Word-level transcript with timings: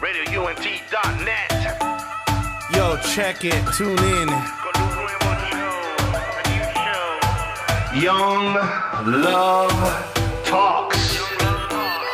RadioUNT.net. 0.00 1.52
Yo, 2.74 2.98
check 3.14 3.44
it, 3.44 3.64
tune 3.76 3.96
in. 3.96 4.28
Young 7.98 8.54
Love 9.06 9.72
Talks. 10.44 11.18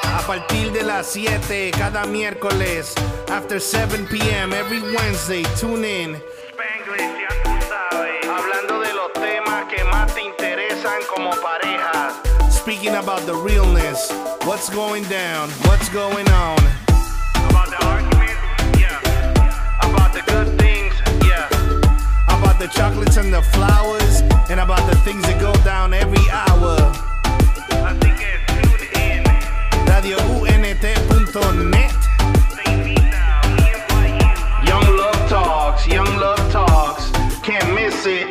A 0.04 0.22
partir 0.24 0.70
de 0.72 0.84
las 0.84 1.08
7 1.08 1.72
cada 1.72 2.04
miércoles, 2.06 2.94
after 3.28 3.58
7 3.58 4.06
p.m. 4.06 4.52
every 4.52 4.80
Wednesday, 4.80 5.42
tune 5.58 5.84
in. 5.84 6.22
Hablando 8.30 8.80
de 8.80 8.94
los 8.94 9.12
temas 9.12 9.64
que 9.64 9.82
más 9.84 10.14
te 10.14 10.22
interesan 10.22 11.00
como 11.12 11.30
pareja. 11.30 12.12
Speaking 12.48 12.94
about 12.94 13.26
the 13.26 13.34
realness, 13.34 14.12
what's 14.44 14.70
going 14.70 15.02
down, 15.08 15.48
what's 15.66 15.88
going 15.88 16.28
on. 16.30 16.81
Good 20.32 20.58
things, 20.58 20.94
yeah. 21.28 21.46
About 22.28 22.58
the 22.58 22.68
chocolates 22.68 23.16
and 23.18 23.32
the 23.32 23.42
flowers, 23.54 24.22
and 24.50 24.60
about 24.60 24.84
the 24.90 24.96
things 25.04 25.22
that 25.24 25.38
go 25.38 25.52
down 25.62 25.92
every 25.92 26.26
hour. 26.30 26.76
Así 27.88 28.10
que 28.20 28.32
tune 28.48 28.84
in. 29.06 29.24
RadioUNT.net. 29.90 31.22
Young 34.70 34.86
Love 34.96 35.20
Talks, 35.28 35.86
Young 35.86 36.12
Love 36.24 36.44
Talks. 36.50 37.04
Can't 37.42 37.68
miss 37.74 38.06
it. 38.06 38.26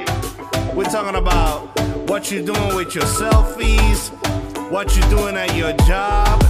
We're 0.73 0.91
talking 0.97 1.17
about 1.25 1.69
what 2.09 2.31
you're 2.31 2.45
doing 2.45 2.75
with 2.75 2.95
your 2.95 3.05
selfies, 3.19 4.09
what 4.71 4.95
you're 4.95 5.09
doing 5.09 5.35
at 5.35 5.55
your 5.55 5.73
job. 5.89 6.41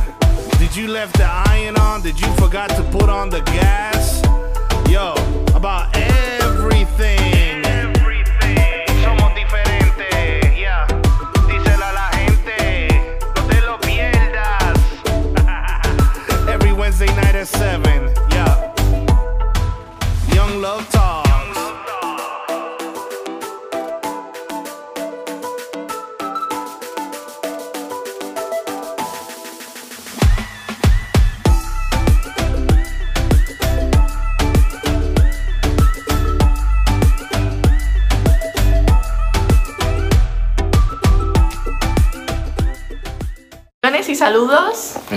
Did 0.60 0.74
you 0.76 0.88
left 0.88 1.18
the 1.18 1.28
iron 1.28 1.76
on? 1.78 2.02
Did 2.02 2.18
you 2.22 2.32
forgot 2.36 2.70
to 2.70 2.84
put 2.84 3.10
on 3.10 3.30
the 3.30 3.42
gas? 3.42 4.22
Yo, 4.92 5.14
about 5.56 5.96
everything. 5.96 7.71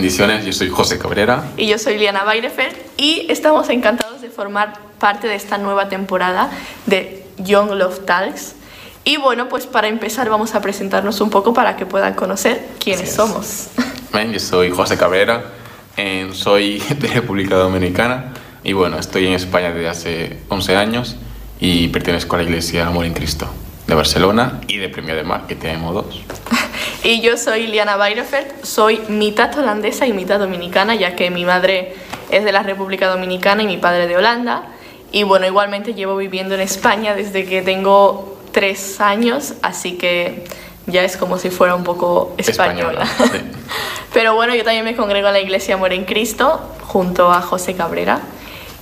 Bendiciones, 0.05 0.45
yo 0.45 0.53
soy 0.53 0.69
José 0.69 0.99
Cabrera. 0.99 1.45
Y 1.57 1.67
yo 1.67 1.79
soy 1.79 1.97
Liana 1.97 2.25
Bairefeld 2.25 2.77
y 2.99 3.25
estamos 3.31 3.71
encantados 3.71 4.21
de 4.21 4.29
formar 4.29 4.75
parte 5.01 5.29
de 5.29 5.35
esta 5.35 5.57
nueva 5.57 5.89
temporada 5.89 6.51
de 6.85 7.25
Young 7.39 7.71
Love 7.71 8.05
Talks. 8.05 8.55
Y 9.05 9.17
bueno, 9.17 9.49
pues 9.49 9.65
para 9.65 9.89
empezar 9.89 10.29
vamos 10.29 10.55
a 10.55 10.61
presentarnos 10.61 11.23
un 11.23 11.31
poco 11.31 11.55
para 11.55 11.77
que 11.77 11.87
puedan 11.87 12.13
conocer 12.13 12.63
quiénes 12.79 13.15
somos. 13.15 13.69
Bien, 14.13 14.31
yo 14.31 14.41
soy 14.41 14.71
José 14.71 14.99
Cabrera, 14.99 15.43
eh, 15.97 16.29
soy 16.35 16.81
de 17.01 17.09
República 17.09 17.55
Dominicana 17.55 18.35
y 18.63 18.75
bueno, 18.75 18.99
estoy 18.99 19.27
en 19.27 19.33
España 19.33 19.71
desde 19.71 19.89
hace 19.89 20.39
11 20.51 20.77
años 20.77 21.17
y 21.61 21.89
pertenezco 21.89 22.37
a 22.37 22.41
la 22.41 22.45
Iglesia 22.45 22.87
Amor 22.87 23.07
en 23.07 23.15
Cristo 23.15 23.49
de 23.87 23.95
Barcelona 23.95 24.61
y 24.69 24.77
de 24.77 24.91
Premio 24.91 25.17
de 25.17 25.25
Mar, 25.25 25.47
que 25.47 25.55
tenemos 25.55 25.95
dos. 25.95 26.21
Y 27.05 27.21
yo 27.21 27.37
soy 27.37 27.67
Liana 27.67 27.97
Bairefeld, 27.97 28.65
soy 28.65 28.99
mitad 29.09 29.57
holandesa 29.59 30.07
y 30.07 30.15
mitad 30.15 30.39
dominicana, 30.39 30.95
ya 30.95 31.15
que 31.15 31.31
mi 31.31 31.45
madre 31.45 31.95
es 32.31 32.45
de 32.45 32.51
la 32.51 32.63
República 32.63 33.09
Dominicana 33.09 33.63
y 33.63 33.67
mi 33.67 33.77
padre 33.77 34.07
de 34.07 34.17
Holanda. 34.17 34.69
Y 35.13 35.23
bueno, 35.23 35.45
igualmente 35.47 35.93
llevo 35.93 36.17
viviendo 36.17 36.55
en 36.55 36.63
España 36.63 37.15
desde 37.15 37.45
que 37.45 37.61
tengo 37.61 38.39
tres 38.53 39.03
años, 39.03 39.53
así 39.61 39.99
que 39.99 40.45
ya 40.87 41.05
es 41.05 41.19
como 41.19 41.37
si 41.37 41.51
fuera 41.51 41.75
un 41.75 41.85
poco 41.85 42.33
española. 42.39 43.03
Española, 43.03 43.31
sí. 43.33 43.51
Pero 44.15 44.35
bueno, 44.35 44.55
yo 44.55 44.65
también 44.65 44.87
me 44.87 44.97
congrego 44.97 45.29
en 45.29 45.35
la 45.35 45.41
Iglesia 45.41 45.75
Amor 45.75 45.93
en 45.93 46.07
Cristo 46.07 46.59
junto 46.85 47.31
a 47.31 47.43
José 47.43 47.75
Cabrera. 47.75 48.23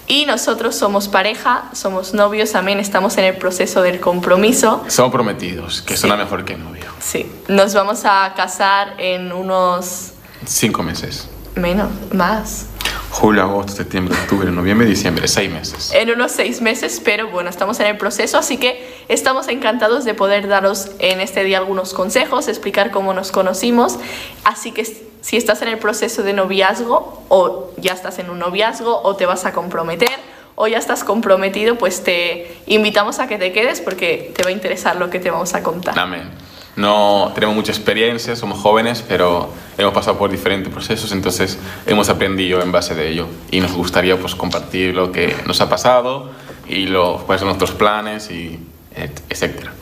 Y 0.09 0.27
nosotros 0.27 0.75
somos 0.75 1.09
pareja, 1.09 1.71
somos 1.73 2.13
novios, 2.13 2.51
también 2.53 2.81
estamos 2.81 3.17
en 3.19 3.25
el 3.25 3.37
proceso 3.37 3.83
del 3.83 4.01
compromiso. 4.01 4.85
Somos 4.89 5.13
prometidos, 5.13 5.83
que 5.83 5.95
Sí. 5.95 6.01
suena 6.01 6.17
mejor 6.17 6.45
que 6.45 6.57
novio. 6.57 6.85
Sí, 7.01 7.31
nos 7.49 7.73
vamos 7.75 8.03
a 8.05 8.33
casar 8.37 8.95
en 8.99 9.33
unos 9.33 10.13
Cinco 10.45 10.83
meses. 10.83 11.29
menos, 11.55 11.89
más, 12.13 12.67
Julio, 13.11 13.43
agosto, 13.43 13.73
septiembre, 13.73 14.17
octubre, 14.23 14.51
noviembre, 14.51 14.87
diciembre, 14.87 15.29
seis 15.29 15.51
meses. 15.53 15.93
en 15.95 16.11
unos 16.11 16.33
seis 16.33 16.61
meses, 16.63 17.01
pero 17.05 17.29
bueno, 17.29 17.51
estamos 17.51 17.79
en 17.79 17.87
el 17.87 17.97
proceso, 17.99 18.39
así 18.39 18.57
que 18.57 19.05
estamos 19.09 19.49
encantados 19.49 20.05
de 20.05 20.15
poder 20.15 20.49
daros 20.49 20.89
en 20.99 21.21
este 21.21 21.45
día 21.45 21.59
algunos 21.59 21.93
consejos, 21.93 22.49
explicar 22.49 22.91
cómo 22.91 23.13
nos 23.15 23.31
conocimos, 23.31 23.99
así 24.45 24.73
que 24.73 25.12
si 25.23 25.39
estás 25.39 25.63
en 25.63 25.69
el 25.69 25.79
proceso 25.79 26.23
de 26.23 26.35
noviazgo 26.35 27.23
o 27.31 27.71
ya 27.79 27.93
estás 27.95 28.19
en 28.19 28.29
un 28.29 28.39
noviazgo 28.41 29.01
o 29.03 29.17
te 29.17 29.25
vas 29.25 29.47
a 29.47 29.53
comprometer 29.53 30.11
o 30.57 30.67
ya 30.69 30.77
estás 30.77 31.03
comprometido, 31.05 31.77
pues 31.77 32.05
te 32.05 32.59
invitamos 32.67 33.19
a 33.21 33.27
que 33.29 33.39
te 33.39 33.53
quedes 33.53 33.81
porque 33.81 34.33
te 34.37 34.43
va 34.43 34.51
a 34.51 34.53
interesar 34.53 34.97
lo 34.97 35.09
que 35.09 35.19
te 35.19 35.31
vamos 35.31 35.55
a 35.55 35.63
contar. 35.63 35.99
Amén. 35.99 36.29
No 36.77 37.33
tenemos 37.35 37.55
mucha 37.55 37.71
experiencia, 37.73 38.35
somos 38.35 38.59
jóvenes, 38.59 39.05
pero 39.07 39.49
hemos 39.79 39.93
pasado 39.95 40.19
por 40.19 40.31
diferentes 40.31 40.73
procesos, 40.73 41.13
entonces 41.13 41.59
hemos 41.87 42.09
aprendido 42.09 42.63
en 42.63 42.73
base 42.73 42.95
de 42.95 43.09
ello 43.11 43.27
y 43.51 43.61
nos 43.61 43.73
gustaría 43.73 44.19
pues 44.19 44.35
compartir 44.35 44.95
lo 44.95 45.13
que 45.13 45.35
nos 45.47 45.61
ha 45.61 45.69
pasado 45.69 46.31
y 46.67 46.87
lo, 46.87 47.19
cuáles 47.27 47.41
son 47.41 47.49
nuestros 47.49 47.73
planes 47.73 48.31
y 48.31 48.59
et- 48.97 49.21
etcétera. 49.29 49.73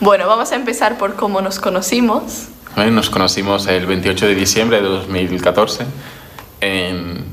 Bueno, 0.00 0.26
vamos 0.26 0.52
a 0.52 0.56
empezar 0.56 0.98
por 0.98 1.14
cómo 1.14 1.40
nos 1.40 1.58
conocimos. 1.60 2.48
Nos 2.76 3.08
conocimos 3.08 3.66
el 3.68 3.86
28 3.86 4.26
de 4.26 4.34
diciembre 4.34 4.78
de 4.82 4.88
2014 4.88 5.84
en, 6.60 7.24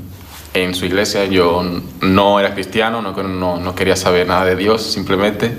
en 0.53 0.75
su 0.75 0.85
iglesia. 0.85 1.25
Yo 1.25 1.63
no 2.01 2.39
era 2.39 2.53
cristiano, 2.53 3.01
no, 3.01 3.11
no, 3.23 3.57
no 3.57 3.75
quería 3.75 3.95
saber 3.95 4.27
nada 4.27 4.45
de 4.45 4.55
Dios 4.55 4.83
simplemente. 4.83 5.57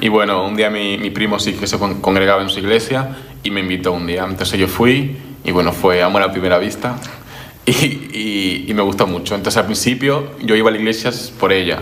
Y 0.00 0.08
bueno, 0.08 0.44
un 0.44 0.56
día 0.56 0.68
mi, 0.68 0.98
mi 0.98 1.10
primo 1.10 1.38
sí 1.38 1.52
que 1.52 1.66
se 1.66 1.78
con- 1.78 2.00
congregaba 2.00 2.42
en 2.42 2.48
su 2.48 2.58
iglesia 2.58 3.16
y 3.42 3.50
me 3.50 3.60
invitó 3.60 3.92
un 3.92 4.06
día. 4.06 4.24
Entonces 4.28 4.58
yo 4.58 4.66
fui 4.66 5.16
y 5.44 5.52
bueno, 5.52 5.72
fue 5.72 6.02
amor 6.02 6.22
a 6.22 6.32
primera 6.32 6.58
vista 6.58 6.96
y, 7.66 7.70
y, 7.72 8.64
y 8.68 8.74
me 8.74 8.82
gustó 8.82 9.06
mucho. 9.06 9.34
Entonces 9.36 9.58
al 9.58 9.66
principio 9.66 10.32
yo 10.42 10.56
iba 10.56 10.70
a 10.70 10.72
la 10.72 10.78
iglesia 10.78 11.12
por 11.38 11.52
ella. 11.52 11.78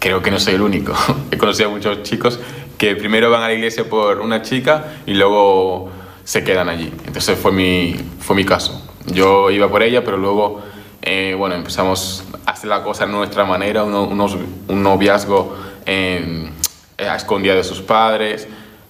Creo 0.00 0.22
que 0.22 0.30
no 0.32 0.40
soy 0.40 0.54
el 0.54 0.62
único. 0.62 0.92
He 1.30 1.38
conocido 1.38 1.68
a 1.68 1.72
muchos 1.72 2.02
chicos 2.02 2.40
que 2.78 2.94
primero 2.96 3.30
van 3.30 3.42
a 3.42 3.48
la 3.48 3.54
iglesia 3.54 3.88
por 3.88 4.20
una 4.20 4.42
chica 4.42 4.96
y 5.06 5.14
luego 5.14 5.90
se 6.28 6.44
quedan 6.44 6.68
allí. 6.68 6.92
Entonces 7.06 7.38
fue 7.38 7.52
mi, 7.52 7.96
fue 8.20 8.36
mi 8.36 8.44
caso. 8.44 8.82
Yo 9.06 9.50
iba 9.50 9.66
por 9.70 9.82
ella, 9.82 10.04
pero 10.04 10.18
luego, 10.18 10.60
eh, 11.00 11.34
bueno, 11.38 11.54
empezamos 11.54 12.22
a 12.44 12.50
hacer 12.50 12.68
la 12.68 12.82
cosa 12.82 13.04
a 13.04 13.06
nuestra 13.06 13.46
manera, 13.46 13.82
uno- 13.84 14.04
unos- 14.04 14.36
un 14.68 14.82
noviazgo 14.82 15.56
eh, 15.86 16.50
a 16.98 17.16
escondida 17.16 17.54
de 17.54 17.64
sus 17.64 17.80
padres, 17.80 18.46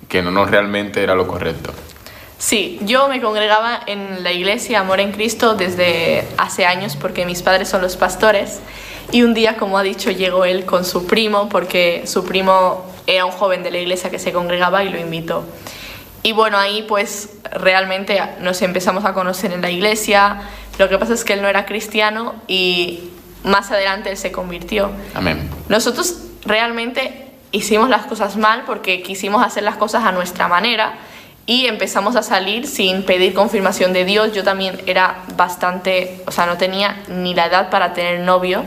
que 0.08 0.20
no, 0.20 0.32
no 0.32 0.46
realmente 0.46 1.00
era 1.00 1.14
lo 1.14 1.28
correcto. 1.28 1.70
Sí, 2.38 2.80
yo 2.82 3.08
me 3.08 3.20
congregaba 3.20 3.82
en 3.86 4.24
la 4.24 4.32
iglesia 4.32 4.80
Amor 4.80 4.98
en 4.98 5.12
Cristo 5.12 5.54
desde 5.54 6.26
hace 6.38 6.66
años 6.66 6.96
porque 6.96 7.24
mis 7.24 7.42
padres 7.42 7.68
son 7.68 7.82
los 7.82 7.96
pastores 7.96 8.58
y 9.12 9.22
un 9.22 9.32
día, 9.32 9.56
como 9.56 9.78
ha 9.78 9.84
dicho, 9.84 10.10
llegó 10.10 10.44
él 10.44 10.64
con 10.64 10.84
su 10.84 11.06
primo 11.06 11.48
porque 11.48 12.02
su 12.06 12.24
primo 12.24 12.84
era 13.06 13.24
un 13.26 13.32
joven 13.32 13.62
de 13.62 13.70
la 13.70 13.78
iglesia 13.78 14.10
que 14.10 14.18
se 14.18 14.32
congregaba 14.32 14.82
y 14.82 14.88
lo 14.88 14.98
invitó. 14.98 15.44
Y 16.22 16.32
bueno, 16.32 16.58
ahí 16.58 16.84
pues 16.88 17.30
realmente 17.50 18.20
nos 18.40 18.60
empezamos 18.62 19.04
a 19.04 19.12
conocer 19.12 19.52
en 19.52 19.62
la 19.62 19.70
iglesia. 19.70 20.40
Lo 20.78 20.88
que 20.88 20.98
pasa 20.98 21.14
es 21.14 21.24
que 21.24 21.34
él 21.34 21.42
no 21.42 21.48
era 21.48 21.66
cristiano 21.66 22.34
y 22.46 23.10
más 23.44 23.70
adelante 23.70 24.10
él 24.10 24.16
se 24.16 24.32
convirtió. 24.32 24.90
Amén. 25.14 25.48
Nosotros 25.68 26.22
realmente 26.44 27.30
hicimos 27.52 27.88
las 27.88 28.06
cosas 28.06 28.36
mal 28.36 28.64
porque 28.66 29.02
quisimos 29.02 29.44
hacer 29.44 29.62
las 29.62 29.76
cosas 29.76 30.04
a 30.04 30.12
nuestra 30.12 30.48
manera 30.48 30.94
y 31.46 31.66
empezamos 31.66 32.14
a 32.14 32.22
salir 32.22 32.66
sin 32.66 33.04
pedir 33.04 33.32
confirmación 33.32 33.92
de 33.92 34.04
Dios. 34.04 34.32
Yo 34.34 34.44
también 34.44 34.80
era 34.86 35.22
bastante, 35.36 36.22
o 36.26 36.30
sea, 36.30 36.44
no 36.46 36.58
tenía 36.58 37.02
ni 37.08 37.34
la 37.34 37.46
edad 37.46 37.70
para 37.70 37.94
tener 37.94 38.20
novio 38.20 38.64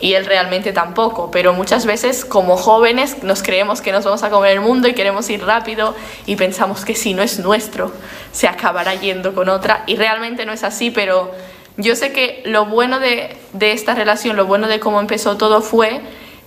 y 0.00 0.14
él 0.14 0.24
realmente 0.24 0.72
tampoco, 0.72 1.30
pero 1.30 1.52
muchas 1.52 1.84
veces 1.86 2.24
como 2.24 2.56
jóvenes 2.56 3.22
nos 3.22 3.42
creemos 3.42 3.80
que 3.80 3.92
nos 3.92 4.04
vamos 4.04 4.22
a 4.22 4.30
comer 4.30 4.52
el 4.52 4.60
mundo 4.60 4.88
y 4.88 4.94
queremos 4.94 5.28
ir 5.30 5.44
rápido 5.44 5.94
y 6.26 6.36
pensamos 6.36 6.84
que 6.84 6.94
si 6.94 7.14
no 7.14 7.22
es 7.22 7.38
nuestro, 7.38 7.92
se 8.32 8.48
acabará 8.48 8.94
yendo 8.94 9.34
con 9.34 9.48
otra 9.48 9.84
y 9.86 9.96
realmente 9.96 10.46
no 10.46 10.52
es 10.52 10.64
así, 10.64 10.90
pero 10.90 11.32
yo 11.76 11.94
sé 11.96 12.12
que 12.12 12.42
lo 12.46 12.66
bueno 12.66 12.98
de, 12.98 13.36
de 13.52 13.72
esta 13.72 13.94
relación, 13.94 14.36
lo 14.36 14.46
bueno 14.46 14.68
de 14.68 14.80
cómo 14.80 15.00
empezó 15.00 15.36
todo 15.36 15.60
fue 15.60 16.00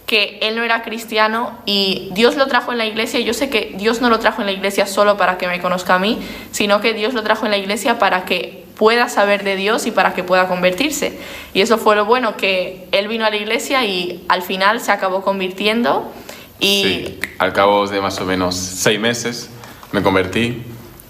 que 0.06 0.40
él 0.42 0.56
no 0.56 0.64
era 0.64 0.84
cristiano 0.84 1.58
y 1.66 2.10
Dios 2.12 2.36
lo 2.36 2.48
trajo 2.48 2.72
en 2.72 2.78
la 2.78 2.86
iglesia. 2.86 3.20
Yo 3.22 3.34
sé 3.34 3.50
que 3.50 3.74
Dios 3.76 4.02
no 4.02 4.10
lo 4.10 4.20
trajo 4.20 4.42
en 4.42 4.48
la 4.48 4.52
iglesia 4.52 4.86
solo 4.86 5.16
para 5.18 5.38
que 5.38 5.48
me 5.48 5.62
conozca 5.62 5.96
a 5.96 6.00
mí, 6.00 6.20
sino 6.52 6.82
que 6.82 6.94
Dios 6.94 7.14
lo 7.14 7.24
trajo 7.24 7.46
en 7.46 7.52
la 7.52 7.58
iglesia 7.58 8.00
para 8.00 8.26
que 8.26 8.63
pueda 8.84 9.08
saber 9.08 9.46
de 9.46 9.56
Dios 9.56 9.88
y 9.88 9.92
para 9.92 10.14
que 10.14 10.26
pueda 10.26 10.50
convertirse. 10.50 11.18
Y 11.54 11.62
eso 11.62 11.78
fue 11.78 11.96
lo 11.96 12.04
bueno, 12.04 12.36
que 12.36 12.86
él 12.92 13.08
vino 13.08 13.26
a 13.26 13.30
la 13.30 13.38
iglesia 13.38 13.86
y 13.86 14.26
al 14.28 14.42
final 14.42 14.82
se 14.82 14.92
acabó 14.92 15.22
convirtiendo. 15.22 16.12
Y 16.60 16.84
Sí, 16.84 17.20
al 17.40 17.54
cabo 17.54 17.88
de 17.88 18.02
más 18.02 18.20
o 18.20 18.26
menos 18.26 18.58
seis 18.58 19.00
meses 19.00 19.50
me 19.94 20.04
convertí 20.04 20.64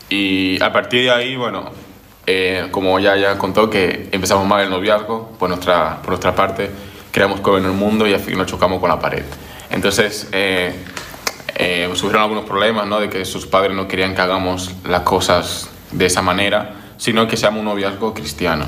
y 0.07 0.61
a 0.61 0.71
partir 0.71 1.05
de 1.05 1.09
ahí, 1.09 1.35
bueno, 1.35 1.71
eh, 2.27 2.67
como 2.69 2.99
ya 2.99 3.15
ya 3.15 3.39
contó 3.39 3.71
que 3.71 4.07
empezamos 4.11 4.45
mal 4.45 4.63
el 4.63 4.69
noviazgo 4.69 5.31
por 5.39 5.49
nuestra, 5.49 5.97
por 5.97 6.09
nuestra 6.09 6.35
parte, 6.35 6.69
creamos 7.11 7.39
COVID 7.39 7.61
en 7.61 7.65
el 7.65 7.71
mundo 7.71 8.05
y 8.05 8.13
al 8.13 8.19
fin 8.19 8.37
nos 8.37 8.45
chocamos 8.45 8.79
con 8.79 8.89
la 8.89 8.99
pared. 8.99 9.23
Entonces, 9.71 10.29
eh, 10.31 10.75
eh, 11.55 11.91
algunos 12.13 12.45
problemas, 12.45 12.85
¿no? 12.85 12.99
De 12.99 13.09
que 13.09 13.25
sus 13.25 13.47
padres 13.47 13.75
no 13.75 13.87
querían 13.87 14.13
que 14.13 14.21
hagamos 14.21 14.75
las 14.87 15.01
cosas 15.01 15.71
de 15.91 16.05
esa 16.05 16.21
manera, 16.21 16.82
sino 17.03 17.27
que 17.27 17.35
seamos 17.35 17.59
un 17.59 17.65
noviazgo 17.65 18.13
cristiano. 18.13 18.65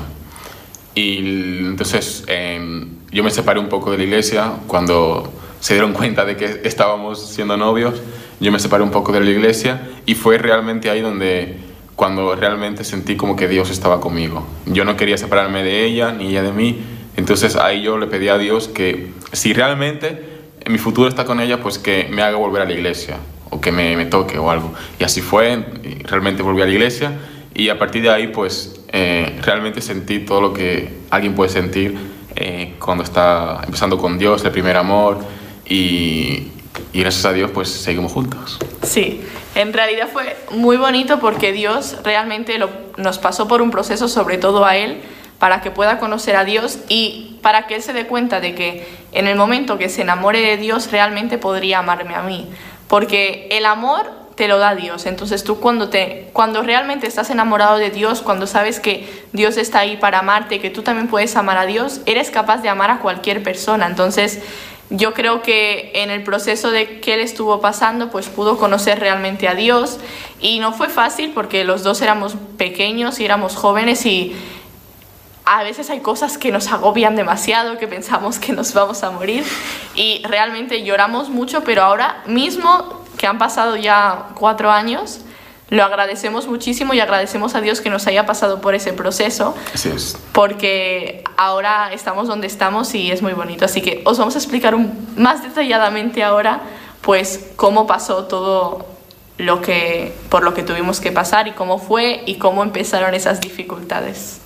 Y 0.94 1.20
entonces 1.60 2.22
eh, 2.26 2.86
yo 3.10 3.24
me 3.24 3.30
separé 3.30 3.58
un 3.58 3.70
poco 3.70 3.90
de 3.90 3.96
la 3.96 4.04
iglesia 4.04 4.52
cuando 4.66 5.32
se 5.58 5.72
dieron 5.72 5.94
cuenta 5.94 6.26
de 6.26 6.36
que 6.36 6.60
estábamos 6.64 7.30
siendo 7.30 7.56
novios. 7.56 7.94
Yo 8.38 8.52
me 8.52 8.58
separé 8.58 8.82
un 8.82 8.90
poco 8.90 9.10
de 9.10 9.20
la 9.20 9.30
iglesia 9.30 9.88
y 10.04 10.16
fue 10.16 10.36
realmente 10.36 10.90
ahí 10.90 11.00
donde 11.00 11.56
cuando 11.94 12.34
realmente 12.34 12.84
sentí 12.84 13.16
como 13.16 13.36
que 13.36 13.48
Dios 13.48 13.70
estaba 13.70 14.02
conmigo. 14.02 14.46
Yo 14.66 14.84
no 14.84 14.98
quería 14.98 15.16
separarme 15.16 15.62
de 15.62 15.86
ella 15.86 16.12
ni 16.12 16.26
ella 16.26 16.42
de 16.42 16.52
mí. 16.52 16.78
Entonces 17.16 17.56
ahí 17.56 17.80
yo 17.80 17.96
le 17.96 18.06
pedí 18.06 18.28
a 18.28 18.36
Dios 18.36 18.68
que 18.68 19.12
si 19.32 19.54
realmente 19.54 20.42
en 20.60 20.72
mi 20.72 20.78
futuro 20.78 21.08
está 21.08 21.24
con 21.24 21.40
ella, 21.40 21.62
pues 21.62 21.78
que 21.78 22.06
me 22.10 22.20
haga 22.20 22.36
volver 22.36 22.60
a 22.60 22.64
la 22.66 22.74
iglesia 22.74 23.16
o 23.48 23.62
que 23.62 23.72
me, 23.72 24.04
toque 24.04 24.36
o 24.36 24.50
algo. 24.50 24.74
Y 24.98 25.04
así 25.04 25.22
fue, 25.22 25.64
realmente 26.04 26.42
volví 26.42 26.60
a 26.60 26.66
la 26.66 26.72
iglesia 26.72 27.12
y 27.56 27.70
a 27.70 27.78
partir 27.78 28.02
de 28.02 28.10
ahí 28.10 28.28
pues 28.28 28.80
eh, 28.88 29.38
realmente 29.42 29.80
sentí 29.80 30.20
todo 30.20 30.42
lo 30.42 30.52
que 30.52 30.90
alguien 31.08 31.34
puede 31.34 31.48
sentir 31.48 31.96
eh, 32.36 32.74
cuando 32.78 33.02
está 33.02 33.62
empezando 33.64 33.96
con 33.96 34.18
Dios, 34.18 34.44
el 34.44 34.50
primer 34.50 34.76
amor 34.76 35.24
y, 35.64 36.48
gracias 36.92 37.24
a 37.24 37.32
Dios 37.32 37.50
pues 37.52 37.70
seguimos 37.70 38.12
juntos. 38.12 38.58
Sí, 38.82 39.22
en 39.54 39.72
realidad 39.72 40.08
fue 40.12 40.36
muy 40.50 40.76
bonito 40.76 41.18
porque 41.18 41.52
Dios 41.52 41.96
realmente 42.04 42.58
nos 42.98 43.18
pasó 43.18 43.48
por 43.48 43.62
un 43.62 43.70
proceso, 43.70 44.06
sobre 44.06 44.36
todo 44.36 44.66
a 44.66 44.76
Él, 44.76 45.00
para 45.38 45.62
que 45.62 45.70
pueda 45.70 45.98
conocer 45.98 46.36
a 46.36 46.44
Dios 46.44 46.80
y 46.90 47.38
para 47.40 47.66
que 47.66 47.76
Él 47.76 47.82
se 47.82 47.94
dé 47.94 48.06
cuenta 48.06 48.40
de 48.40 48.54
que 48.54 48.86
en 49.12 49.26
el 49.26 49.36
momento 49.36 49.78
que 49.78 49.88
se 49.88 50.02
enamore 50.02 50.40
de 50.42 50.58
Dios 50.58 50.90
realmente 50.92 51.38
podría 51.38 51.78
amarme 51.78 52.14
a 52.14 52.22
mí. 52.22 52.48
Porque 52.86 53.48
el 53.50 53.64
amor 53.64 54.25
te 54.36 54.48
lo 54.48 54.58
da 54.58 54.74
Dios. 54.74 55.06
Entonces 55.06 55.42
tú 55.42 55.58
cuando, 55.58 55.88
te, 55.88 56.28
cuando 56.32 56.62
realmente 56.62 57.06
estás 57.06 57.30
enamorado 57.30 57.78
de 57.78 57.90
Dios, 57.90 58.22
cuando 58.22 58.46
sabes 58.46 58.78
que 58.80 59.08
Dios 59.32 59.56
está 59.56 59.80
ahí 59.80 59.96
para 59.96 60.20
amarte, 60.20 60.60
que 60.60 60.70
tú 60.70 60.82
también 60.82 61.08
puedes 61.08 61.34
amar 61.36 61.58
a 61.58 61.66
Dios, 61.66 62.02
eres 62.06 62.30
capaz 62.30 62.58
de 62.58 62.68
amar 62.68 62.90
a 62.90 63.00
cualquier 63.00 63.42
persona. 63.42 63.86
Entonces 63.86 64.42
yo 64.90 65.14
creo 65.14 65.42
que 65.42 65.90
en 65.94 66.10
el 66.10 66.22
proceso 66.22 66.70
de 66.70 67.00
que 67.00 67.14
él 67.14 67.20
estuvo 67.20 67.60
pasando, 67.60 68.10
pues 68.10 68.28
pudo 68.28 68.58
conocer 68.58 69.00
realmente 69.00 69.48
a 69.48 69.54
Dios 69.54 69.98
y 70.38 70.60
no 70.60 70.72
fue 70.72 70.88
fácil 70.88 71.32
porque 71.34 71.64
los 71.64 71.82
dos 71.82 72.02
éramos 72.02 72.34
pequeños 72.56 73.18
y 73.18 73.24
éramos 73.24 73.56
jóvenes 73.56 74.04
y 74.06 74.36
a 75.44 75.62
veces 75.62 75.90
hay 75.90 76.00
cosas 76.00 76.38
que 76.38 76.52
nos 76.52 76.70
agobian 76.72 77.16
demasiado, 77.16 77.78
que 77.78 77.88
pensamos 77.88 78.38
que 78.38 78.52
nos 78.52 78.74
vamos 78.74 79.02
a 79.02 79.10
morir 79.10 79.44
y 79.94 80.20
realmente 80.24 80.82
lloramos 80.82 81.30
mucho, 81.30 81.62
pero 81.64 81.82
ahora 81.82 82.22
mismo 82.26 83.05
que 83.18 83.26
han 83.26 83.38
pasado 83.38 83.76
ya 83.76 84.26
cuatro 84.34 84.70
años, 84.70 85.20
lo 85.68 85.82
agradecemos 85.84 86.46
muchísimo 86.46 86.94
y 86.94 87.00
agradecemos 87.00 87.54
a 87.56 87.60
Dios 87.60 87.80
que 87.80 87.90
nos 87.90 88.06
haya 88.06 88.24
pasado 88.24 88.60
por 88.60 88.74
ese 88.76 88.92
proceso 88.92 89.54
Así 89.74 89.88
es. 89.88 90.16
porque 90.32 91.24
ahora 91.36 91.92
estamos 91.92 92.28
donde 92.28 92.46
estamos 92.46 92.94
y 92.94 93.10
es 93.10 93.20
muy 93.22 93.32
bonito. 93.32 93.64
Así 93.64 93.80
que 93.82 94.02
os 94.04 94.16
vamos 94.18 94.36
a 94.36 94.38
explicar 94.38 94.74
un- 94.76 95.08
más 95.16 95.42
detalladamente 95.42 96.22
ahora, 96.22 96.60
pues, 97.00 97.48
cómo 97.56 97.86
pasó 97.88 98.24
todo 98.26 98.86
lo 99.38 99.60
que, 99.60 100.14
por 100.30 100.44
lo 100.44 100.54
que 100.54 100.62
tuvimos 100.62 101.00
que 101.00 101.10
pasar 101.12 101.48
y 101.48 101.52
cómo 101.52 101.78
fue 101.78 102.22
y 102.26 102.36
cómo 102.36 102.62
empezaron 102.62 103.14
esas 103.14 103.40
dificultades. 103.40 104.38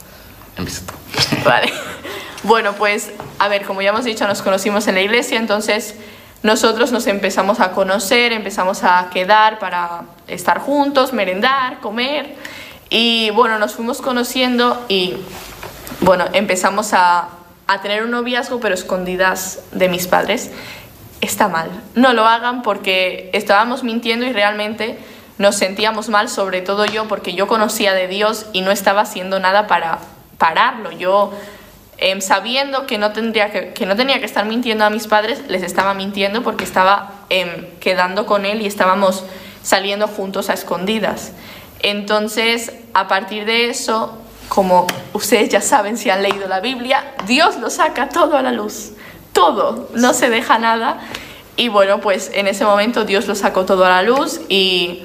Empieza. 0.56 0.82
Vale. 1.44 1.70
Bueno, 2.42 2.72
pues, 2.72 3.10
a 3.38 3.48
ver, 3.48 3.66
como 3.66 3.82
ya 3.82 3.90
hemos 3.90 4.04
dicho, 4.04 4.26
nos 4.26 4.40
conocimos 4.40 4.86
en 4.88 4.94
la 4.94 5.02
iglesia, 5.02 5.38
entonces 5.38 5.94
nosotros 6.42 6.90
nos 6.90 7.06
empezamos 7.06 7.60
a 7.60 7.72
conocer, 7.72 8.32
empezamos 8.32 8.82
a 8.82 9.10
quedar 9.12 9.58
para 9.58 10.02
estar 10.26 10.58
juntos, 10.58 11.12
merendar, 11.12 11.80
comer. 11.80 12.34
Y 12.88 13.30
bueno, 13.30 13.58
nos 13.58 13.74
fuimos 13.74 14.00
conociendo 14.00 14.84
y 14.88 15.16
bueno, 16.00 16.24
empezamos 16.32 16.92
a, 16.94 17.28
a 17.66 17.80
tener 17.82 18.02
un 18.02 18.10
noviazgo, 18.10 18.58
pero 18.58 18.74
escondidas 18.74 19.60
de 19.72 19.88
mis 19.88 20.06
padres. 20.06 20.50
Está 21.20 21.48
mal. 21.48 21.70
No 21.94 22.14
lo 22.14 22.26
hagan 22.26 22.62
porque 22.62 23.30
estábamos 23.34 23.84
mintiendo 23.84 24.24
y 24.24 24.32
realmente 24.32 24.98
nos 25.36 25.56
sentíamos 25.56 26.08
mal, 26.08 26.28
sobre 26.28 26.62
todo 26.62 26.86
yo, 26.86 27.06
porque 27.06 27.34
yo 27.34 27.46
conocía 27.46 27.92
de 27.92 28.08
Dios 28.08 28.46
y 28.52 28.62
no 28.62 28.70
estaba 28.70 29.02
haciendo 29.02 29.40
nada 29.40 29.66
para 29.66 29.98
pararlo. 30.38 30.90
Yo, 30.90 31.32
em, 32.00 32.20
sabiendo 32.20 32.86
que 32.86 32.98
no, 32.98 33.12
tendría 33.12 33.50
que, 33.50 33.86
no 33.86 33.94
tenía 33.94 34.18
que 34.18 34.26
estar 34.26 34.44
mintiendo 34.46 34.84
a 34.84 34.90
mis 34.90 35.06
padres, 35.06 35.42
les 35.48 35.62
estaba 35.62 35.94
mintiendo 35.94 36.42
porque 36.42 36.64
estaba 36.64 37.12
em, 37.28 37.66
quedando 37.78 38.26
con 38.26 38.44
él 38.46 38.60
y 38.62 38.66
estábamos 38.66 39.24
saliendo 39.62 40.08
juntos 40.08 40.48
a 40.50 40.54
escondidas. 40.54 41.32
Entonces, 41.82 42.72
a 42.94 43.06
partir 43.08 43.44
de 43.44 43.70
eso, 43.70 44.16
como 44.48 44.86
ustedes 45.12 45.48
ya 45.50 45.60
saben 45.60 45.96
si 45.96 46.10
han 46.10 46.22
leído 46.22 46.48
la 46.48 46.60
Biblia, 46.60 47.14
Dios 47.26 47.56
lo 47.58 47.70
saca 47.70 48.08
todo 48.08 48.36
a 48.36 48.42
la 48.42 48.52
luz, 48.52 48.92
todo, 49.32 49.88
no 49.94 50.12
se 50.14 50.28
deja 50.30 50.58
nada. 50.58 50.98
Y 51.56 51.68
bueno, 51.68 52.00
pues 52.00 52.30
en 52.34 52.46
ese 52.46 52.64
momento 52.64 53.04
Dios 53.04 53.26
lo 53.26 53.34
sacó 53.34 53.64
todo 53.66 53.84
a 53.84 53.90
la 53.90 54.02
luz 54.02 54.40
y 54.48 55.02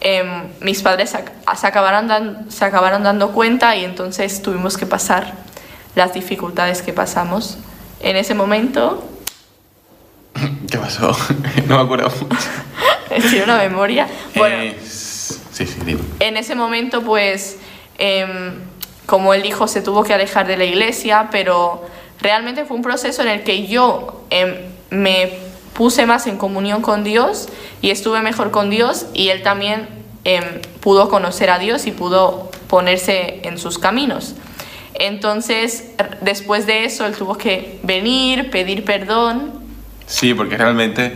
em, 0.00 0.48
mis 0.60 0.82
padres 0.82 1.10
se, 1.10 1.18
ac- 1.24 1.56
se 1.56 1.66
acabaron 1.66 2.46
se 2.50 2.64
acabaron 2.64 3.02
dando 3.02 3.32
cuenta 3.32 3.74
y 3.76 3.84
entonces 3.84 4.40
tuvimos 4.42 4.76
que 4.76 4.86
pasar 4.86 5.34
las 5.94 6.14
dificultades 6.14 6.82
que 6.82 6.92
pasamos. 6.92 7.58
En 8.00 8.16
ese 8.16 8.34
momento, 8.34 9.04
¿Qué 10.70 10.78
pasó? 10.78 11.16
no 11.68 11.76
me 11.78 11.82
acuerdo 11.82 12.10
mucho. 12.20 13.28
tiene 13.28 13.44
una 13.44 13.58
memoria. 13.58 14.08
Bueno, 14.34 14.56
Eh, 14.62 14.76
sí, 14.82 15.66
sí, 15.66 15.76
dime. 15.84 16.00
en 16.20 16.36
ese 16.36 16.54
momento, 16.54 17.02
pues, 17.02 17.58
em, 17.98 18.54
como 19.06 19.34
él 19.34 19.42
dijo, 19.42 19.66
se 19.68 19.82
tuvo 19.82 20.04
que 20.04 20.14
alejar 20.14 20.46
de 20.46 20.56
la 20.56 20.64
iglesia, 20.64 21.28
pero 21.32 21.84
realmente 22.20 22.64
fue 22.64 22.76
un 22.76 22.82
proceso 22.82 23.22
en 23.22 23.28
el 23.28 23.42
que 23.42 23.66
yo 23.66 24.24
em, 24.30 24.54
me 24.90 25.32
puse 25.74 26.06
más 26.06 26.26
en 26.26 26.36
comunión 26.36 26.82
con 26.82 27.04
Dios 27.04 27.48
y 27.82 27.90
estuve 27.90 28.20
mejor 28.22 28.50
con 28.50 28.70
Dios 28.70 29.06
y 29.14 29.28
él 29.28 29.42
también 29.42 29.88
em, 30.24 30.44
pudo 30.80 31.08
conocer 31.08 31.50
a 31.50 31.58
Dios 31.58 31.86
y 31.86 31.92
pudo 31.92 32.50
ponerse 32.68 33.40
en 33.44 33.58
sus 33.58 33.78
caminos. 33.78 34.34
Entonces, 35.00 35.92
después 36.20 36.66
de 36.66 36.84
eso, 36.84 37.06
él 37.06 37.14
tuvo 37.16 37.36
que 37.38 37.78
venir, 37.82 38.50
pedir 38.50 38.84
perdón. 38.84 39.52
Sí, 40.06 40.34
porque 40.34 40.56
realmente, 40.58 41.12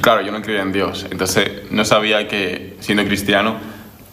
claro, 0.00 0.22
yo 0.22 0.30
no 0.30 0.40
creía 0.40 0.62
en 0.62 0.72
Dios, 0.72 1.04
entonces 1.10 1.50
no 1.70 1.84
sabía 1.84 2.28
que 2.28 2.76
siendo 2.80 3.04
cristiano, 3.04 3.56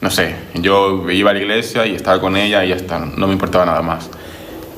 no 0.02 0.10
sé, 0.10 0.36
yo 0.56 1.10
iba 1.12 1.30
a 1.30 1.34
la 1.34 1.40
iglesia 1.40 1.86
y 1.86 1.94
estaba 1.94 2.20
con 2.20 2.36
ella 2.36 2.66
y 2.66 2.70
ya 2.70 2.76
está, 2.76 2.98
no 2.98 3.28
me 3.28 3.34
importaba 3.34 3.64
nada 3.66 3.84
más. 3.84 4.10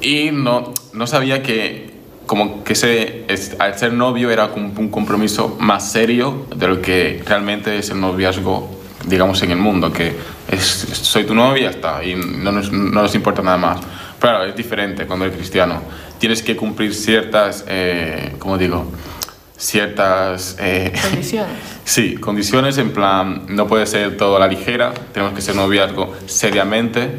Y 0.01 0.31
no, 0.31 0.73
no 0.91 1.07
sabía 1.07 1.41
que 1.41 1.93
como 2.25 2.63
que 2.65 2.73
ese, 2.73 3.23
es- 3.29 3.55
al 3.59 3.77
ser 3.79 3.93
novio 3.93 4.29
era 4.29 4.47
un 4.55 4.89
compromiso 4.89 5.55
más 5.59 5.89
serio 5.89 6.47
de 6.53 6.67
lo 6.67 6.81
que 6.81 7.21
realmente 7.25 7.77
es 7.77 7.89
el 7.91 8.01
noviazgo, 8.01 8.69
digamos, 9.05 9.41
en 9.43 9.51
el 9.51 9.57
mundo, 9.57 9.93
que 9.93 10.13
es, 10.51 10.65
soy 10.65 11.23
tu 11.23 11.33
novia 11.33 11.59
y 11.61 11.63
ya 11.63 11.69
está, 11.69 12.03
y 12.03 12.15
no 12.15 12.51
no 12.51 12.61
nos 13.01 13.15
importa 13.15 13.41
nada 13.41 13.57
más. 13.57 13.79
Claro, 14.23 14.45
es 14.45 14.55
diferente 14.55 15.05
cuando 15.05 15.25
eres 15.25 15.35
cristiano. 15.35 15.81
Tienes 16.17 16.41
que 16.41 16.55
cumplir 16.55 16.95
ciertas, 16.95 17.65
eh, 17.67 18.31
¿cómo 18.39 18.57
digo? 18.57 18.89
Ciertas... 19.57 20.55
eh, 20.61 20.93
Condiciones. 21.09 21.51
Sí, 21.83 22.15
condiciones 22.15 22.77
en 22.77 22.91
plan, 22.93 23.43
no 23.49 23.67
puede 23.67 23.85
ser 23.85 24.15
todo 24.15 24.37
a 24.37 24.39
la 24.39 24.47
ligera, 24.47 24.93
tenemos 25.11 25.35
que 25.35 25.41
ser 25.41 25.57
noviazgo 25.57 26.13
seriamente 26.25 27.09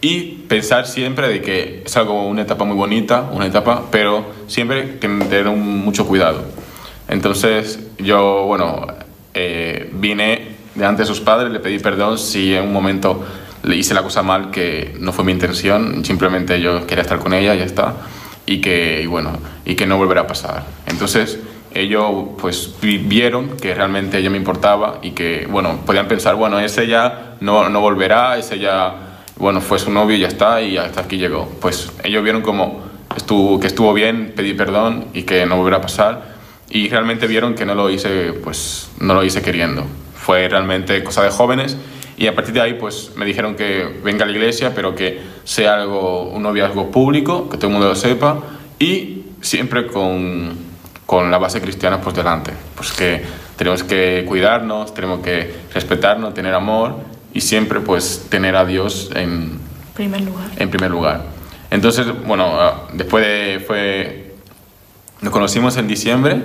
y 0.00 0.22
pensar 0.48 0.86
siempre 0.86 1.28
de 1.28 1.42
que 1.42 1.82
es 1.84 1.94
algo, 1.98 2.26
una 2.26 2.40
etapa 2.40 2.64
muy 2.64 2.76
bonita, 2.76 3.28
una 3.30 3.44
etapa, 3.44 3.82
pero 3.90 4.24
siempre 4.46 4.92
que 4.98 5.06
tener 5.08 5.48
un- 5.48 5.84
mucho 5.84 6.06
cuidado. 6.06 6.44
Entonces 7.08 7.78
yo, 7.98 8.44
bueno, 8.46 8.86
eh, 9.34 9.90
vine 9.92 10.52
delante 10.74 11.02
de 11.02 11.06
sus 11.06 11.20
padres, 11.20 11.52
le 11.52 11.60
pedí 11.60 11.78
perdón 11.78 12.16
si 12.16 12.54
en 12.54 12.64
un 12.64 12.72
momento 12.72 13.22
le 13.64 13.76
hice 13.76 13.94
la 13.94 14.02
cosa 14.02 14.22
mal, 14.22 14.50
que 14.50 14.94
no 15.00 15.12
fue 15.12 15.24
mi 15.24 15.32
intención, 15.32 16.04
simplemente 16.04 16.60
yo 16.60 16.86
quería 16.86 17.02
estar 17.02 17.18
con 17.18 17.32
ella 17.32 17.54
y 17.54 17.58
ya 17.58 17.64
está, 17.64 17.94
y 18.46 18.60
que, 18.60 19.00
y 19.02 19.06
bueno, 19.06 19.38
y 19.64 19.74
que 19.74 19.86
no 19.86 19.96
volverá 19.96 20.22
a 20.22 20.26
pasar. 20.26 20.64
Entonces, 20.86 21.38
ellos 21.72 22.28
pues 22.38 22.74
vieron 22.80 23.56
que 23.56 23.74
realmente 23.74 24.18
ella 24.18 24.30
me 24.30 24.36
importaba 24.36 24.98
y 25.02 25.10
que, 25.10 25.46
bueno, 25.50 25.80
podían 25.84 26.06
pensar, 26.06 26.36
bueno, 26.36 26.60
ese 26.60 26.86
ya 26.86 27.36
no, 27.40 27.68
no 27.68 27.80
volverá, 27.80 28.38
ese 28.38 28.58
ya, 28.58 29.22
bueno, 29.36 29.60
fue 29.60 29.78
su 29.78 29.90
novio 29.90 30.16
y 30.16 30.20
ya 30.20 30.28
está, 30.28 30.60
y 30.62 30.76
hasta 30.76 31.00
aquí 31.00 31.16
llegó. 31.16 31.48
Pues 31.60 31.90
ellos 32.04 32.22
vieron 32.22 32.42
como 32.42 32.84
estuvo, 33.16 33.58
que 33.58 33.66
estuvo 33.66 33.92
bien, 33.92 34.34
pedí 34.36 34.54
perdón 34.54 35.06
y 35.14 35.22
que 35.22 35.46
no 35.46 35.56
volverá 35.56 35.78
a 35.78 35.80
pasar, 35.80 36.34
y 36.70 36.88
realmente 36.88 37.26
vieron 37.26 37.54
que 37.54 37.64
no 37.64 37.74
lo 37.74 37.90
hice, 37.90 38.32
pues, 38.32 38.90
no 39.00 39.14
lo 39.14 39.24
hice 39.24 39.42
queriendo. 39.42 39.84
Fue 40.16 40.48
realmente 40.48 41.02
cosa 41.02 41.22
de 41.22 41.30
jóvenes 41.30 41.76
y 42.16 42.26
a 42.26 42.34
partir 42.34 42.54
de 42.54 42.60
ahí 42.60 42.74
pues 42.74 43.12
me 43.16 43.24
dijeron 43.24 43.56
que 43.56 44.00
venga 44.02 44.24
a 44.24 44.26
la 44.26 44.32
iglesia, 44.32 44.72
pero 44.74 44.94
que 44.94 45.20
sea 45.44 45.74
algo, 45.74 46.30
un 46.30 46.42
noviazgo 46.42 46.90
público, 46.90 47.48
que 47.48 47.56
todo 47.56 47.68
el 47.68 47.72
mundo 47.72 47.88
lo 47.88 47.96
sepa 47.96 48.38
y 48.78 49.22
siempre 49.40 49.86
con, 49.86 50.56
con 51.06 51.30
la 51.30 51.38
base 51.38 51.60
cristiana 51.60 52.00
por 52.00 52.12
delante. 52.12 52.52
Pues 52.76 52.92
que 52.92 53.22
tenemos 53.56 53.82
que 53.82 54.24
cuidarnos, 54.26 54.94
tenemos 54.94 55.20
que 55.20 55.54
respetarnos, 55.72 56.34
tener 56.34 56.54
amor 56.54 56.96
y 57.32 57.40
siempre 57.40 57.80
pues 57.80 58.26
tener 58.28 58.56
a 58.56 58.64
Dios 58.64 59.10
en 59.14 59.58
primer 59.94 60.22
lugar. 60.22 60.46
En 60.56 60.70
primer 60.70 60.90
lugar. 60.90 61.22
Entonces, 61.70 62.06
bueno, 62.26 62.60
ah, 62.60 62.88
después 62.92 63.24
de, 63.24 63.64
fue, 63.66 64.34
nos 65.20 65.32
conocimos 65.32 65.76
en 65.76 65.88
diciembre, 65.88 66.42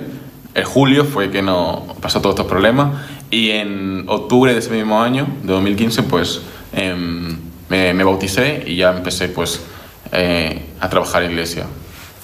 el 0.54 0.64
julio 0.64 1.04
fue 1.04 1.30
que 1.30 1.42
nos 1.42 1.96
pasó 2.00 2.20
todos 2.20 2.34
estos 2.34 2.46
problemas 2.46 2.92
y 3.30 3.50
en 3.50 4.04
octubre 4.08 4.52
de 4.52 4.58
ese 4.58 4.70
mismo 4.70 5.00
año, 5.00 5.26
de 5.42 5.52
2015, 5.52 6.02
pues 6.04 6.42
em, 6.72 7.38
me, 7.68 7.94
me, 7.94 8.04
bauticé 8.04 8.64
y 8.66 8.76
ya 8.76 8.90
empecé 8.90 9.28
pues 9.28 9.62
eh, 10.12 10.62
a 10.80 10.88
trabajar 10.88 11.22
en 11.22 11.30
iglesia. 11.32 11.66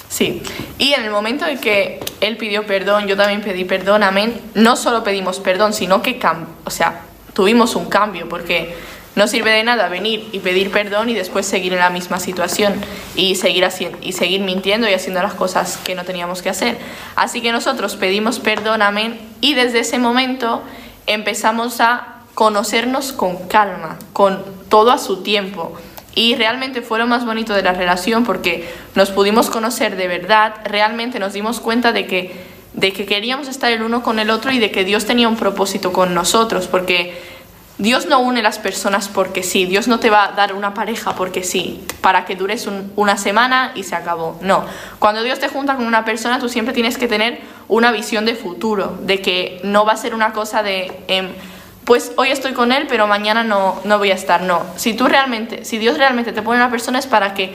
Sí, 0.08 0.42
y 0.78 0.92
en 0.92 1.04
el 1.04 1.10
momento 1.10 1.46
en 1.46 1.58
que 1.58 2.00
él 2.20 2.36
pidió 2.36 2.66
perdón, 2.66 3.06
yo 3.06 3.16
también 3.16 3.42
pedí 3.42 3.64
perdón, 3.64 4.02
amén, 4.02 4.40
no 4.54 4.76
solo 4.76 5.04
pedimos 5.04 5.40
perdón, 5.40 5.72
sino 5.72 6.02
que, 6.02 6.18
o 6.64 6.70
sea, 6.70 7.02
tuvimos 7.32 7.76
un 7.76 7.86
cambio, 7.86 8.28
porque 8.28 8.74
no 9.14 9.26
sirve 9.28 9.50
de 9.50 9.64
nada 9.64 9.88
venir 9.88 10.28
y 10.32 10.40
pedir 10.40 10.70
perdón 10.70 11.08
y 11.10 11.14
después 11.14 11.46
seguir 11.46 11.72
en 11.72 11.80
la 11.80 11.90
misma 11.90 12.20
situación 12.20 12.74
y 13.14 13.34
seguir, 13.34 13.64
haciendo, 13.64 13.98
y 14.02 14.12
seguir 14.12 14.42
mintiendo 14.42 14.88
y 14.88 14.94
haciendo 14.94 15.22
las 15.22 15.34
cosas 15.34 15.78
que 15.78 15.94
no 15.94 16.04
teníamos 16.04 16.42
que 16.42 16.50
hacer. 16.50 16.76
Así 17.14 17.40
que 17.40 17.50
nosotros 17.50 17.96
pedimos 17.96 18.38
perdón, 18.38 18.82
amén, 18.82 19.18
y 19.40 19.54
desde 19.54 19.80
ese 19.80 19.98
momento 19.98 20.62
empezamos 21.06 21.80
a 21.80 22.16
conocernos 22.34 23.12
con 23.12 23.48
calma, 23.48 23.98
con 24.12 24.44
todo 24.68 24.90
a 24.90 24.98
su 24.98 25.22
tiempo. 25.22 25.74
Y 26.14 26.34
realmente 26.34 26.82
fue 26.82 26.98
lo 26.98 27.06
más 27.06 27.24
bonito 27.26 27.52
de 27.54 27.62
la 27.62 27.72
relación 27.72 28.24
porque 28.24 28.68
nos 28.94 29.10
pudimos 29.10 29.50
conocer 29.50 29.96
de 29.96 30.08
verdad, 30.08 30.54
realmente 30.64 31.18
nos 31.18 31.32
dimos 31.32 31.60
cuenta 31.60 31.92
de 31.92 32.06
que, 32.06 32.34
de 32.72 32.92
que 32.92 33.06
queríamos 33.06 33.48
estar 33.48 33.70
el 33.72 33.82
uno 33.82 34.02
con 34.02 34.18
el 34.18 34.30
otro 34.30 34.50
y 34.50 34.58
de 34.58 34.70
que 34.70 34.84
Dios 34.84 35.04
tenía 35.04 35.28
un 35.28 35.36
propósito 35.36 35.92
con 35.92 36.14
nosotros, 36.14 36.66
porque 36.68 37.14
Dios 37.78 38.06
no 38.06 38.20
une 38.20 38.40
las 38.40 38.58
personas 38.58 39.08
porque 39.08 39.42
sí, 39.42 39.66
Dios 39.66 39.86
no 39.86 40.00
te 40.00 40.08
va 40.08 40.24
a 40.24 40.32
dar 40.32 40.54
una 40.54 40.72
pareja 40.72 41.14
porque 41.14 41.44
sí, 41.44 41.84
para 42.00 42.24
que 42.24 42.34
dures 42.34 42.66
una 42.96 43.18
semana 43.18 43.72
y 43.74 43.82
se 43.82 43.94
acabó. 43.94 44.38
No, 44.40 44.64
cuando 44.98 45.22
Dios 45.22 45.38
te 45.38 45.48
junta 45.48 45.76
con 45.76 45.86
una 45.86 46.04
persona, 46.04 46.38
tú 46.38 46.48
siempre 46.48 46.72
tienes 46.72 46.96
que 46.96 47.06
tener 47.06 47.40
una 47.68 47.92
visión 47.92 48.24
de 48.24 48.34
futuro, 48.34 48.96
de 49.02 49.20
que 49.20 49.60
no 49.62 49.84
va 49.84 49.92
a 49.92 49.96
ser 49.96 50.14
una 50.14 50.32
cosa 50.32 50.62
de, 50.62 50.90
em, 51.08 51.28
pues 51.84 52.12
hoy 52.16 52.30
estoy 52.30 52.52
con 52.52 52.72
él, 52.72 52.86
pero 52.88 53.06
mañana 53.06 53.44
no, 53.44 53.78
no 53.84 53.98
voy 53.98 54.10
a 54.10 54.14
estar. 54.14 54.40
No, 54.40 54.62
si 54.76 54.94
tú 54.94 55.06
realmente, 55.06 55.66
si 55.66 55.76
Dios 55.76 55.98
realmente 55.98 56.32
te 56.32 56.40
pone 56.40 56.58
una 56.58 56.70
persona 56.70 56.98
es 56.98 57.06
para 57.06 57.34
que 57.34 57.54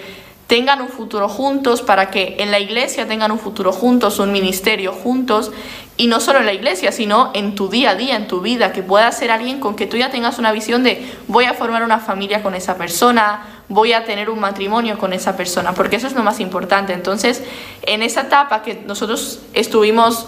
tengan 0.51 0.81
un 0.81 0.89
futuro 0.89 1.29
juntos, 1.29 1.81
para 1.81 2.12
que 2.12 2.36
en 2.39 2.51
la 2.51 2.60
iglesia 2.60 3.08
tengan 3.08 3.31
un 3.31 3.39
futuro 3.39 3.72
juntos, 3.72 4.20
un 4.20 4.34
ministerio 4.34 4.91
juntos, 4.91 5.50
y 5.96 6.08
no 6.08 6.20
solo 6.20 6.39
en 6.39 6.46
la 6.46 6.51
iglesia, 6.51 6.91
sino 6.91 7.31
en 7.34 7.55
tu 7.55 7.70
día 7.70 7.91
a 7.91 7.96
día, 7.96 8.17
en 8.17 8.27
tu 8.27 8.41
vida, 8.41 8.74
que 8.74 8.84
pueda 8.84 9.10
ser 9.13 9.31
alguien 9.31 9.62
con 9.62 9.77
que 9.77 9.88
tú 9.88 9.96
ya 9.96 10.12
tengas 10.12 10.39
una 10.39 10.51
visión 10.51 10.84
de 10.84 11.10
voy 11.29 11.46
a 11.46 11.53
formar 11.53 11.84
una 11.84 12.00
familia 12.00 12.43
con 12.43 12.53
esa 12.53 12.75
persona, 12.75 13.43
voy 13.70 13.93
a 13.93 14.03
tener 14.03 14.29
un 14.29 14.41
matrimonio 14.41 14.98
con 14.98 15.13
esa 15.13 15.38
persona, 15.38 15.72
porque 15.72 15.96
eso 15.96 16.08
es 16.08 16.15
lo 16.15 16.22
más 16.22 16.41
importante. 16.41 16.91
Entonces, 16.91 17.41
en 17.84 18.03
esa 18.03 18.24
etapa 18.24 18.62
que 18.62 18.74
nosotros 18.86 19.39
estuvimos 19.53 20.27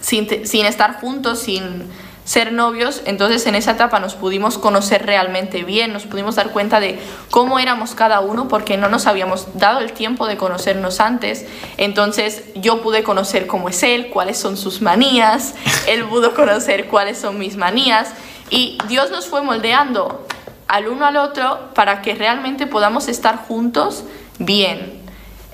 sin, 0.00 0.46
sin 0.46 0.64
estar 0.64 0.98
juntos, 0.98 1.40
sin 1.40 1.90
ser 2.26 2.52
novios, 2.52 3.02
entonces 3.06 3.46
en 3.46 3.54
esa 3.54 3.70
etapa 3.70 4.00
nos 4.00 4.14
pudimos 4.14 4.58
conocer 4.58 5.06
realmente 5.06 5.62
bien, 5.62 5.92
nos 5.92 6.06
pudimos 6.06 6.34
dar 6.34 6.50
cuenta 6.50 6.80
de 6.80 6.98
cómo 7.30 7.60
éramos 7.60 7.94
cada 7.94 8.18
uno 8.18 8.48
porque 8.48 8.76
no 8.76 8.88
nos 8.88 9.06
habíamos 9.06 9.46
dado 9.54 9.78
el 9.78 9.92
tiempo 9.92 10.26
de 10.26 10.36
conocernos 10.36 10.98
antes, 10.98 11.46
entonces 11.76 12.42
yo 12.56 12.82
pude 12.82 13.04
conocer 13.04 13.46
cómo 13.46 13.68
es 13.68 13.82
él, 13.84 14.08
cuáles 14.08 14.38
son 14.38 14.56
sus 14.56 14.82
manías, 14.82 15.54
él 15.86 16.04
pudo 16.04 16.34
conocer 16.34 16.88
cuáles 16.88 17.16
son 17.16 17.38
mis 17.38 17.56
manías 17.56 18.10
y 18.50 18.76
Dios 18.88 19.12
nos 19.12 19.26
fue 19.26 19.42
moldeando 19.42 20.26
al 20.66 20.88
uno 20.88 21.06
al 21.06 21.16
otro 21.16 21.70
para 21.74 22.02
que 22.02 22.16
realmente 22.16 22.66
podamos 22.66 23.06
estar 23.06 23.36
juntos 23.46 24.02
bien. 24.40 25.00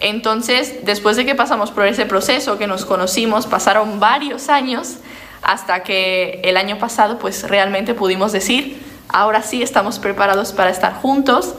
Entonces, 0.00 0.84
después 0.84 1.16
de 1.16 1.24
que 1.24 1.34
pasamos 1.34 1.70
por 1.70 1.86
ese 1.86 2.06
proceso, 2.06 2.58
que 2.58 2.66
nos 2.66 2.84
conocimos, 2.84 3.46
pasaron 3.46 4.00
varios 4.00 4.48
años, 4.48 4.96
hasta 5.42 5.82
que 5.82 6.40
el 6.44 6.56
año 6.56 6.78
pasado 6.78 7.18
pues 7.18 7.48
realmente 7.48 7.94
pudimos 7.94 8.32
decir, 8.32 8.82
ahora 9.08 9.42
sí 9.42 9.62
estamos 9.62 9.98
preparados 9.98 10.52
para 10.52 10.70
estar 10.70 10.94
juntos 10.94 11.54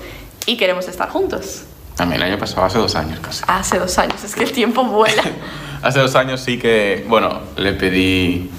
y 0.46 0.58
queremos 0.58 0.88
estar 0.88 1.10
juntos. 1.10 1.64
También 1.96 2.22
el 2.22 2.32
año 2.32 2.40
pasado, 2.40 2.66
hace 2.66 2.80
dos 2.80 2.96
años 2.96 3.20
casi. 3.20 3.44
Hace 3.48 3.78
dos 3.78 3.98
años, 4.00 4.24
es 4.24 4.34
que 4.34 4.44
el 4.44 4.52
tiempo 4.52 4.84
vuela. 4.84 5.24
hace 5.82 6.00
dos 6.00 6.16
años 6.16 6.42
sí 6.42 6.58
que, 6.58 7.06
bueno, 7.08 7.42
le 7.56 7.74
pedí 7.74 8.50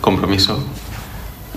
compromiso, 0.00 0.62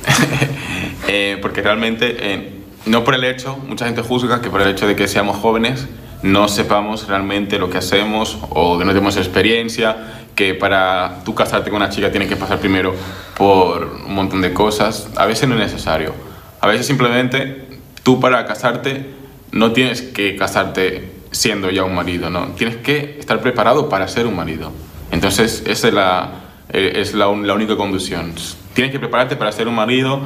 eh, 1.07 1.37
porque 1.41 1.61
realmente, 1.61 2.15
eh, 2.19 2.63
no 2.85 3.03
por 3.03 3.13
el 3.13 3.23
hecho, 3.25 3.57
mucha 3.57 3.85
gente 3.85 4.01
juzga 4.01 4.41
que 4.41 4.49
por 4.49 4.61
el 4.61 4.69
hecho 4.69 4.87
de 4.87 4.95
que 4.95 5.07
seamos 5.07 5.37
jóvenes 5.37 5.85
no 6.23 6.47
sepamos 6.47 7.07
realmente 7.07 7.59
lo 7.59 7.69
que 7.69 7.77
hacemos 7.77 8.39
o 8.49 8.79
que 8.79 8.85
no 8.85 8.91
tenemos 8.91 9.17
experiencia 9.17 10.16
que 10.37 10.53
para 10.53 11.23
tú 11.25 11.33
casarte 11.33 11.71
con 11.71 11.77
una 11.77 11.89
chica 11.89 12.11
tienes 12.11 12.29
que 12.29 12.35
pasar 12.35 12.59
primero 12.59 12.93
por 13.35 14.01
un 14.05 14.13
montón 14.13 14.39
de 14.39 14.53
cosas. 14.53 15.09
A 15.15 15.25
veces 15.25 15.49
no 15.49 15.55
es 15.55 15.61
necesario. 15.61 16.13
A 16.61 16.67
veces 16.67 16.85
simplemente 16.85 17.65
tú 18.03 18.19
para 18.19 18.45
casarte 18.45 19.07
no 19.51 19.71
tienes 19.71 20.03
que 20.03 20.35
casarte 20.35 21.11
siendo 21.31 21.71
ya 21.71 21.83
un 21.83 21.95
marido, 21.95 22.29
no. 22.29 22.49
Tienes 22.49 22.77
que 22.77 23.17
estar 23.19 23.41
preparado 23.41 23.89
para 23.89 24.07
ser 24.07 24.27
un 24.27 24.35
marido. 24.35 24.71
Entonces, 25.09 25.63
esa 25.65 25.87
es 25.87 25.93
la, 25.93 26.29
eh, 26.71 26.93
es 26.97 27.15
la, 27.15 27.29
única 27.29 27.75
condición. 27.75 28.33
Tienes 28.75 28.91
que 28.91 28.99
prepararte 28.99 29.37
para 29.37 29.51
ser 29.51 29.67
un 29.67 29.73
marido. 29.73 30.19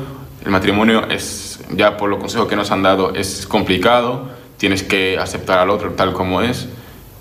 El 0.43 0.51
matrimonio 0.51 1.07
es, 1.09 1.61
ya 1.71 1.95
por 1.95 2.09
los 2.09 2.19
consejos 2.19 2.49
que 2.49 2.57
nos 2.57 2.69
han 2.71 2.83
dado, 2.83 3.13
es 3.15 3.47
complicado. 3.47 4.29
Tienes 4.57 4.83
que 4.83 5.17
aceptar 5.17 5.57
al 5.59 5.69
otro 5.69 5.91
tal 5.93 6.11
como 6.11 6.41
es 6.41 6.67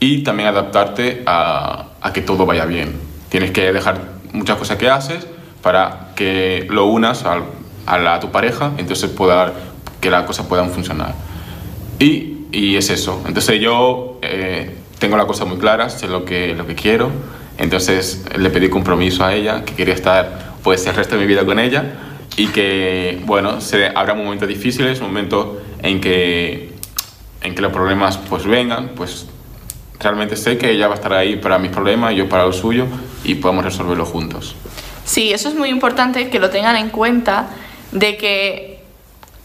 y 0.00 0.22
también 0.22 0.48
adaptarte 0.48 1.22
a, 1.26 1.90
a 2.00 2.12
que 2.12 2.22
todo 2.22 2.46
vaya 2.46 2.64
bien. 2.64 2.94
Tienes 3.28 3.50
que 3.50 3.72
dejar 3.72 4.00
muchas 4.32 4.56
cosas 4.56 4.78
que 4.78 4.88
haces 4.88 5.26
para 5.62 6.12
que 6.16 6.66
lo 6.70 6.86
unas 6.86 7.24
a, 7.24 7.42
a, 7.86 8.20
tu 8.20 8.30
pareja, 8.30 8.72
entonces 8.78 9.10
pueda, 9.10 9.52
que 10.00 10.10
las 10.10 10.24
cosas 10.24 10.46
puedan 10.46 10.70
funcionar. 10.70 11.14
Y, 11.98 12.46
y 12.50 12.76
es 12.76 12.90
eso. 12.90 13.22
Entonces 13.26 13.60
yo 13.60 14.18
eh, 14.22 14.74
tengo 14.98 15.16
la 15.16 15.26
cosa 15.26 15.44
muy 15.44 15.58
clara, 15.58 15.88
sé 15.90 16.08
lo 16.08 16.24
que, 16.24 16.54
lo 16.54 16.66
que 16.66 16.74
quiero, 16.74 17.10
entonces 17.58 18.24
le 18.38 18.50
pedí 18.50 18.70
compromiso 18.70 19.24
a 19.24 19.34
ella, 19.34 19.64
que 19.64 19.74
quería 19.74 19.94
estar 19.94 20.54
pues 20.62 20.86
el 20.86 20.94
resto 20.94 21.16
de 21.16 21.22
mi 21.22 21.26
vida 21.26 21.44
con 21.44 21.58
ella 21.58 21.84
y 22.36 22.46
que, 22.48 23.20
bueno, 23.26 23.60
se, 23.60 23.86
habrá 23.86 24.14
momentos 24.14 24.48
difíciles, 24.48 25.00
momentos 25.00 25.58
en 25.82 26.00
que, 26.00 26.72
en 27.42 27.54
que 27.54 27.60
los 27.60 27.72
problemas 27.72 28.16
pues 28.16 28.46
vengan, 28.46 28.90
pues 28.94 29.26
realmente 30.00 30.36
sé 30.36 30.58
que 30.58 30.70
ella 30.70 30.88
va 30.88 30.94
a 30.94 30.96
estar 30.96 31.12
ahí 31.12 31.36
para 31.36 31.58
mis 31.58 31.70
problemas 31.70 32.14
yo 32.14 32.28
para 32.28 32.44
lo 32.44 32.52
suyo 32.52 32.86
y 33.22 33.36
podemos 33.36 33.64
resolverlo 33.64 34.06
juntos. 34.06 34.56
Sí, 35.04 35.32
eso 35.32 35.48
es 35.48 35.54
muy 35.54 35.68
importante 35.68 36.28
que 36.30 36.38
lo 36.38 36.50
tengan 36.50 36.76
en 36.76 36.88
cuenta 36.88 37.48
de 37.92 38.16
que, 38.16 38.82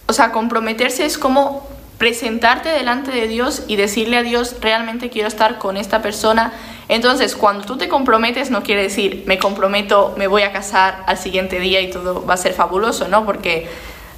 o 0.07 0.13
sea, 0.13 0.31
comprometerse 0.31 1.05
es 1.05 1.17
como 1.17 1.67
presentarte 1.97 2.69
delante 2.69 3.12
de 3.12 3.27
Dios 3.27 3.63
y 3.67 3.75
decirle 3.75 4.17
a 4.17 4.24
Dios, 4.24 4.57
realmente 4.62 5.09
quiero 5.09 5.27
estar 5.27 5.57
con 5.57 5.77
esta 5.77 6.01
persona. 6.01 6.53
Entonces, 6.88 7.35
cuando 7.35 7.65
tú 7.65 7.77
te 7.77 7.88
comprometes, 7.88 8.51
no 8.51 8.63
quiere 8.63 8.83
decir, 8.83 9.24
me 9.25 9.39
comprometo, 9.39 10.13
me 10.17 10.27
voy 10.27 10.43
a 10.43 10.51
casar 10.51 11.03
al 11.07 11.17
siguiente 11.17 11.59
día 11.59 11.81
y 11.81 11.89
todo 11.89 12.25
va 12.25 12.35
a 12.35 12.38
ser 12.38 12.53
fabuloso, 12.53 13.07
¿no? 13.07 13.25
Porque 13.25 13.67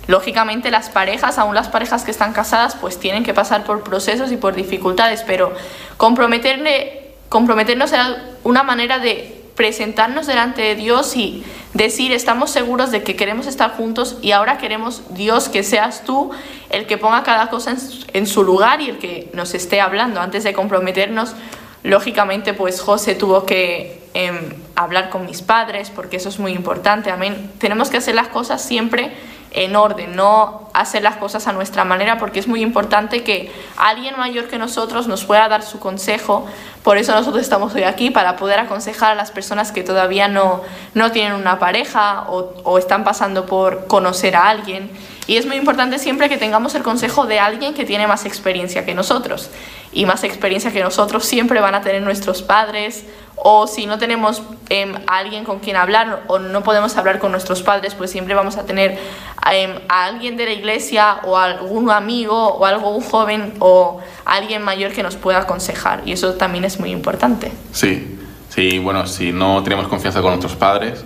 Lógicamente 0.07 0.71
las 0.71 0.89
parejas, 0.89 1.37
aún 1.37 1.53
las 1.53 1.67
parejas 1.67 2.03
que 2.03 2.11
están 2.11 2.31
casadas, 2.33 2.75
pues 2.75 2.97
tienen 2.97 3.23
que 3.23 3.33
pasar 3.33 3.65
por 3.65 3.83
procesos 3.83 4.31
y 4.31 4.37
por 4.37 4.55
dificultades, 4.55 5.23
pero 5.23 5.53
comprometernos 5.97 7.91
era 7.91 8.23
una 8.43 8.63
manera 8.63 8.99
de 8.99 9.37
presentarnos 9.57 10.27
delante 10.27 10.61
de 10.61 10.75
Dios 10.75 11.17
y 11.17 11.43
decir, 11.73 12.13
estamos 12.13 12.51
seguros 12.51 12.91
de 12.91 13.03
que 13.03 13.15
queremos 13.15 13.47
estar 13.47 13.71
juntos 13.75 14.17
y 14.21 14.31
ahora 14.31 14.57
queremos, 14.59 15.01
Dios, 15.09 15.49
que 15.49 15.63
seas 15.63 16.03
tú 16.05 16.31
el 16.69 16.85
que 16.85 16.97
ponga 16.97 17.23
cada 17.23 17.49
cosa 17.49 17.75
en, 18.13 18.27
su 18.27 18.43
lugar 18.43 18.81
y 18.81 18.89
el 18.91 18.99
que 18.99 19.29
nos 19.33 19.53
esté 19.55 19.81
hablando. 19.81 20.21
Antes 20.21 20.43
de 20.43 20.53
comprometernos, 20.53 21.33
lógicamente, 21.83 22.53
pues 22.53 22.79
José 22.81 23.15
tuvo 23.15 23.45
que 23.45 24.07
em, 24.13 24.37
hablar 24.75 25.09
con 25.09 25.25
mis 25.25 25.41
padres, 25.41 25.89
porque 25.89 26.17
eso 26.17 26.29
es 26.29 26.39
muy 26.39 26.53
importante. 26.53 27.11
Tenemos 27.57 27.89
que 27.89 27.97
hacer 27.97 28.15
las 28.15 28.27
cosas 28.27 28.61
siempre 28.61 29.11
en 29.51 29.75
orden, 29.75 30.15
no 30.15 30.69
hacer 30.73 31.01
las 31.03 31.15
cosas 31.17 31.47
a 31.47 31.53
nuestra 31.53 31.85
manera, 31.85 32.17
porque 32.17 32.39
es 32.39 32.47
muy 32.47 32.61
importante 32.61 33.23
que 33.23 33.51
alguien 33.77 34.17
mayor 34.17 34.47
que 34.47 34.57
nosotros 34.57 35.07
nos 35.07 35.25
pueda 35.25 35.47
dar 35.47 35.63
su 35.63 35.79
consejo. 35.79 36.45
Por 36.83 36.97
eso 36.97 37.13
nosotros 37.13 37.41
estamos 37.41 37.73
hoy 37.75 37.83
aquí, 37.83 38.09
para 38.11 38.35
poder 38.35 38.59
aconsejar 38.59 39.11
a 39.11 39.15
las 39.15 39.31
personas 39.31 39.71
que 39.71 39.83
todavía 39.83 40.27
no, 40.27 40.61
no 40.93 41.11
tienen 41.11 41.33
una 41.33 41.59
pareja 41.59 42.25
o, 42.29 42.53
o 42.63 42.77
están 42.77 43.03
pasando 43.03 43.45
por 43.45 43.87
conocer 43.87 44.35
a 44.35 44.49
alguien. 44.49 44.89
Y 45.27 45.35
es 45.35 45.45
muy 45.45 45.57
importante 45.57 45.99
siempre 45.99 46.29
que 46.29 46.37
tengamos 46.37 46.73
el 46.75 46.83
consejo 46.83 47.25
de 47.25 47.39
alguien 47.39 47.73
que 47.73 47.83
tiene 47.83 48.07
más 48.07 48.25
experiencia 48.25 48.85
que 48.85 48.95
nosotros. 48.95 49.49
Y 49.91 50.05
más 50.05 50.23
experiencia 50.23 50.71
que 50.71 50.81
nosotros 50.81 51.25
siempre 51.25 51.59
van 51.59 51.75
a 51.75 51.81
tener 51.81 52.01
nuestros 52.01 52.41
padres 52.41 53.05
o 53.35 53.67
si 53.67 53.85
no 53.85 53.99
tenemos 53.99 54.41
em, 54.69 54.95
a 55.05 55.17
alguien 55.19 55.43
con 55.43 55.59
quien 55.59 55.75
hablar 55.75 56.23
o 56.27 56.39
no 56.39 56.63
podemos 56.63 56.97
hablar 56.97 57.19
con 57.19 57.31
nuestros 57.31 57.61
padres, 57.61 57.93
pues 57.93 58.09
siempre 58.09 58.33
vamos 58.33 58.57
a 58.57 58.65
tener 58.65 58.97
em, 59.51 59.71
a 59.89 60.05
alguien 60.05 60.37
de 60.37 60.45
la 60.45 60.53
iglesia 60.53 61.19
o 61.23 61.37
algún 61.37 61.91
amigo 61.91 62.35
o 62.35 62.65
algún 62.65 63.01
joven 63.01 63.53
o 63.59 63.99
alguien 64.25 64.63
mayor 64.63 64.91
que 64.91 65.03
nos 65.03 65.15
pueda 65.17 65.39
aconsejar 65.39 66.01
y 66.05 66.13
eso 66.13 66.33
también 66.33 66.65
es 66.65 66.79
muy 66.79 66.89
importante. 66.89 67.51
Sí, 67.73 68.17
sí, 68.49 68.79
bueno, 68.79 69.05
si 69.05 69.31
no 69.31 69.61
tenemos 69.61 69.87
confianza 69.87 70.21
con 70.21 70.31
nuestros 70.31 70.55
padres, 70.55 71.03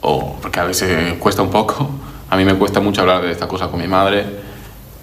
o 0.00 0.36
porque 0.40 0.60
a 0.60 0.64
veces 0.64 1.14
cuesta 1.18 1.42
un 1.42 1.50
poco, 1.50 1.88
a 2.30 2.36
mí 2.36 2.44
me 2.44 2.54
cuesta 2.54 2.80
mucho 2.80 3.00
hablar 3.00 3.22
de 3.22 3.32
esta 3.32 3.48
cosa 3.48 3.68
con 3.68 3.80
mi 3.80 3.88
madre, 3.88 4.24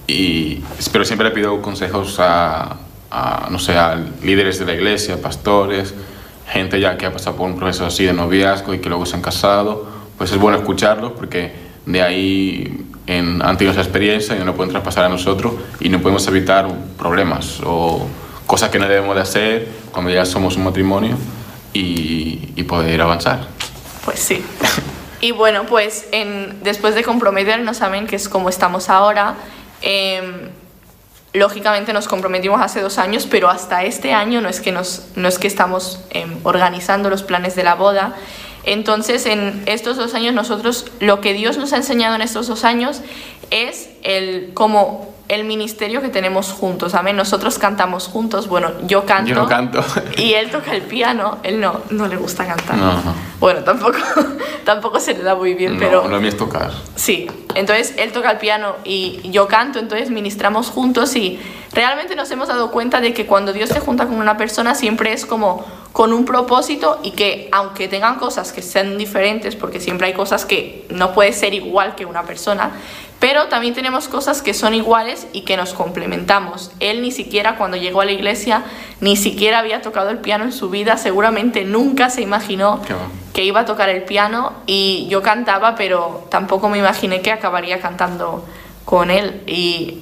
y, 0.08 0.62
pero 0.92 1.04
siempre 1.06 1.30
le 1.30 1.34
pido 1.34 1.62
consejos 1.62 2.20
a, 2.20 2.78
a 3.12 3.48
no 3.50 3.60
sé, 3.60 3.78
a 3.78 4.00
líderes 4.24 4.60
de 4.60 4.66
la 4.66 4.74
iglesia, 4.74 5.22
pastores, 5.22 5.94
gente 6.48 6.80
ya 6.80 6.98
que 6.98 7.06
ha 7.06 7.12
pasado 7.12 7.36
por 7.36 7.50
un 7.50 7.58
proceso 7.58 7.86
así 7.86 8.06
de 8.06 8.14
noviazgo 8.14 8.74
y 8.74 8.80
que 8.80 8.90
luego 8.90 9.06
se 9.06 9.16
han 9.16 9.22
casado, 9.22 9.88
pues 10.18 10.32
es 10.32 10.38
bueno 10.38 10.58
escucharlos 10.58 11.14
porque 11.14 11.54
de 11.86 12.02
ahí 12.02 12.86
en, 13.08 13.42
han 13.42 13.58
tenido 13.58 13.72
esa 13.72 13.82
experiencia 13.82 14.38
y 14.40 14.44
no 14.44 14.54
pueden 14.54 14.72
traspasar 14.72 15.06
a 15.06 15.10
nosotros 15.10 15.54
y 15.80 15.90
no 15.90 16.02
podemos 16.02 16.28
evitar 16.28 16.68
problemas 16.98 17.62
o 17.66 18.08
cosas 18.46 18.70
que 18.70 18.80
no 18.80 18.88
debemos 18.88 19.16
de 19.16 19.22
hacer 19.22 19.68
cuando 19.92 20.12
ya 20.12 20.26
somos 20.26 20.56
un 20.58 20.64
matrimonio 20.66 21.18
y, 21.74 22.54
y 22.56 22.64
poder 22.64 23.02
avanzar. 23.02 23.48
Pues 24.04 24.20
sí. 24.20 24.44
Y 25.22 25.32
bueno, 25.32 25.66
pues 25.66 26.08
después 26.62 26.96
de 26.96 27.04
comprometernos, 27.04 27.78
saben 27.78 28.08
que 28.08 28.16
es 28.16 28.30
como 28.30 28.50
estamos 28.50 28.90
ahora, 28.90 29.36
eh, 29.82 30.50
lógicamente 31.34 31.94
nos 31.94 32.08
comprometimos 32.08 32.62
hace 32.62 32.82
dos 32.82 32.98
años, 32.98 33.28
pero 33.30 33.50
hasta 33.50 33.84
este 33.84 34.14
año 34.14 34.42
no 34.42 34.50
es 34.50 34.62
que, 34.62 34.72
no 34.72 35.28
es 35.28 35.40
que 35.40 35.48
estamos 35.48 36.00
em, 36.10 36.38
organizando 36.44 37.10
los 37.10 37.24
planes 37.24 37.56
de 37.56 37.64
la 37.64 37.76
boda. 37.76 38.16
Entonces, 38.64 39.26
en 39.26 39.64
estos 39.68 39.98
dos 39.98 40.14
años 40.16 40.34
nosotros, 40.34 40.86
lo 41.00 41.22
que 41.22 41.34
Dios 41.34 41.58
nos 41.58 41.74
ha 41.74 41.78
enseñado 41.78 42.16
en 42.16 42.22
estos 42.22 42.48
dos 42.48 42.64
años 42.64 43.02
es 43.52 43.90
el 44.04 44.52
cómo 44.54 45.15
el 45.28 45.44
ministerio 45.44 46.02
que 46.02 46.10
tenemos 46.10 46.52
juntos. 46.52 46.94
Amén. 46.94 47.16
Nosotros 47.16 47.58
cantamos 47.58 48.08
juntos. 48.08 48.48
Bueno, 48.48 48.72
yo 48.86 49.06
canto. 49.06 49.30
Yo 49.30 49.36
no 49.36 49.48
canto. 49.48 49.84
Y 50.18 50.34
él 50.34 50.50
toca 50.52 50.74
el 50.74 50.84
piano. 50.84 51.40
Él 51.44 51.60
no, 51.60 51.82
no 51.90 52.08
le 52.08 52.16
gusta 52.16 52.46
cantar. 52.46 52.78
Bueno, 53.40 53.64
tampoco, 53.64 53.98
tampoco 54.66 55.00
se 55.00 55.14
le 55.14 55.24
da 55.24 55.36
muy 55.36 55.54
bien, 55.54 55.78
pero. 55.80 56.08
No, 56.08 56.16
a 56.16 56.20
mí 56.20 56.28
es 56.28 56.38
tocar. 56.38 56.72
Sí. 56.96 57.28
Entonces 57.56 57.94
él 57.98 58.12
toca 58.12 58.32
el 58.32 58.38
piano 58.38 58.76
y 58.84 59.22
yo 59.32 59.48
canto, 59.48 59.80
entonces 59.80 60.10
ministramos 60.10 60.70
juntos 60.70 61.16
y 61.16 61.40
realmente 61.72 62.16
nos 62.16 62.30
hemos 62.32 62.50
dado 62.50 62.70
cuenta 62.70 63.00
de 63.00 63.14
que 63.14 63.26
cuando 63.26 63.54
Dios 63.54 63.70
se 63.70 63.80
junta 63.80 64.08
con 64.08 64.16
una 64.16 64.36
persona 64.36 64.76
siempre 64.76 65.14
es 65.14 65.26
como 65.26 65.66
con 65.94 66.12
un 66.12 66.26
propósito 66.26 67.00
y 67.04 67.12
que 67.12 67.48
aunque 67.54 67.88
tengan 67.88 68.16
cosas 68.16 68.52
que 68.52 68.62
sean 68.62 68.98
diferentes, 68.98 69.56
porque 69.56 69.80
siempre 69.80 70.08
hay 70.08 70.14
cosas 70.14 70.44
que 70.44 70.86
no 70.90 71.14
puede 71.14 71.32
ser 71.32 71.54
igual 71.54 71.96
que 71.96 72.06
una 72.06 72.24
persona, 72.24 72.72
pero 73.20 73.48
también 73.48 73.74
tenemos 73.74 74.08
cosas 74.08 74.42
que 74.42 74.54
son 74.54 74.74
iguales 74.74 75.28
y 75.32 75.42
que 75.42 75.58
nos 75.58 75.74
complementamos. 75.74 76.72
Él 76.80 77.02
ni 77.02 77.12
siquiera 77.12 77.58
cuando 77.58 77.78
llegó 77.78 78.02
a 78.02 78.06
la 78.06 78.12
iglesia, 78.12 78.64
ni 79.00 79.16
siquiera 79.16 79.60
había 79.60 79.82
tocado 79.82 80.10
el 80.10 80.20
piano 80.20 80.44
en 80.44 80.52
su 80.52 80.70
vida, 80.70 80.98
seguramente 80.98 81.64
nunca 81.64 82.10
se 82.10 82.22
imaginó 82.22 82.82
que 83.34 83.44
iba 83.44 83.62
a 83.62 83.66
tocar 83.66 83.90
el 83.90 84.04
piano 84.04 84.54
y 84.66 85.08
yo 85.10 85.22
cantaba, 85.22 85.76
pero 85.76 86.28
tampoco 86.30 86.70
me 86.70 86.78
imaginé 86.78 87.22
que 87.22 87.32
acabaría 87.32 87.80
cantando 87.80 88.46
con 88.84 89.10
él. 89.10 89.42
Y 89.48 90.02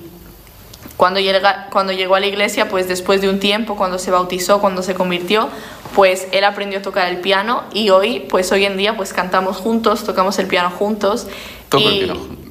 cuando, 0.97 1.19
llega, 1.19 1.67
cuando 1.71 1.93
llegó 1.93 2.15
a 2.15 2.19
la 2.19 2.27
iglesia, 2.27 2.67
pues 2.67 2.87
después 2.87 3.21
de 3.21 3.29
un 3.29 3.39
tiempo, 3.39 3.75
cuando 3.75 3.99
se 3.99 4.11
bautizó, 4.11 4.59
cuando 4.59 4.81
se 4.81 4.95
convirtió, 4.95 5.49
pues 5.95 6.27
él 6.31 6.43
aprendió 6.43 6.79
a 6.79 6.81
tocar 6.81 7.07
el 7.07 7.17
piano 7.17 7.63
y 7.73 7.91
hoy, 7.91 8.25
pues 8.29 8.51
hoy 8.51 8.65
en 8.65 8.75
día, 8.75 8.97
pues 8.97 9.13
cantamos 9.13 9.57
juntos, 9.57 10.03
tocamos 10.03 10.39
el 10.39 10.47
piano 10.47 10.71
juntos. 10.71 11.27
Toco 11.69 11.87
el 11.87 12.05
piano 12.05 12.42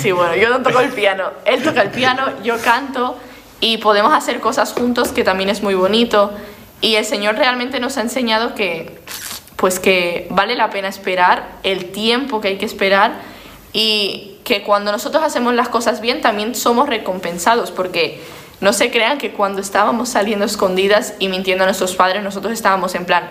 sí, 0.00 0.12
bueno, 0.12 0.34
yo 0.36 0.50
no 0.50 0.62
toco 0.62 0.80
el 0.80 0.90
piano. 0.90 1.24
Él 1.44 1.62
toca 1.62 1.82
el 1.82 1.90
piano, 1.90 2.24
yo 2.42 2.58
canto 2.58 3.16
y 3.60 3.78
podemos 3.78 4.12
hacer 4.12 4.40
cosas 4.40 4.72
juntos 4.72 5.08
que 5.08 5.24
también 5.24 5.48
es 5.48 5.62
muy 5.62 5.74
bonito. 5.74 6.32
Y 6.80 6.94
el 6.94 7.04
Señor 7.04 7.36
realmente 7.36 7.80
nos 7.80 7.96
ha 7.98 8.02
enseñado 8.02 8.54
que, 8.54 9.00
pues 9.56 9.80
que 9.80 10.28
vale 10.30 10.54
la 10.54 10.70
pena 10.70 10.88
esperar 10.88 11.48
el 11.64 11.90
tiempo 11.90 12.40
que 12.40 12.48
hay 12.48 12.58
que 12.58 12.66
esperar 12.66 13.12
y 13.72 14.36
que 14.44 14.62
cuando 14.62 14.92
nosotros 14.92 15.22
hacemos 15.22 15.54
las 15.54 15.68
cosas 15.68 16.00
bien 16.00 16.20
también 16.20 16.54
somos 16.54 16.88
recompensados 16.88 17.70
porque 17.70 18.22
no 18.60 18.72
se 18.72 18.90
crean 18.90 19.18
que 19.18 19.32
cuando 19.32 19.60
estábamos 19.60 20.08
saliendo 20.08 20.44
escondidas 20.44 21.14
y 21.18 21.28
mintiendo 21.28 21.64
a 21.64 21.66
nuestros 21.66 21.94
padres 21.94 22.22
nosotros 22.22 22.52
estábamos 22.52 22.94
en 22.94 23.04
plan 23.04 23.28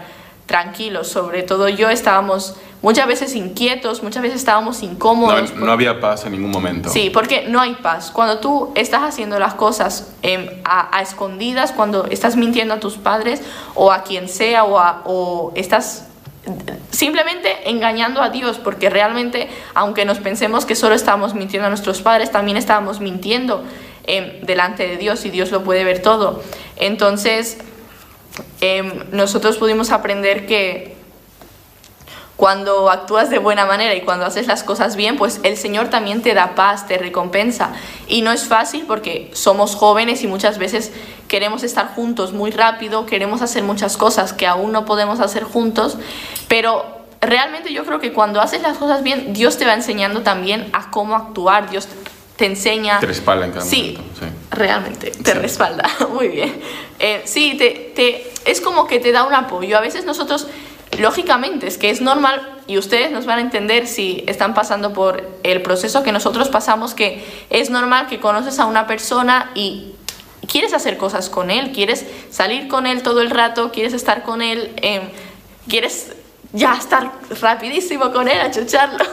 tranquilos, 0.48 1.08
sobre 1.10 1.44
todo 1.44 1.70
yo 1.70 1.90
estábamos 1.90 2.56
muchas 2.82 3.06
veces 3.06 3.36
inquietos, 3.36 4.02
muchas 4.02 4.24
veces 4.24 4.40
estábamos 4.40 4.82
incómodos. 4.82 5.54
No, 5.54 5.72
había 5.72 6.00
paz 6.00 6.26
en 6.26 6.32
ningún 6.32 6.52
momento. 6.52 6.90
Sí, 6.90 7.12
porque 7.12 7.46
no 7.48 7.60
hay 7.60 7.76
paz. 7.76 8.12
Cuando 8.12 8.40
tú 8.40 8.72
estás 8.74 9.04
haciendo 9.04 9.38
las 9.40 9.54
cosas 9.54 10.14
em, 10.22 10.48
a, 10.64 11.02
escondidas, 11.02 11.74
cuando 11.74 12.06
estás 12.08 12.36
mintiendo 12.36 12.74
a 12.74 12.80
tus 12.80 12.96
padres 12.96 13.42
o 13.76 13.92
a 13.92 14.04
quien 14.04 14.30
sea 14.30 14.64
o, 14.64 14.80
o 15.06 15.52
estás 15.56 16.08
simplemente 16.92 17.70
engañando 17.70 18.22
a 18.22 18.30
Dios, 18.30 18.58
porque 18.58 18.90
realmente, 18.90 19.50
aunque 19.74 20.06
nos 20.06 20.20
pensemos 20.20 20.66
que 20.66 20.76
solo 20.76 20.96
estamos 20.96 21.34
mintiendo 21.34 21.68
a 21.68 21.70
nuestros 21.70 22.02
padres, 22.02 22.32
también 22.32 22.58
estábamos 22.58 23.00
mintiendo 23.00 23.64
em, 24.06 24.42
delante 24.46 24.88
de 24.88 24.98
Dios 24.98 25.26
y 25.26 25.30
Dios 25.30 25.52
lo 25.52 25.64
puede 25.64 25.84
ver 25.84 26.02
todo. 26.02 26.42
Entonces, 26.78 27.58
em, 28.62 29.04
nosotros 29.12 29.58
pudimos 29.58 29.92
aprender 29.92 30.46
que 30.46 30.98
cuando 32.38 32.92
actúas 32.92 33.32
de 33.32 33.40
buena 33.40 33.66
manera 33.66 33.96
y 33.96 34.02
cuando 34.02 34.26
haces 34.26 34.46
las 34.46 34.64
cosas 34.64 34.96
bien, 34.96 35.18
pues 35.18 35.40
el 35.42 35.58
Señor 35.58 35.90
también 35.90 36.22
te 36.22 36.36
da 36.36 36.54
paz, 36.54 36.88
te 36.88 37.00
recompensa. 37.00 37.72
Y 38.08 38.22
no 38.22 38.32
es 38.32 38.46
fácil 38.46 38.86
porque 38.88 39.32
somos 39.34 39.76
jóvenes 39.76 40.24
y 40.24 40.28
muchas 40.28 40.60
veces 40.60 40.92
queremos 41.28 41.64
estar 41.64 41.96
juntos 41.96 42.34
muy 42.34 42.52
rápido, 42.52 43.08
queremos 43.08 43.42
hacer 43.42 43.64
muchas 43.64 43.98
cosas 43.98 44.34
que 44.34 44.46
aún 44.46 44.72
no 44.72 44.86
podemos 44.86 45.20
hacer 45.20 45.44
juntos, 45.44 45.98
pero 46.48 46.86
realmente 47.22 47.74
yo 47.74 47.84
creo 47.86 48.00
que 48.00 48.14
cuando 48.14 48.40
haces 48.40 48.62
las 48.62 48.78
cosas 48.78 49.02
bien, 49.02 49.34
Dios 49.34 49.58
te 49.58 49.66
va 49.66 49.74
enseñando 49.74 50.22
también 50.22 50.70
a 50.74 50.92
cómo 50.92 51.16
actuar, 51.16 51.72
Dios 51.72 51.88
te 52.38 52.46
enseña... 52.46 53.00
Te 53.00 53.08
respalda 53.08 53.46
en 53.46 53.52
cada 53.52 53.66
sí, 53.66 53.98
Sí, 54.18 54.26
realmente, 54.52 55.12
te 55.12 55.34
respalda, 55.34 55.90
muy 56.10 56.30
bien. 56.30 56.62
Eh, 57.00 57.24
sí, 57.26 57.56
te, 57.58 57.92
te, 57.96 58.32
es 58.46 58.62
como 58.62 58.88
que 58.88 59.00
te 59.00 59.12
da 59.12 59.26
un 59.26 59.34
apoyo. 59.34 59.78
A 59.78 59.82
veces 59.82 60.06
nosotros 60.06 60.48
lógicamente 61.00 61.68
es 61.68 61.78
que 61.78 61.90
es 61.90 62.02
normal 62.02 62.58
y 62.68 62.78
ustedes 62.78 63.12
nos 63.12 63.26
van 63.26 63.40
a 63.40 63.42
entender 63.42 63.88
si 63.88 64.24
están 64.28 64.54
pasando 64.54 64.94
por 64.94 65.28
el 65.44 65.62
proceso 65.62 66.04
que 66.04 66.12
nosotros 66.12 66.50
pasamos, 66.50 66.94
que 66.94 67.26
es 67.50 67.70
normal 67.70 68.08
que 68.08 68.20
conoces 68.20 68.60
a 68.60 68.66
una 68.66 68.88
persona 68.88 69.52
y 69.56 69.96
quieres 70.48 70.74
hacer 70.74 70.98
cosas 70.98 71.30
con 71.30 71.50
él, 71.52 71.72
quieres 71.72 72.06
salir 72.30 72.68
con 72.68 72.86
él 72.86 73.04
todo 73.04 73.22
el 73.22 73.30
rato, 73.30 73.72
quieres 73.72 73.94
estar 73.94 74.24
con 74.24 74.42
él, 74.42 74.72
em, 74.78 75.04
quieres 75.68 76.14
ya 76.54 76.76
estar 76.76 77.12
rapidísimo 77.42 78.12
con 78.12 78.28
él, 78.28 78.40
achucharlo. 78.40 79.04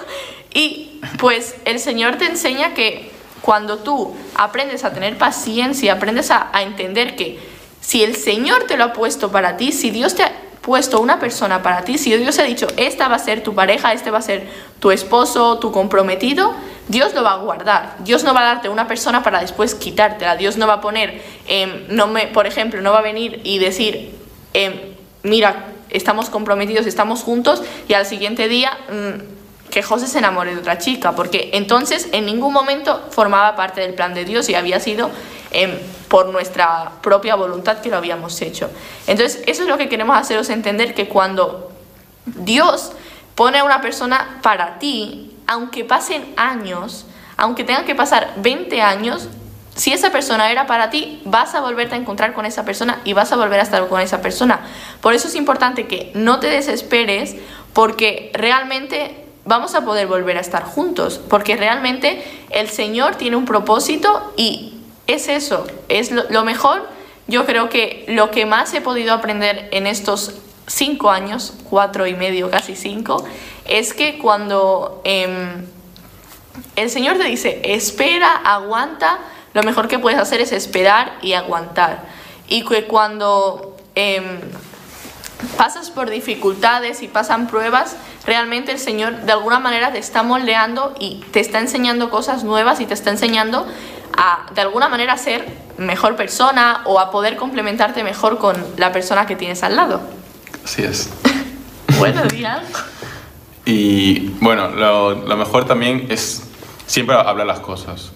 Y 0.54 1.00
pues 1.18 1.56
el 1.64 1.80
Señor 1.80 2.16
te 2.16 2.26
enseña 2.26 2.74
que 2.74 3.10
cuando 3.44 3.76
tú 3.76 4.16
aprendes 4.34 4.84
a 4.84 4.94
tener 4.94 5.18
paciencia, 5.18 5.92
aprendes 5.92 6.30
a, 6.30 6.50
entender 6.62 7.14
que 7.14 7.38
si 7.78 8.02
el 8.02 8.16
Señor 8.16 8.64
te 8.64 8.78
lo 8.78 8.84
ha 8.84 8.92
puesto 8.94 9.30
para 9.30 9.58
ti, 9.58 9.70
si 9.70 9.90
Dios 9.90 10.14
te 10.14 10.22
ha 10.22 10.32
puesto 10.62 10.98
una 10.98 11.20
persona 11.20 11.62
para 11.62 11.82
ti, 11.82 11.98
si 11.98 12.16
Dios 12.16 12.38
ha 12.38 12.44
dicho, 12.44 12.66
esta 12.78 13.06
va 13.06 13.16
a 13.16 13.18
ser 13.18 13.42
tu 13.42 13.54
pareja, 13.54 13.92
este 13.92 14.10
va 14.10 14.16
a 14.16 14.22
ser 14.22 14.48
tu 14.80 14.90
esposo, 14.90 15.58
tu 15.58 15.72
comprometido, 15.72 16.54
Dios 16.88 17.12
lo 17.12 17.22
va 17.22 17.32
a 17.32 17.36
guardar. 17.36 17.96
Dios 17.98 18.24
no 18.24 18.32
va 18.32 18.40
a 18.40 18.44
darte 18.54 18.70
una 18.70 18.88
persona 18.88 19.22
para 19.22 19.40
después 19.40 19.74
quitártela. 19.74 20.36
Dios 20.36 20.56
no 20.56 20.66
va 20.66 20.74
a 20.74 20.80
poner, 20.80 21.22
em, 21.46 21.84
no 21.90 22.06
me, 22.06 22.28
por 22.28 22.46
ejemplo, 22.46 22.80
no 22.80 22.92
va 22.92 23.00
a 23.00 23.02
venir 23.02 23.42
y 23.44 23.58
decir, 23.58 24.14
em, 24.54 24.72
mira, 25.22 25.66
estamos 25.90 26.30
comprometidos, 26.30 26.86
estamos 26.86 27.22
juntos 27.22 27.62
y 27.88 27.92
al 27.92 28.06
siguiente 28.06 28.48
día 28.48 28.70
mm, 28.88 29.43
que 29.74 29.82
José 29.82 30.06
se 30.06 30.18
enamore 30.18 30.54
de 30.54 30.60
otra 30.60 30.78
chica, 30.78 31.16
porque 31.16 31.50
entonces 31.52 32.08
en 32.12 32.26
ningún 32.26 32.52
momento 32.52 33.08
formaba 33.10 33.56
parte 33.56 33.80
del 33.80 33.94
plan 33.94 34.14
de 34.14 34.24
Dios 34.24 34.48
y 34.48 34.54
había 34.54 34.78
sido 34.78 35.10
em, 35.50 35.72
por 36.06 36.26
nuestra 36.26 36.92
propia 37.02 37.34
voluntad 37.34 37.78
que 37.78 37.88
lo 37.88 37.96
habíamos 37.96 38.40
hecho. 38.40 38.70
Entonces 39.08 39.42
eso 39.48 39.64
es 39.64 39.68
lo 39.68 39.76
que 39.76 39.88
queremos 39.88 40.16
haceros 40.16 40.48
entender, 40.50 40.94
que 40.94 41.08
cuando 41.08 41.72
Dios 42.24 42.92
pone 43.34 43.58
a 43.58 43.64
una 43.64 43.80
persona 43.80 44.38
para 44.42 44.78
ti, 44.78 45.36
aunque 45.48 45.84
pasen 45.84 46.34
años, 46.36 47.06
aunque 47.36 47.64
tengan 47.64 47.84
que 47.84 47.96
pasar 47.96 48.32
20 48.36 48.80
años, 48.80 49.28
si 49.74 49.92
esa 49.92 50.12
persona 50.12 50.52
era 50.52 50.68
para 50.68 50.90
ti, 50.90 51.20
vas 51.24 51.56
a 51.56 51.60
volverte 51.60 51.96
a 51.96 51.98
encontrar 51.98 52.32
con 52.32 52.46
esa 52.46 52.64
persona 52.64 53.00
y 53.02 53.12
vas 53.12 53.32
a 53.32 53.36
volver 53.36 53.58
a 53.58 53.64
estar 53.64 53.88
con 53.88 54.00
esa 54.00 54.22
persona. 54.22 54.60
Por 55.00 55.14
eso 55.14 55.26
es 55.26 55.34
importante 55.34 55.88
que 55.88 56.12
no 56.14 56.38
te 56.38 56.46
desesperes 56.46 57.34
porque 57.72 58.30
realmente 58.34 59.23
vamos 59.44 59.74
a 59.74 59.84
poder 59.84 60.06
volver 60.06 60.36
a 60.36 60.40
estar 60.40 60.64
juntos, 60.64 61.20
porque 61.28 61.56
realmente 61.56 62.24
el 62.50 62.68
Señor 62.68 63.16
tiene 63.16 63.36
un 63.36 63.44
propósito 63.44 64.32
y 64.36 64.74
es 65.06 65.28
eso, 65.28 65.66
es 65.88 66.10
lo, 66.10 66.44
mejor. 66.44 66.88
Yo 67.26 67.46
creo 67.46 67.68
que 67.68 68.04
lo 68.08 68.30
que 68.30 68.46
más 68.46 68.72
he 68.74 68.80
podido 68.80 69.12
aprender 69.12 69.68
en 69.72 69.86
estos 69.86 70.34
cinco 70.66 71.10
años, 71.10 71.54
cuatro 71.68 72.06
y 72.06 72.14
medio, 72.14 72.50
casi 72.50 72.74
cinco, 72.76 73.24
es 73.66 73.92
que 73.92 74.18
cuando 74.18 75.02
em, 75.04 75.66
el 76.76 76.90
Señor 76.90 77.18
te 77.18 77.24
dice, 77.24 77.60
espera, 77.64 78.36
aguanta, 78.36 79.18
lo 79.52 79.62
mejor 79.62 79.88
que 79.88 79.98
puedes 79.98 80.18
hacer 80.18 80.40
es 80.40 80.52
esperar 80.52 81.18
y 81.22 81.34
aguantar. 81.34 82.04
Y 82.48 82.64
que 82.64 82.84
cuando 82.84 83.76
em, 83.94 84.40
pasas 85.56 85.90
por 85.90 86.10
dificultades 86.10 87.02
y 87.02 87.08
pasan 87.08 87.46
pruebas, 87.46 87.96
realmente 88.26 88.72
el 88.72 88.78
Señor 88.78 89.22
de 89.22 89.32
alguna 89.32 89.58
manera 89.58 89.92
te 89.92 89.98
está 89.98 90.22
moldeando 90.22 90.94
y 90.98 91.24
te 91.30 91.40
está 91.40 91.60
enseñando 91.60 92.10
cosas 92.10 92.44
nuevas 92.44 92.80
y 92.80 92.86
te 92.86 92.94
está 92.94 93.10
enseñando 93.10 93.66
a 94.16 94.46
de 94.54 94.60
alguna 94.60 94.88
manera 94.88 95.16
ser 95.16 95.46
mejor 95.76 96.16
persona 96.16 96.82
o 96.84 97.00
a 97.00 97.10
poder 97.10 97.36
complementarte 97.36 98.04
mejor 98.04 98.38
con 98.38 98.56
la 98.76 98.92
persona 98.92 99.26
que 99.26 99.36
tienes 99.36 99.62
al 99.62 99.76
lado. 99.76 100.00
Así 100.64 100.82
es. 100.82 101.10
Buenos 101.98 102.28
días. 102.28 102.60
Y 103.64 104.28
bueno, 104.40 104.68
lo, 104.68 105.14
lo, 105.14 105.36
mejor 105.36 105.64
también 105.64 106.06
es 106.10 106.42
siempre 106.86 107.16
hablar 107.16 107.46
las 107.46 107.60
cosas. 107.60 108.12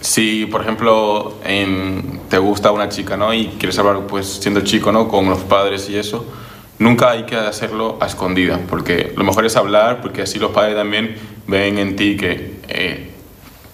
Si, 0.00 0.46
por 0.46 0.60
ejemplo, 0.62 1.34
en, 1.44 2.20
te 2.28 2.38
gusta 2.38 2.70
una 2.70 2.88
chica, 2.88 3.16
¿no? 3.16 3.34
Y 3.34 3.48
quieres 3.58 3.78
hablar, 3.78 4.06
pues, 4.06 4.26
siendo 4.26 4.60
chico, 4.60 4.92
¿no? 4.92 5.08
Con 5.08 5.28
los 5.28 5.40
padres 5.40 5.88
y 5.90 5.96
eso, 5.96 6.24
nunca 6.78 7.10
hay 7.10 7.24
que 7.24 7.36
hacerlo 7.36 7.98
a 8.00 8.06
escondidas, 8.06 8.60
porque 8.68 9.12
lo 9.16 9.24
mejor 9.24 9.46
es 9.46 9.56
hablar, 9.56 10.00
porque 10.00 10.22
así 10.22 10.38
los 10.38 10.50
padres 10.52 10.76
también 10.76 11.16
ven 11.46 11.78
en 11.78 11.96
ti 11.96 12.16
que 12.16 12.60
eh, 12.68 13.10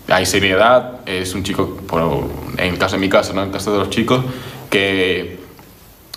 hay 0.08 0.26
seriedad, 0.26 1.00
es 1.06 1.34
un 1.34 1.42
chico, 1.42 1.78
en 2.58 2.74
el 2.74 2.78
caso 2.78 2.96
de 2.96 3.00
mi 3.00 3.08
caso, 3.08 3.32
¿no? 3.32 3.42
En 3.42 3.48
el 3.48 3.52
caso 3.52 3.72
de 3.72 3.78
los 3.78 3.90
chicos, 3.90 4.24
que 4.70 5.38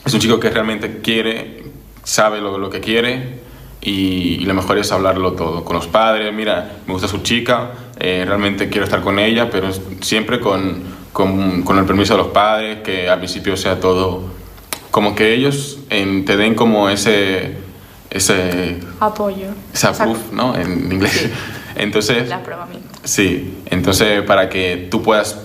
es 0.05 0.13
un 0.13 0.19
chico 0.19 0.39
que 0.39 0.49
realmente 0.49 0.99
quiere, 1.01 1.63
sabe 2.03 2.41
lo, 2.41 2.57
lo 2.57 2.69
que 2.69 2.79
quiere 2.79 3.39
y, 3.81 4.37
lo 4.45 4.53
mejor 4.53 4.77
es 4.77 4.91
hablarlo 4.91 5.33
todo 5.33 5.63
con 5.63 5.75
los 5.75 5.87
padres. 5.87 6.33
Mira, 6.33 6.77
me 6.85 6.93
gusta 6.93 7.07
su 7.07 7.19
chica, 7.19 7.71
eh, 7.99 8.23
realmente 8.27 8.69
quiero 8.69 8.85
estar 8.85 9.01
con 9.01 9.19
ella, 9.19 9.49
pero 9.49 9.69
siempre 10.01 10.39
con, 10.39 10.83
con, 11.13 11.63
con, 11.63 11.77
el 11.77 11.85
permiso 11.85 12.13
de 12.13 12.23
los 12.23 12.27
padres, 12.27 12.79
que 12.79 13.09
al 13.09 13.19
principio 13.19 13.55
sea 13.55 13.79
todo 13.79 14.23
como 14.95 15.13
que 15.13 15.33
ellos 15.33 15.79
te 15.89 16.37
den 16.37 16.55
como 16.55 16.87
ese 16.87 17.57
ese 18.09 18.77
apoyo, 19.01 19.47
ese 19.73 19.89
proof, 19.89 20.31
¿no? 20.31 20.55
En 20.55 20.89
inglés. 20.89 21.11
Sí. 21.11 21.31
Entonces, 21.75 22.29
Sí, 23.03 23.59
entonces 23.65 24.21
para 24.21 24.47
que 24.47 24.87
tú 24.89 25.03
puedas 25.03 25.37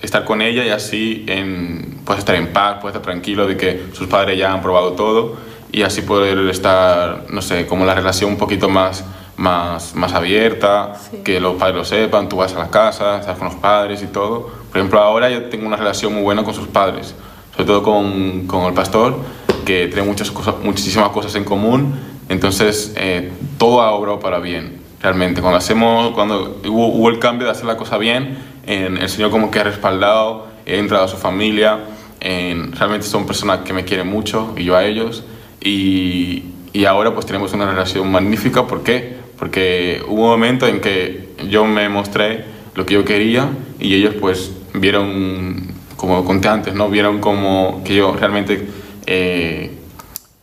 estar 0.00 0.24
con 0.24 0.40
ella 0.40 0.64
y 0.64 0.68
así 0.68 1.24
en, 1.26 2.02
puedes 2.04 2.20
estar 2.20 2.36
en 2.36 2.52
paz, 2.52 2.78
puedes 2.80 2.94
estar 2.94 3.02
tranquilo 3.02 3.48
de 3.48 3.56
que 3.56 3.86
sus 3.94 4.06
padres 4.06 4.38
ya 4.38 4.52
han 4.52 4.62
probado 4.62 4.92
todo 4.92 5.38
y 5.72 5.82
así 5.82 6.02
poder 6.02 6.38
estar, 6.48 7.24
no 7.30 7.42
sé, 7.42 7.66
como 7.66 7.84
la 7.84 7.96
relación 7.96 8.30
un 8.30 8.38
poquito 8.38 8.68
más, 8.68 9.04
más, 9.36 9.96
más 9.96 10.12
abierta, 10.14 10.92
que 11.24 11.40
los 11.40 11.56
padres 11.56 11.76
lo 11.76 11.84
sepan, 11.84 12.28
tú 12.28 12.36
vas 12.36 12.54
a 12.54 12.60
la 12.60 12.70
casa, 12.70 13.18
estás 13.18 13.36
con 13.36 13.48
los 13.48 13.56
padres 13.56 14.04
y 14.04 14.06
todo. 14.06 14.50
Por 14.70 14.78
ejemplo, 14.78 15.00
ahora 15.00 15.28
yo 15.30 15.46
tengo 15.46 15.66
una 15.66 15.76
relación 15.76 16.14
muy 16.14 16.22
buena 16.22 16.44
con 16.44 16.54
sus 16.54 16.68
padres, 16.68 17.16
sobre 17.54 17.64
todo 17.66 17.82
con, 17.82 18.46
con 18.46 18.64
el 18.64 18.74
pastor, 18.74 19.16
que 19.64 19.86
tiene 19.86 20.02
muchas 20.02 20.30
cosas, 20.30 20.56
muchísimas 20.62 21.08
cosas 21.10 21.34
en 21.36 21.44
común, 21.44 21.94
entonces 22.28 22.92
eh, 22.96 23.30
todo 23.58 23.80
ha 23.82 23.92
obrado 23.92 24.20
para 24.20 24.38
bien, 24.38 24.80
realmente. 25.00 25.40
Cuando, 25.40 25.58
hacemos, 25.58 26.12
cuando 26.12 26.60
hubo, 26.66 26.88
hubo 26.88 27.10
el 27.10 27.18
cambio 27.18 27.46
de 27.46 27.52
hacer 27.52 27.66
la 27.66 27.76
cosa 27.76 27.98
bien, 27.98 28.38
en, 28.66 28.98
el 28.98 29.08
Señor 29.08 29.30
como 29.30 29.50
que 29.50 29.60
ha 29.60 29.64
respaldado, 29.64 30.46
he 30.66 30.78
entrado 30.78 31.04
a 31.04 31.08
su 31.08 31.16
familia, 31.16 31.80
en, 32.20 32.72
realmente 32.72 33.06
son 33.06 33.26
personas 33.26 33.60
que 33.60 33.72
me 33.72 33.84
quieren 33.84 34.08
mucho 34.08 34.54
y 34.56 34.64
yo 34.64 34.76
a 34.76 34.84
ellos. 34.84 35.24
Y, 35.60 36.44
y 36.72 36.84
ahora 36.86 37.14
pues 37.14 37.26
tenemos 37.26 37.52
una 37.52 37.70
relación 37.70 38.10
magnífica. 38.10 38.66
¿Por 38.66 38.82
qué? 38.82 39.16
Porque 39.38 40.02
hubo 40.08 40.24
un 40.24 40.30
momento 40.30 40.66
en 40.66 40.80
que 40.80 41.28
yo 41.48 41.64
me 41.64 41.88
mostré 41.88 42.44
lo 42.74 42.84
que 42.86 42.94
yo 42.94 43.04
quería 43.04 43.48
y 43.78 43.94
ellos 43.94 44.14
pues 44.20 44.52
vieron, 44.74 45.73
como 46.06 46.24
conté 46.24 46.48
antes, 46.48 46.74
¿no? 46.74 46.88
vieron 46.88 47.20
como 47.20 47.82
que 47.84 47.94
yo 47.94 48.14
realmente 48.14 48.68
eh, 49.06 49.70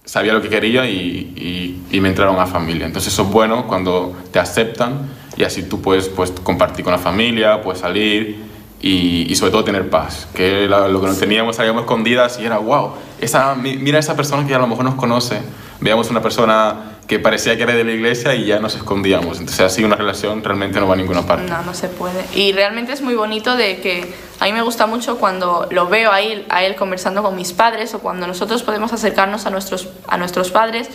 sabía 0.06 0.34
lo 0.34 0.42
que 0.42 0.50
quería 0.50 0.88
y, 0.90 1.80
y, 1.90 2.00
me 2.00 2.10
entraron 2.10 2.40
a 2.40 2.48
familia. 2.48 2.86
Entonces 2.86 3.14
eso 3.14 3.24
es 3.24 3.30
bueno 3.30 3.68
cuando 3.68 4.16
te 4.32 4.40
aceptan 4.40 5.10
y 5.38 5.44
así 5.44 5.64
tú 5.64 5.82
puedes 5.82 6.10
pues, 6.10 6.32
compartir 6.32 6.84
con 6.84 6.92
la 6.92 7.00
familia, 7.00 7.62
puedes 7.62 7.82
salir 7.82 8.44
y, 8.82 9.28
y, 9.30 9.36
sobre 9.36 9.52
todo 9.52 9.64
tener 9.64 9.90
paz, 9.90 10.28
que 10.34 10.68
lo 10.68 11.00
que 11.00 11.08
no 11.08 11.14
teníamos, 11.14 11.56
salíamos 11.56 11.84
escondidas 11.84 12.40
y 12.40 12.46
era, 12.46 12.58
wow, 12.58 12.94
esa, 13.20 13.56
mira 13.56 14.00
esa 14.00 14.16
persona 14.16 14.46
que 14.48 14.56
a 14.56 14.60
lo 14.60 14.68
mejor 14.68 14.84
nos 14.84 14.96
conoce, 14.96 15.42
veamos 15.82 16.10
una 16.10 16.22
persona 16.22 16.98
que 17.08 17.20
parecía 17.20 17.58
que 17.58 17.64
era 17.64 17.74
de 17.74 17.84
la 17.84 17.92
iglesia 17.92 18.34
y 18.34 18.46
ya 18.46 18.60
nos 18.60 18.76
escondíamos, 18.76 19.40
entonces 19.40 19.60
así 19.60 19.84
una 19.84 19.98
relación 19.98 20.42
realmente 20.44 20.80
no 20.80 20.88
va 20.88 20.94
a 20.94 20.98
ninguna 20.98 21.26
parte. 21.26 21.50
No, 21.50 21.62
no 21.64 21.74
se 21.74 21.90
puede. 21.90 22.26
Y 22.34 22.54
realmente 22.54 22.94
es 22.94 23.02
muy 23.02 23.16
bonito 23.16 23.58
de 23.58 23.82
que 23.82 24.14
a 24.40 24.46
mí 24.46 24.54
me 24.54 24.62
gusta 24.62 24.88
mucho 24.88 25.18
cuando 25.18 25.68
lo 25.72 25.88
veo 25.88 26.12
a 26.12 26.22
él, 26.22 26.46
a 26.50 26.64
él 26.64 26.76
conversando 26.76 27.22
con 27.22 27.36
mis 27.36 27.52
padres 27.52 27.94
o 27.94 28.00
cuando 28.00 28.28
nosotros 28.28 28.64
podemos 28.64 28.94
acercarnos 28.94 29.46
a 29.46 29.50
nuestros, 29.50 29.90
a 30.08 30.18
nuestros 30.18 30.52
padres 30.52 30.88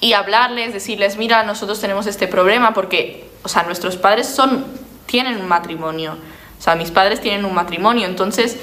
y 0.00 0.14
hablarles, 0.14 0.72
decirles, 0.72 1.16
mira, 1.16 1.44
nosotros 1.44 1.80
tenemos 1.80 2.08
este 2.08 2.26
problema 2.26 2.74
porque, 2.74 3.30
o 3.44 3.48
sea, 3.48 3.62
nuestros 3.62 3.96
padres 3.96 4.26
son, 4.26 4.64
tienen 5.06 5.36
un 5.36 5.46
matrimonio 5.46 6.16
o 6.62 6.64
sea, 6.64 6.76
mis 6.76 6.92
padres 6.92 7.20
tienen 7.20 7.44
un 7.44 7.54
matrimonio, 7.54 8.06
entonces 8.06 8.56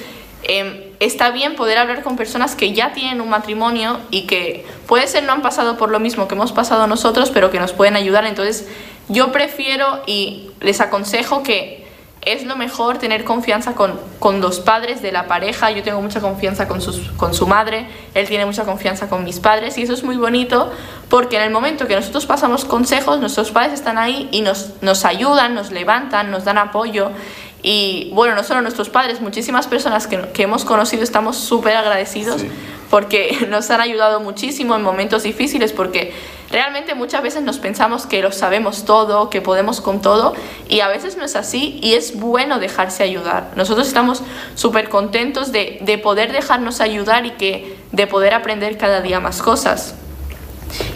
em, 0.43 0.88
está 0.99 1.31
bien 1.31 1.55
poder 1.55 1.77
hablar 1.77 2.03
con 2.03 2.17
personas 2.17 2.55
que 2.55 2.73
ya 2.73 2.93
tienen 2.93 3.21
un 3.21 3.29
matrimonio 3.29 3.99
y 4.11 4.27
que 4.27 4.65
puede 4.87 5.07
ser 5.07 5.23
no 5.23 5.33
han 5.33 5.41
pasado 5.41 5.77
por 5.77 5.91
lo 5.91 5.99
mismo 5.99 6.27
que 6.27 6.35
hemos 6.35 6.51
pasado 6.51 6.87
nosotros, 6.87 7.31
pero 7.31 7.51
que 7.51 7.59
nos 7.59 7.73
pueden 7.73 7.95
ayudar. 7.95 8.25
Entonces 8.25 8.67
yo 9.07 9.31
prefiero 9.31 10.03
y 10.05 10.51
les 10.59 10.81
aconsejo 10.81 11.41
que 11.43 11.87
es 12.21 12.45
lo 12.45 12.57
mejor 12.57 12.97
tener 12.97 13.23
confianza 13.23 13.75
con, 13.75 13.99
con 14.19 14.41
los 14.41 14.59
padres 14.59 15.01
de 15.01 15.11
la 15.11 15.27
pareja. 15.27 15.71
Yo 15.71 15.83
tengo 15.83 16.01
mucha 16.01 16.19
confianza 16.19 16.67
con, 16.67 16.81
sus, 16.81 17.11
con 17.11 17.33
su 17.33 17.47
madre, 17.47 17.87
él 18.13 18.27
tiene 18.27 18.45
mucha 18.45 18.65
confianza 18.65 19.07
con 19.07 19.23
mis 19.23 19.39
padres 19.39 19.77
y 19.77 19.83
eso 19.83 19.93
es 19.93 20.03
muy 20.03 20.17
bonito 20.17 20.71
porque 21.09 21.37
en 21.37 21.43
el 21.43 21.49
momento 21.49 21.87
que 21.87 21.95
nosotros 21.95 22.25
pasamos 22.25 22.65
consejos, 22.65 23.19
nuestros 23.19 23.51
padres 23.51 23.73
están 23.73 23.97
ahí 23.97 24.27
y 24.31 24.41
nos, 24.41 24.73
nos 24.81 25.05
ayudan, 25.05 25.55
nos 25.55 25.71
levantan, 25.71 26.29
nos 26.29 26.43
dan 26.43 26.57
apoyo. 26.57 27.11
Y 27.61 28.09
bueno, 28.13 28.35
no 28.35 28.43
solo 28.43 28.61
nuestros 28.61 28.89
padres, 28.89 29.19
muchísimas 29.19 29.67
personas 29.67 30.07
que, 30.07 30.17
que 30.33 30.43
hemos 30.43 30.63
conocido 30.63 31.03
estamos 31.03 31.37
súper 31.37 31.75
agradecidos 31.75 32.43
porque 32.89 33.45
nos 33.49 33.69
han 33.69 33.81
ayudado 33.81 34.19
muchísimo 34.19 34.75
en 34.75 34.81
momentos 34.81 35.23
difíciles 35.23 35.73
porque 35.73 36.13
realmente 36.49 36.95
muchas 36.95 37.21
veces 37.21 37.43
nos 37.43 37.59
pensamos 37.59 38.05
que 38.05 38.21
lo 38.21 38.31
sabemos 38.31 38.85
todo, 38.85 39.29
que 39.29 39.41
podemos 39.41 39.81
con 39.81 40.01
todo 40.01 40.33
y 40.67 40.79
a 40.79 40.87
veces 40.87 41.17
no 41.17 41.25
es 41.25 41.35
así 41.35 41.79
y 41.81 41.93
es 41.93 42.17
bueno 42.17 42.59
dejarse 42.59 43.03
ayudar. 43.03 43.51
Nosotros 43.55 43.87
estamos 43.87 44.23
súper 44.55 44.89
contentos 44.89 45.51
de, 45.51 45.79
de, 45.81 45.97
poder 45.97 46.31
dejarnos 46.31 46.81
ayudar 46.81 47.25
y 47.25 47.31
que, 47.31 47.77
de 47.91 48.07
poder 48.07 48.33
aprender 48.33 48.77
cada 48.77 49.01
día 49.01 49.19
más 49.19 49.41
cosas. 49.41 49.95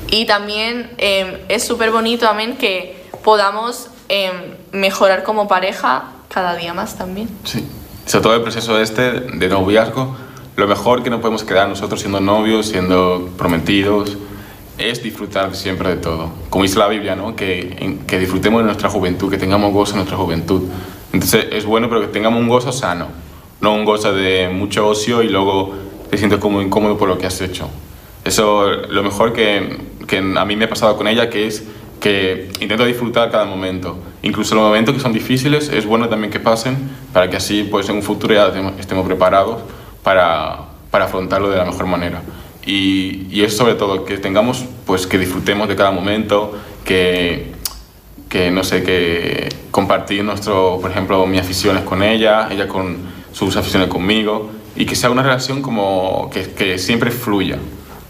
Y 0.10 0.26
también 0.26 0.92
eh, 0.98 1.44
es 1.50 1.66
súper 1.66 1.92
bonito, 1.92 2.28
amén, 2.28 2.58
que 2.58 3.04
podamos 3.24 3.90
eh, 4.10 4.32
mejorar 4.72 5.24
como 5.24 5.48
pareja 5.48 6.12
cada 6.34 6.56
día 6.56 6.74
más 6.74 6.98
también. 6.98 7.30
Sí, 7.44 7.64
sobre 8.06 8.24
todo 8.24 8.36
el 8.36 8.42
proceso 8.42 8.80
este 8.80 9.12
de 9.12 9.48
noviazgo, 9.50 10.16
lo 10.56 10.68
mejor 10.68 11.04
que 11.04 11.10
no 11.10 11.22
podemos 11.22 11.44
quedar 11.44 11.70
nosotros 11.70 12.00
siendo 12.00 12.20
novios, 12.20 12.68
siendo 12.68 13.30
prometidos, 13.38 14.18
es 14.78 15.04
disfrutar 15.04 15.56
siempre 15.56 15.90
de 15.90 15.96
todo. 15.98 16.30
Como 16.50 16.64
dice 16.64 16.80
la 16.80 16.88
Biblia, 16.88 17.16
¿no? 17.16 17.36
que, 17.36 18.00
que 18.08 18.20
disfrutemos 18.20 18.62
de 18.62 18.66
nuestra 18.66 18.90
juventud, 18.90 19.30
que 19.30 19.38
tengamos 19.38 19.72
gozo 19.72 19.92
en 19.92 19.98
nuestra 19.98 20.18
juventud. 20.18 20.64
Entonces 21.12 21.46
es 21.52 21.66
bueno, 21.66 21.88
pero 21.90 22.02
que 22.02 22.08
tengamos 22.08 22.42
un 22.42 22.48
gozo 22.48 22.72
sano, 22.72 23.08
no 23.62 23.74
un 23.74 23.86
gozo 23.86 24.14
de 24.14 24.50
mucho 24.50 24.88
ocio 24.88 25.22
y 25.22 25.30
luego 25.30 25.74
te 26.10 26.18
sientes 26.18 26.40
como 26.40 26.62
incómodo 26.62 26.98
por 26.98 27.08
lo 27.08 27.20
que 27.20 27.28
has 27.28 27.40
hecho. 27.42 27.70
Eso 28.26 28.68
lo 28.70 29.04
mejor 29.04 29.34
que, 29.34 29.80
que 30.08 30.18
a 30.18 30.46
mí 30.46 30.56
me 30.56 30.66
ha 30.66 30.70
pasado 30.70 30.98
con 30.98 31.08
ella, 31.08 31.30
que 31.30 31.46
es 31.46 31.64
que 32.04 32.50
intento 32.60 32.84
disfrutar 32.84 33.32
cada 33.32 33.46
momento. 33.46 33.98
Incluso 34.24 34.56
los 34.56 34.66
momentos 34.66 34.94
que 34.94 35.00
son 35.00 35.14
difíciles 35.14 35.70
es 35.70 35.86
bueno 35.86 36.10
también 36.10 36.34
que 36.34 36.40
pasen 36.42 36.78
para 37.14 37.30
que 37.30 37.38
así 37.38 37.64
pues 37.64 37.88
en 37.88 37.96
un 37.96 38.04
futuro 38.04 38.34
ya 38.34 38.52
estemos 38.78 39.06
preparados 39.06 39.62
para, 40.04 40.66
para 40.92 41.06
afrontarlo 41.06 41.50
de 41.50 41.56
la 41.56 41.64
mejor 41.64 41.86
manera. 41.88 42.22
Y, 42.66 43.28
y 43.32 43.44
es 43.44 43.56
sobre 43.56 43.76
todo 43.76 44.04
que 44.04 44.18
tengamos, 44.18 44.66
pues 44.86 45.08
que 45.08 45.18
disfrutemos 45.18 45.70
de 45.70 45.78
cada 45.78 45.92
momento, 45.92 46.60
que, 46.84 47.54
que 48.28 48.52
no 48.52 48.66
sé, 48.66 48.84
que 48.84 49.48
compartir 49.72 50.26
nuestro, 50.26 50.80
por 50.82 50.92
ejemplo, 50.92 51.26
mis 51.26 51.40
aficiones 51.40 51.84
con 51.84 52.04
ella, 52.04 52.50
ella 52.52 52.68
con 52.68 52.98
sus 53.32 53.56
aficiones 53.56 53.88
conmigo, 53.88 54.52
y 54.76 54.86
que 54.86 54.96
sea 54.96 55.10
una 55.10 55.24
relación 55.24 55.62
como 55.62 56.30
que, 56.34 56.52
que 56.52 56.78
siempre 56.78 57.12
fluya 57.12 57.60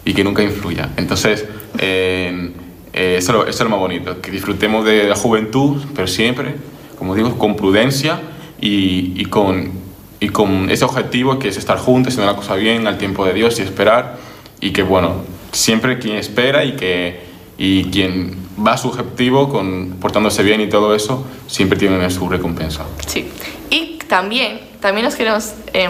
y 0.03 0.13
que 0.15 0.23
nunca 0.23 0.41
influya. 0.41 0.89
Entonces, 0.97 1.45
eh, 1.77 2.51
eso, 2.93 3.41
eso, 3.41 3.49
es 3.49 3.59
lo 3.59 3.69
más 3.69 3.79
bonito, 3.79 4.21
que 4.21 4.31
disfrutemos 4.31 4.85
de 4.85 5.03
la 5.05 5.15
juventud, 5.15 5.83
pero 5.95 6.07
siempre, 6.07 6.55
como 6.97 7.15
digo, 7.15 7.37
con 7.37 7.55
prudencia 7.55 8.21
y, 8.61 9.13
y, 9.19 9.25
con, 9.25 9.71
y 10.19 10.29
con 10.29 10.69
ese 10.69 10.85
objetivo 10.85 11.39
que 11.39 11.49
es 11.49 11.57
estar 11.57 11.77
juntos, 11.77 12.13
haciendo 12.13 12.31
la 12.31 12.37
cosa 12.37 12.55
bien 12.55 12.87
al 12.87 12.97
tiempo 12.97 13.25
de 13.25 13.33
Dios 13.33 13.59
y 13.59 13.63
esperar, 13.63 14.17
y 14.61 14.71
que, 14.71 14.83
bueno, 14.83 15.23
siempre 15.51 15.99
quien 15.99 16.17
espera 16.17 16.63
y 16.63 16.75
que 16.75 17.33
y 17.57 17.85
quien 17.85 18.35
va 18.65 18.73
a 18.73 18.77
su 18.77 18.89
objetivo 18.89 19.49
con, 19.49 19.97
portándose 19.99 20.43
bien 20.43 20.61
y 20.61 20.67
todo 20.69 20.95
eso, 20.95 21.25
siempre 21.47 21.77
tiene 21.77 22.09
su 22.09 22.27
recompensa. 22.29 22.85
Sí, 23.07 23.29
y 23.69 23.99
también, 24.07 24.59
también 24.79 25.05
nos 25.05 25.15
queremos 25.15 25.53
eh, 25.73 25.89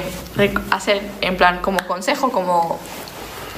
hacer 0.71 1.01
en 1.21 1.37
plan 1.37 1.59
como 1.61 1.85
consejo, 1.87 2.31
como 2.31 2.79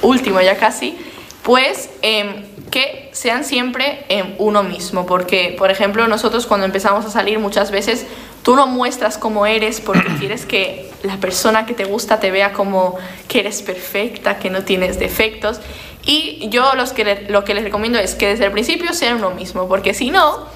último 0.02 0.40
ya 0.40 0.56
casi, 0.56 0.96
pues 1.42 1.90
eh, 2.02 2.46
que 2.70 3.08
sean 3.12 3.44
siempre 3.44 4.04
eh, 4.08 4.34
uno 4.38 4.62
mismo, 4.62 5.06
porque 5.06 5.54
por 5.56 5.70
ejemplo 5.70 6.06
nosotros 6.08 6.46
cuando 6.46 6.66
empezamos 6.66 7.04
a 7.04 7.10
salir 7.10 7.38
muchas 7.38 7.70
veces 7.70 8.06
tú 8.42 8.56
no 8.56 8.66
muestras 8.66 9.18
cómo 9.18 9.46
eres 9.46 9.80
porque 9.80 10.08
quieres 10.18 10.46
que 10.46 10.90
la 11.02 11.16
persona 11.18 11.66
que 11.66 11.74
te 11.74 11.84
gusta 11.84 12.20
te 12.20 12.30
vea 12.30 12.52
como 12.52 12.96
que 13.28 13.40
eres 13.40 13.62
perfecta, 13.62 14.38
que 14.38 14.50
no 14.50 14.62
tienes 14.62 14.98
defectos. 14.98 15.60
Y 16.04 16.48
yo 16.50 16.74
los 16.74 16.92
que 16.92 17.26
lo 17.28 17.44
que 17.44 17.54
les 17.54 17.64
recomiendo 17.64 17.98
es 17.98 18.14
que 18.14 18.28
desde 18.28 18.44
el 18.44 18.52
principio 18.52 18.92
sean 18.92 19.16
uno 19.16 19.30
mismo, 19.30 19.66
porque 19.66 19.92
si 19.92 20.10
no, 20.10 20.46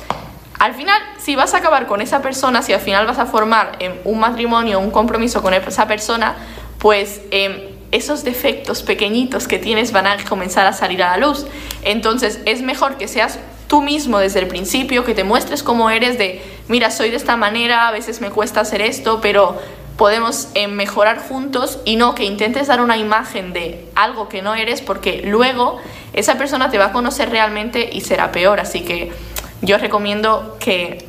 al 0.60 0.74
final, 0.74 1.00
si 1.18 1.36
vas 1.36 1.54
a 1.54 1.56
acabar 1.56 1.86
con 1.86 2.02
esa 2.02 2.20
persona, 2.20 2.62
si 2.62 2.72
al 2.74 2.80
final 2.80 3.06
vas 3.06 3.18
a 3.18 3.26
formar 3.26 3.78
un 4.04 4.20
matrimonio, 4.20 4.78
un 4.78 4.90
compromiso 4.90 5.42
con 5.42 5.54
esa 5.54 5.88
persona, 5.88 6.36
pues 6.78 7.22
em, 7.30 7.79
esos 7.92 8.24
defectos 8.24 8.82
pequeñitos 8.82 9.48
que 9.48 9.58
tienes 9.58 9.92
van 9.92 10.06
a 10.06 10.16
comenzar 10.24 10.66
a 10.66 10.72
salir 10.72 11.02
a 11.02 11.16
la 11.16 11.26
luz. 11.26 11.46
Entonces 11.82 12.40
es 12.44 12.62
mejor 12.62 12.96
que 12.96 13.08
seas 13.08 13.38
tú 13.66 13.82
mismo 13.82 14.18
desde 14.18 14.40
el 14.40 14.48
principio, 14.48 15.04
que 15.04 15.14
te 15.14 15.24
muestres 15.24 15.62
cómo 15.62 15.90
eres 15.90 16.18
de, 16.18 16.42
mira, 16.68 16.90
soy 16.90 17.10
de 17.10 17.16
esta 17.16 17.36
manera, 17.36 17.88
a 17.88 17.92
veces 17.92 18.20
me 18.20 18.30
cuesta 18.30 18.60
hacer 18.60 18.80
esto, 18.80 19.20
pero 19.20 19.58
podemos 19.96 20.48
eh, 20.54 20.66
mejorar 20.66 21.18
juntos 21.18 21.78
y 21.84 21.96
no 21.96 22.14
que 22.14 22.24
intentes 22.24 22.68
dar 22.68 22.80
una 22.80 22.96
imagen 22.96 23.52
de 23.52 23.86
algo 23.94 24.28
que 24.28 24.40
no 24.42 24.54
eres 24.54 24.80
porque 24.80 25.22
luego 25.24 25.78
esa 26.14 26.38
persona 26.38 26.70
te 26.70 26.78
va 26.78 26.86
a 26.86 26.92
conocer 26.92 27.30
realmente 27.30 27.88
y 27.92 28.00
será 28.00 28.32
peor. 28.32 28.60
Así 28.60 28.80
que 28.80 29.12
yo 29.60 29.78
recomiendo 29.78 30.56
que 30.58 31.06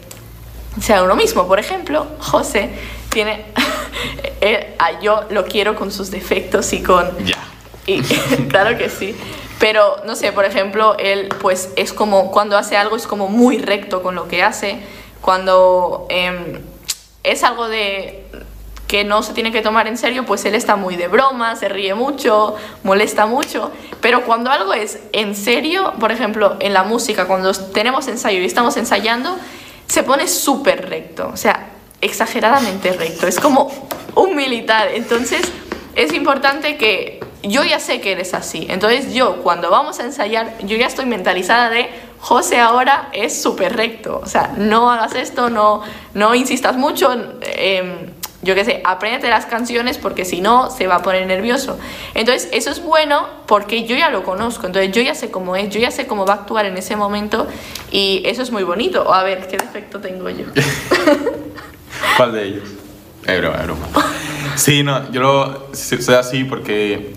sea 0.79 1.03
uno 1.03 1.15
mismo. 1.15 1.47
Por 1.47 1.59
ejemplo, 1.59 2.07
José 2.19 2.69
tiene... 3.09 3.45
Eh, 4.43 4.75
yo 5.03 5.25
lo 5.29 5.45
quiero 5.45 5.75
con 5.75 5.91
sus 5.91 6.09
defectos 6.09 6.73
y 6.73 6.81
con... 6.81 7.15
Ya. 7.23 7.37
Y, 7.85 8.01
claro 8.49 8.75
que 8.75 8.89
sí. 8.89 9.15
Pero, 9.59 9.97
no 10.05 10.15
sé, 10.15 10.31
por 10.31 10.45
ejemplo, 10.45 10.95
él 10.97 11.29
pues 11.39 11.69
es 11.75 11.93
como, 11.93 12.31
cuando 12.31 12.57
hace 12.57 12.75
algo 12.75 12.95
es 12.95 13.05
como 13.05 13.27
muy 13.27 13.59
recto 13.59 14.01
con 14.01 14.15
lo 14.15 14.27
que 14.27 14.41
hace. 14.41 14.79
Cuando 15.21 16.07
em, 16.09 16.59
es 17.23 17.43
algo 17.43 17.69
de 17.69 18.25
que 18.87 19.03
no 19.05 19.23
se 19.23 19.33
tiene 19.33 19.51
que 19.53 19.61
tomar 19.61 19.87
en 19.87 19.97
serio, 19.97 20.25
pues 20.25 20.43
él 20.43 20.55
está 20.55 20.75
muy 20.75 20.97
de 20.97 21.07
broma, 21.07 21.55
se 21.55 21.69
ríe 21.69 21.93
mucho, 21.93 22.55
molesta 22.83 23.25
mucho, 23.25 23.71
pero 24.01 24.25
cuando 24.25 24.51
algo 24.51 24.73
es 24.73 24.99
en 25.13 25.33
serio, 25.33 25.93
por 25.97 26.11
ejemplo, 26.11 26.57
en 26.59 26.73
la 26.73 26.83
música, 26.83 27.25
cuando 27.25 27.53
tenemos 27.53 28.09
ensayo 28.09 28.41
y 28.41 28.45
estamos 28.45 28.75
ensayando, 28.75 29.37
se 29.87 30.03
pone 30.03 30.27
súper 30.27 30.89
recto, 30.89 31.29
o 31.31 31.37
sea, 31.37 31.69
exageradamente 32.01 32.91
recto, 32.93 33.27
es 33.27 33.39
como 33.39 33.71
un 34.15 34.35
militar, 34.35 34.89
entonces 34.93 35.41
es 35.95 36.13
importante 36.13 36.77
que 36.77 37.19
yo 37.43 37.63
ya 37.63 37.79
sé 37.79 38.01
que 38.01 38.11
eres 38.11 38.33
así, 38.33 38.67
entonces 38.69 39.13
yo 39.13 39.37
cuando 39.43 39.69
vamos 39.69 39.99
a 39.99 40.03
ensayar, 40.03 40.57
yo 40.63 40.77
ya 40.77 40.87
estoy 40.87 41.05
mentalizada 41.05 41.69
de 41.69 41.89
José 42.19 42.59
ahora 42.59 43.09
es 43.13 43.41
súper 43.41 43.75
recto, 43.75 44.19
o 44.23 44.27
sea, 44.27 44.53
no 44.55 44.91
hagas 44.91 45.15
esto, 45.15 45.49
no, 45.49 45.81
no 46.13 46.35
insistas 46.35 46.77
mucho. 46.77 47.09
Eh, 47.41 48.11
yo 48.43 48.55
qué 48.55 48.65
sé, 48.65 48.81
apréndete 48.83 49.29
las 49.29 49.45
canciones 49.45 49.97
porque 49.97 50.25
si 50.25 50.41
no 50.41 50.71
se 50.71 50.87
va 50.87 50.95
a 50.95 51.01
poner 51.03 51.27
nervioso. 51.27 51.77
Entonces, 52.15 52.49
eso 52.51 52.71
es 52.71 52.83
bueno 52.83 53.27
porque 53.45 53.85
yo 53.85 53.95
ya 53.95 54.09
lo 54.09 54.23
conozco, 54.23 54.65
entonces 54.65 54.91
yo 54.91 55.01
ya 55.01 55.13
sé 55.13 55.29
cómo 55.29 55.55
es, 55.55 55.69
yo 55.69 55.79
ya 55.79 55.91
sé 55.91 56.07
cómo 56.07 56.25
va 56.25 56.33
a 56.33 56.37
actuar 56.37 56.65
en 56.65 56.77
ese 56.77 56.95
momento 56.95 57.47
y 57.91 58.23
eso 58.25 58.41
es 58.41 58.51
muy 58.51 58.63
bonito. 58.63 59.13
A 59.13 59.23
ver, 59.23 59.47
¿qué 59.47 59.57
defecto 59.57 59.99
tengo 59.99 60.29
yo? 60.29 60.45
¿Cuál 62.21 62.33
de 62.33 62.47
ellos? 62.49 62.69
Es 63.25 63.39
broma, 63.39 63.55
es 63.55 63.63
broma. 63.63 63.87
Sí, 64.55 64.83
no, 64.83 65.11
yo 65.11 65.21
lo 65.21 65.69
soy 65.73 66.13
así 66.13 66.43
porque 66.43 67.15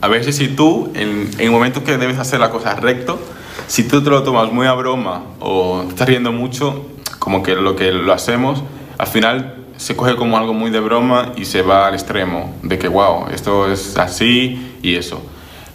a 0.00 0.06
veces 0.06 0.36
si 0.36 0.46
tú, 0.46 0.92
en, 0.94 1.28
en 1.32 1.40
el 1.40 1.50
momento 1.50 1.82
que 1.82 1.98
debes 1.98 2.16
hacer 2.20 2.38
la 2.38 2.50
cosa 2.50 2.76
recto, 2.76 3.18
si 3.66 3.82
tú 3.82 4.00
te 4.00 4.10
lo 4.10 4.22
tomas 4.22 4.52
muy 4.52 4.68
a 4.68 4.74
broma 4.74 5.24
o 5.40 5.82
estás 5.88 6.06
riendo 6.06 6.30
mucho, 6.30 6.86
como 7.18 7.42
que 7.42 7.56
lo 7.56 7.74
que 7.74 7.90
lo 7.90 8.12
hacemos, 8.12 8.62
al 8.96 9.08
final 9.08 9.56
se 9.76 9.96
coge 9.96 10.14
como 10.14 10.38
algo 10.38 10.54
muy 10.54 10.70
de 10.70 10.78
broma 10.78 11.32
y 11.34 11.44
se 11.44 11.62
va 11.62 11.88
al 11.88 11.94
extremo 11.94 12.54
de 12.62 12.78
que, 12.78 12.86
wow, 12.86 13.26
esto 13.32 13.72
es 13.72 13.96
así 13.96 14.76
y 14.82 14.94
eso. 14.94 15.20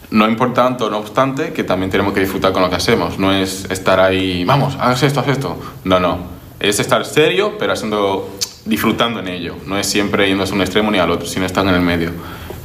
No 0.10 0.26
importante, 0.26 0.90
no 0.90 1.00
obstante, 1.00 1.52
que 1.52 1.66
también 1.66 1.92
tenemos 1.92 2.14
que 2.14 2.22
disfrutar 2.22 2.54
con 2.54 2.62
lo 2.62 2.70
que 2.70 2.78
hacemos. 2.78 3.20
No 3.20 3.34
es 3.34 3.66
estar 3.70 4.00
ahí, 4.00 4.46
vamos, 4.46 4.78
haz 4.80 5.04
esto, 5.04 5.20
haz 5.20 5.28
esto. 5.28 5.60
No, 5.84 6.00
no. 6.00 6.35
Es 6.60 6.80
estar 6.80 7.06
serio, 7.06 7.56
pero 7.60 7.74
haciendo, 7.74 8.30
disfrutando 8.66 9.20
en 9.20 9.28
ello. 9.28 9.56
No 9.66 9.78
es 9.78 9.88
siempre 9.88 10.28
yendo 10.28 10.44
a 10.44 10.48
un 10.48 10.62
extremo 10.62 10.92
ni 10.92 11.00
al 11.00 11.12
otro, 11.12 11.28
sino 11.28 11.46
estar 11.46 11.66
en 11.68 11.74
el 11.74 11.82
medio. 11.82 12.12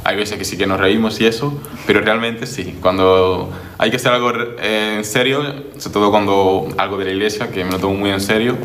Hay 0.03 0.15
veces 0.15 0.37
que 0.37 0.45
sí 0.45 0.57
que 0.57 0.65
nos 0.65 0.79
reímos 0.79 1.21
y 1.21 1.27
eso, 1.27 1.61
pero 1.85 2.01
realmente 2.01 2.47
sí. 2.47 2.77
Cuando 2.81 3.51
hay 3.77 3.91
que 3.91 3.97
hacer 3.97 4.11
algo 4.11 4.31
eh, 4.59 4.95
en 4.97 5.05
serio, 5.05 5.43
sobre 5.77 5.93
todo 5.93 6.09
cuando 6.09 6.69
algo 6.77 6.97
de 6.97 7.05
la 7.05 7.11
iglesia, 7.11 7.51
que 7.51 7.63
me 7.63 7.71
lo 7.71 7.79
tomo 7.79 7.93
muy 7.93 8.09
en 8.09 8.21
serio, 8.21 8.57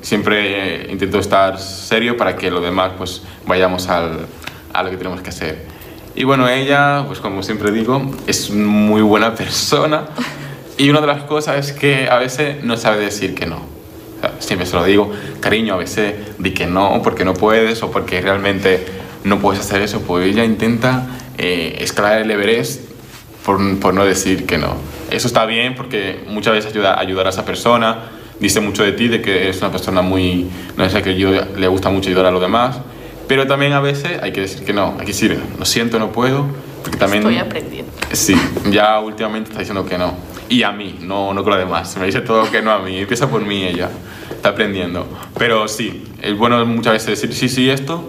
siempre 0.00 0.86
intento 0.90 1.18
estar 1.18 1.58
serio 1.58 2.16
para 2.16 2.36
que 2.36 2.50
lo 2.50 2.60
demás 2.60 2.92
pues 2.96 3.22
vayamos 3.46 3.88
al, 3.88 4.26
a 4.72 4.82
lo 4.82 4.90
que 4.90 4.96
tenemos 4.96 5.20
que 5.20 5.30
hacer. 5.30 5.66
Y 6.14 6.24
bueno, 6.24 6.48
ella, 6.48 7.04
pues 7.06 7.18
como 7.18 7.42
siempre 7.42 7.72
digo, 7.72 8.10
es 8.26 8.50
muy 8.50 9.02
buena 9.02 9.34
persona 9.36 10.04
y 10.76 10.90
una 10.90 11.00
de 11.00 11.06
las 11.06 11.22
cosas 11.24 11.70
es 11.70 11.72
que 11.72 12.08
a 12.08 12.18
veces 12.18 12.62
no 12.62 12.76
sabe 12.76 13.02
decir 13.02 13.34
que 13.34 13.46
no. 13.46 13.73
Siempre 14.38 14.66
se 14.66 14.76
lo 14.76 14.84
digo, 14.84 15.12
cariño, 15.40 15.74
a 15.74 15.76
veces 15.78 16.14
di 16.38 16.52
que 16.52 16.66
no 16.66 17.00
porque 17.02 17.24
no 17.24 17.34
puedes 17.34 17.82
o 17.82 17.90
porque 17.90 18.20
realmente 18.20 18.84
no 19.24 19.38
puedes 19.38 19.60
hacer 19.60 19.82
eso, 19.82 20.02
pues 20.02 20.26
ella 20.26 20.44
intenta 20.44 21.06
eh, 21.38 21.78
escalar 21.80 22.22
el 22.22 22.30
Everest 22.30 22.82
por, 23.44 23.78
por, 23.78 23.94
no 23.94 24.04
decir 24.04 24.46
que 24.46 24.58
no. 24.58 24.76
Eso 25.10 25.26
está 25.26 25.46
bien 25.46 25.74
porque 25.74 26.24
muchas 26.28 26.54
veces 26.54 26.72
ayuda 26.72 26.94
a 26.94 27.00
ayudar 27.00 27.26
a 27.26 27.30
esa 27.30 27.44
persona, 27.44 28.10
dice 28.40 28.60
mucho 28.60 28.82
de 28.82 28.92
ti, 28.92 29.08
de 29.08 29.20
que 29.20 29.48
es 29.48 29.58
una 29.58 29.70
persona 29.70 30.02
muy, 30.02 30.48
no 30.76 30.88
sé, 30.88 31.02
que 31.02 31.16
yo 31.16 31.30
le 31.30 31.68
gusta 31.68 31.90
mucho 31.90 32.08
ayudar 32.08 32.26
a 32.26 32.30
los 32.30 32.40
demás, 32.40 32.78
pero 33.26 33.46
también 33.46 33.72
a 33.72 33.80
veces 33.80 34.22
hay 34.22 34.32
que 34.32 34.42
decir 34.42 34.64
que 34.64 34.72
no, 34.72 34.94
hay 34.98 35.06
que 35.06 35.12
decir, 35.12 35.40
lo 35.58 35.64
siento, 35.64 35.98
no 35.98 36.12
puedo, 36.12 36.46
porque 36.82 36.98
también... 36.98 37.22
Estoy 37.22 37.38
aprendiendo. 37.38 37.92
Sí, 38.12 38.36
ya 38.70 39.00
últimamente 39.00 39.50
está 39.50 39.60
diciendo 39.60 39.86
que 39.86 39.96
no. 39.96 40.14
Y 40.48 40.62
a 40.62 40.72
mí, 40.72 40.98
no, 41.00 41.32
no 41.32 41.42
con 41.42 41.52
los 41.52 41.58
demás. 41.58 41.96
Me 41.96 42.06
dice 42.06 42.20
todo 42.20 42.50
que 42.50 42.62
no 42.62 42.70
a 42.70 42.78
mí. 42.78 42.98
Empieza 42.98 43.28
por 43.28 43.42
mí 43.42 43.64
ella. 43.64 43.88
Está 44.30 44.50
aprendiendo. 44.50 45.06
Pero 45.38 45.68
sí, 45.68 46.04
es 46.20 46.36
bueno 46.36 46.64
muchas 46.66 46.94
veces 46.94 47.20
decir 47.20 47.34
sí, 47.34 47.48
sí, 47.48 47.70
esto, 47.70 48.04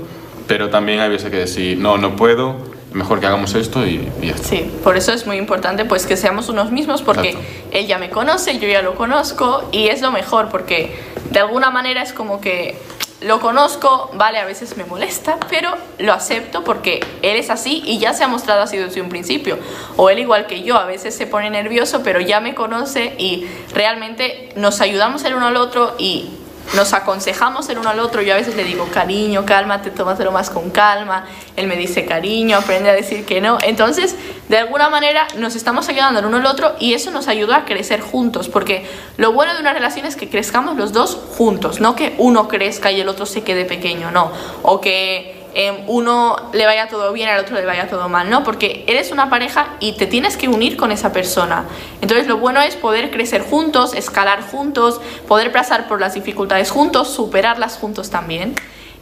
pero 0.48 0.70
también 0.70 1.00
hay 1.00 1.10
veces 1.10 1.32
que 1.32 1.38
decir 1.38 1.78
no, 1.78 1.98
no 1.98 2.16
puedo, 2.16 2.58
mejor 2.94 3.20
que 3.20 3.28
hagamos 3.28 3.54
esto 3.56 3.86
y, 3.86 4.10
ya 4.22 4.32
está. 4.32 4.48
Sí, 4.48 4.72
por 4.84 4.98
eso 4.98 5.12
es 5.12 5.26
muy 5.28 5.38
importante 5.38 5.86
pues 5.86 6.06
que 6.06 6.18
seamos 6.18 6.50
unos 6.50 6.72
mismos 6.72 7.02
porque 7.02 7.30
ella 7.30 7.40
él 7.72 7.88
ya 7.88 7.98
me 7.98 8.10
conoce, 8.10 8.58
yo 8.60 8.68
ya 8.68 8.82
lo 8.82 8.96
conozco 8.96 9.68
y 9.72 9.88
es 9.88 10.02
lo 10.02 10.12
mejor 10.12 10.50
porque 10.50 10.96
de 11.32 11.40
alguna 11.40 11.72
manera 11.72 12.02
es 12.02 12.14
como 12.14 12.40
que 12.40 12.76
lo 13.26 13.40
conozco, 13.40 14.12
vale, 14.14 14.38
a 14.38 14.46
veces 14.46 14.78
me 14.78 14.86
molesta, 14.86 15.40
pero 15.50 15.72
lo 15.98 16.14
acepto 16.14 16.64
porque 16.64 17.04
él 17.24 17.38
es 17.38 17.50
así 17.50 17.82
y 17.84 17.98
ya 17.98 18.14
se 18.14 18.24
ha 18.24 18.28
mostrado 18.28 18.62
así 18.62 18.78
desde 18.78 19.02
un 19.02 19.10
principio. 19.10 19.58
O 19.98 20.12
él 20.12 20.20
igual 20.20 20.46
que 20.46 20.62
yo, 20.62 20.78
a 20.78 20.86
veces 20.86 21.16
se 21.16 21.26
pone 21.26 21.50
nervioso, 21.50 22.02
pero 22.04 22.20
ya 22.20 22.40
me 22.40 22.54
conoce 22.54 23.16
y 23.18 23.48
realmente 23.74 24.50
nos 24.56 24.80
ayudamos 24.80 25.24
el 25.24 25.34
uno 25.34 25.48
al 25.48 25.58
otro 25.58 25.96
y 25.98 26.30
nos 26.74 26.94
aconsejamos 26.94 27.70
el 27.70 27.78
uno 27.78 27.90
al 27.90 28.00
otro. 28.00 28.22
Yo 28.22 28.34
a 28.34 28.38
veces 28.38 28.56
le 28.56 28.64
digo, 28.64 28.88
cariño, 28.94 29.46
cálmate, 29.46 29.92
tómatelo 29.92 30.32
más 30.32 30.50
con 30.50 30.70
calma. 30.72 31.26
Él 31.56 31.68
me 31.68 31.76
dice, 31.78 32.06
cariño, 32.06 32.58
aprende 32.58 32.90
a 32.90 32.94
decir 32.94 33.26
que 33.26 33.42
no. 33.42 33.58
Entonces, 33.62 34.16
de 34.50 34.58
alguna 34.58 34.90
manera, 34.90 35.28
nos 35.38 35.56
estamos 35.56 35.88
ayudando 35.90 36.20
el 36.20 36.26
uno 36.26 36.38
al 36.38 36.46
otro 36.46 36.76
y 36.80 36.94
eso 36.94 37.12
nos 37.12 37.28
ayuda 37.28 37.58
a 37.58 37.66
crecer 37.66 38.02
juntos. 38.02 38.50
Porque 38.50 38.86
lo 39.18 39.32
bueno 39.32 39.54
de 39.54 39.60
una 39.60 39.74
relación 39.74 40.06
es 40.06 40.16
que 40.16 40.30
crezcamos 40.30 40.76
los 40.76 40.94
dos 40.94 41.18
juntos, 41.38 41.80
no 41.80 41.96
que 41.96 42.16
uno 42.18 42.48
crezca 42.48 42.92
y 42.92 43.00
el 43.00 43.10
otro 43.10 43.26
se 43.26 43.44
quede 43.44 43.66
pequeño, 43.66 44.12
no. 44.12 44.32
O 44.64 44.82
que 44.82 45.35
Em, 45.58 45.76
uno 45.88 46.36
le 46.52 46.66
vaya 46.66 46.90
todo 46.90 47.14
bien, 47.14 47.30
al 47.30 47.40
otro 47.40 47.56
le 47.56 47.66
vaya 47.66 47.88
todo 47.88 48.10
mal, 48.10 48.30
¿no? 48.30 48.44
Porque 48.44 48.84
eres 48.88 49.14
una 49.14 49.30
pareja 49.30 49.78
y 49.80 49.94
te 49.94 50.06
tienes 50.06 50.36
que 50.36 50.50
unir 50.50 50.76
con 50.76 50.92
esa 50.92 51.14
persona. 51.14 51.64
Entonces 52.02 52.28
lo 52.28 52.38
bueno 52.40 52.62
es 52.62 52.76
poder 52.76 53.10
crecer 53.10 53.42
juntos, 53.42 53.94
escalar 53.94 54.42
juntos, 54.42 55.00
poder 55.30 55.54
pasar 55.54 55.88
por 55.88 56.02
las 56.02 56.14
dificultades 56.14 56.72
juntos, 56.72 57.10
superarlas 57.10 57.78
juntos 57.78 58.10
también. 58.10 58.54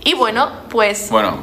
Y 0.05 0.13
bueno, 0.13 0.47
pues... 0.69 1.09
Bueno, 1.09 1.37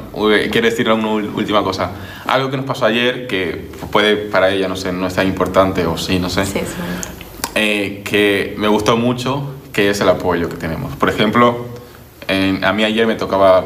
quiero 0.49 0.69
decir 0.69 0.89
una 0.89 1.09
última 1.09 1.61
cosa. 1.61 1.91
Algo 2.25 2.49
que 2.49 2.55
nos 2.55 2.65
pasó 2.65 2.85
ayer, 2.85 3.27
que 3.27 3.69
puede 3.91 4.15
para 4.15 4.49
ella, 4.49 4.69
no 4.69 4.77
sé, 4.77 4.93
no 4.93 5.07
es 5.07 5.15
tan 5.15 5.27
importante 5.27 5.85
o 5.85 5.97
sí, 5.97 6.19
no 6.19 6.29
sé. 6.29 6.45
Sí, 6.45 6.59
sí. 6.59 7.09
Eh, 7.55 8.01
que 8.05 8.55
me 8.57 8.69
gustó 8.69 8.95
mucho, 8.95 9.55
que 9.73 9.89
es 9.89 9.99
el 9.99 10.07
apoyo 10.07 10.47
que 10.47 10.55
tenemos. 10.55 10.95
Por 10.95 11.09
ejemplo, 11.09 11.65
a 12.29 12.71
mí 12.71 12.83
ayer 12.85 13.05
me 13.07 13.15
tocaba 13.15 13.65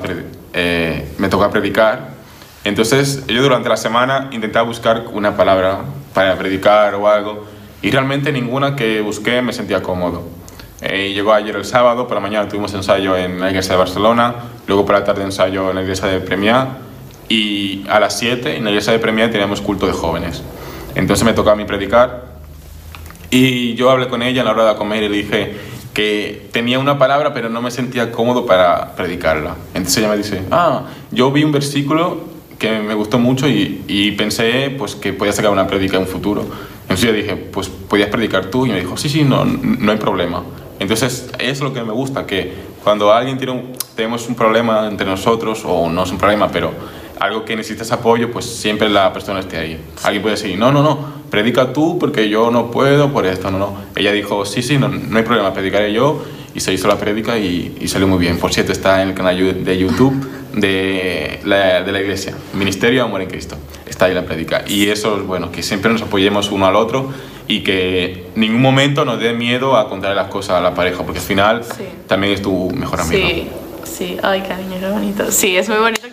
eh, 0.58 1.13
me 1.18 1.28
toca 1.28 1.50
predicar. 1.50 2.15
Entonces 2.63 3.28
yo 3.28 3.44
durante 3.44 3.68
la 3.68 3.76
semana 3.76 4.30
intentaba 4.32 4.65
buscar 4.65 5.04
una 5.12 5.36
palabra 5.36 5.82
para 6.13 6.38
predicar 6.38 6.96
o 6.96 7.10
algo 7.10 7.46
y 7.82 7.91
realmente 7.91 8.32
ninguna 8.32 8.76
que 8.76 9.02
busqué 9.02 9.41
me 9.41 9.52
sentía 9.52 9.84
cómodo. 9.84 10.24
Eh, 10.82 11.12
llegó 11.13 11.34
ayer 11.34 11.56
el 11.58 11.65
sábado, 11.65 12.08
por 12.08 12.15
la 12.15 12.22
mañana 12.22 12.48
tuvimos 12.48 12.74
ensayo 12.74 13.18
en 13.18 13.39
la 13.39 13.50
iglesia 13.50 13.74
de 13.74 13.80
Barcelona, 13.80 14.36
luego 14.65 14.86
por 14.86 14.96
la 14.96 15.04
tarde 15.04 15.24
ensayo 15.24 15.70
en 15.70 15.76
la 15.76 15.82
iglesia 15.82 16.08
de 16.08 16.22
Premiá 16.22 16.78
y 17.28 17.86
a 17.89 18.00
las 18.00 18.18
7 18.18 18.56
en 18.56 18.63
la 18.63 18.70
iglesia 18.70 18.94
de 18.94 19.00
Premiá 19.00 19.30
teníamos 19.30 19.60
culto 19.60 19.86
de 19.86 19.94
jóvenes. 19.94 20.41
Entonces 20.96 21.26
me 21.26 21.34
tocaba 21.34 21.54
a 21.54 21.58
mí 21.58 21.65
predicar 21.65 22.28
y 23.30 23.76
yo 23.76 23.89
hablé 23.89 24.08
con 24.08 24.22
ella 24.22 24.39
en 24.39 24.46
la 24.46 24.54
hora 24.54 24.70
de 24.70 24.76
comer 24.76 25.04
y 25.04 25.10
le 25.10 25.18
dije, 25.18 25.58
que 25.95 26.49
tenía 26.51 26.77
una 26.77 26.99
palabra 26.99 27.34
pero 27.34 27.49
no 27.49 27.62
me 27.62 27.71
sentía 27.71 28.12
cómodo 28.12 28.45
para 28.45 28.95
predicarla. 28.95 29.55
Entonces 29.73 29.97
ella 29.97 30.10
me 30.10 30.17
dice, 30.17 30.43
ah, 30.51 30.84
yo 31.10 31.31
vi 31.31 31.43
un 31.43 31.53
versículo 31.53 32.36
que 32.60 32.79
me 32.79 32.93
gustó 32.93 33.17
mucho 33.17 33.47
y, 33.47 34.13
pensé 34.17 34.75
pues 34.77 34.93
que 34.95 35.13
podía 35.13 35.34
sacar 35.34 35.51
una 35.51 35.65
predica 35.65 35.95
en 35.95 36.03
un 36.03 36.08
futuro. 36.08 36.45
Entonces 36.81 37.08
yo 37.08 37.13
dije, 37.13 37.36
pues 37.38 37.69
podías 37.69 38.10
predicar 38.10 38.51
tú 38.51 38.65
y 38.65 38.69
me 38.69 38.79
dijo, 38.79 38.97
sí, 38.97 39.10
sí, 39.10 39.23
no, 39.23 39.45
no 39.45 39.91
hay 39.91 39.97
problema. 39.97 40.43
Entonces 40.79 41.31
es 41.39 41.62
lo 41.62 41.73
que 41.73 41.81
me 41.81 41.93
gusta, 41.93 42.27
que 42.27 42.53
cuando 42.84 43.12
alguien 43.12 43.38
tiene 43.38 43.73
tenemos 43.95 44.27
un 44.27 44.36
problema 44.36 44.88
entre 44.88 45.08
nosotros, 45.08 45.63
o 45.65 45.89
no 45.89 46.03
es 46.03 46.12
un 46.12 46.17
problema, 46.17 46.49
pero 46.49 46.73
algo 47.19 47.45
que 47.45 47.56
necesitas 47.56 47.91
apoyo, 47.91 48.32
pues 48.32 48.45
siempre 48.45 48.89
la 48.89 49.12
persona 49.13 49.39
esté 49.39 49.58
ahí. 49.58 49.80
Alguien 50.04 50.21
puede 50.21 50.36
decir, 50.36 50.58
no, 50.58 50.71
no, 50.71 50.84
no, 50.84 50.99
predica 51.30 51.73
tú 51.73 51.97
porque 51.99 52.30
yo 52.30 52.51
no 52.51 52.71
puedo 52.71 53.12
por 53.12 53.25
esto, 53.25 53.51
no, 53.51 53.60
no. 53.60 53.78
Ella 53.95 54.12
dijo, 54.12 54.45
sí, 54.45 54.62
sí, 54.62 54.78
no, 54.78 54.88
no 54.88 55.17
hay 55.17 55.23
problema, 55.23 55.54
predicaré 55.54 55.93
yo. 55.93 56.23
Y 56.54 56.62
se 56.62 56.71
hizo 56.71 56.88
la 56.88 56.97
prédica 56.97 57.38
y, 57.38 57.75
y, 57.82 57.89
salió 57.89 58.08
muy 58.08 58.17
bien. 58.17 58.38
Por 58.38 58.54
cierto, 58.54 58.71
está 58.71 59.01
en 59.01 59.10
el 59.10 59.13
canal 59.13 59.65
de 59.65 59.78
YouTube 59.78 60.25
de 60.54 61.41
la, 61.43 61.84
de 61.84 61.91
la 61.91 61.99
iglesia, 61.99 62.34
Ministerio 62.54 63.01
de 63.01 63.06
Amor 63.10 63.21
en 63.21 63.28
Cristo. 63.28 63.58
Está 63.86 64.06
ahí 64.06 64.13
la 64.13 64.23
prédica. 64.23 64.63
Y 64.65 64.88
eso 64.88 65.17
es 65.17 65.23
bueno, 65.25 65.51
que 65.51 65.62
siempre 65.63 65.91
nos 65.91 66.01
apoyemos 66.01 66.51
uno 66.51 66.65
al 66.65 66.78
otro 66.78 67.12
y 67.47 67.62
que 67.62 68.28
en 68.34 68.39
ningún 68.39 68.62
momento 68.62 69.04
nos 69.04 69.19
dé 69.19 69.34
miedo 69.34 69.75
a 69.75 69.89
contar 69.89 70.15
las 70.15 70.30
cosas 70.30 70.56
a 70.56 70.62
la 70.62 70.73
pareja, 70.73 71.04
porque 71.04 71.19
al 71.19 71.25
final 71.25 71.62
también 72.08 72.34
es 72.34 72.41
tu 72.41 72.71
mejor 72.71 73.01
amigo. 73.01 73.28
Sí, 73.28 73.49
sí, 73.84 74.17
ay, 74.23 74.41
cariño, 74.41 74.78
qué 74.80 74.89
bonito. 74.89 75.32
Sí, 75.32 75.58
es 75.58 75.67
muy 75.67 75.78
bonito 75.78 76.05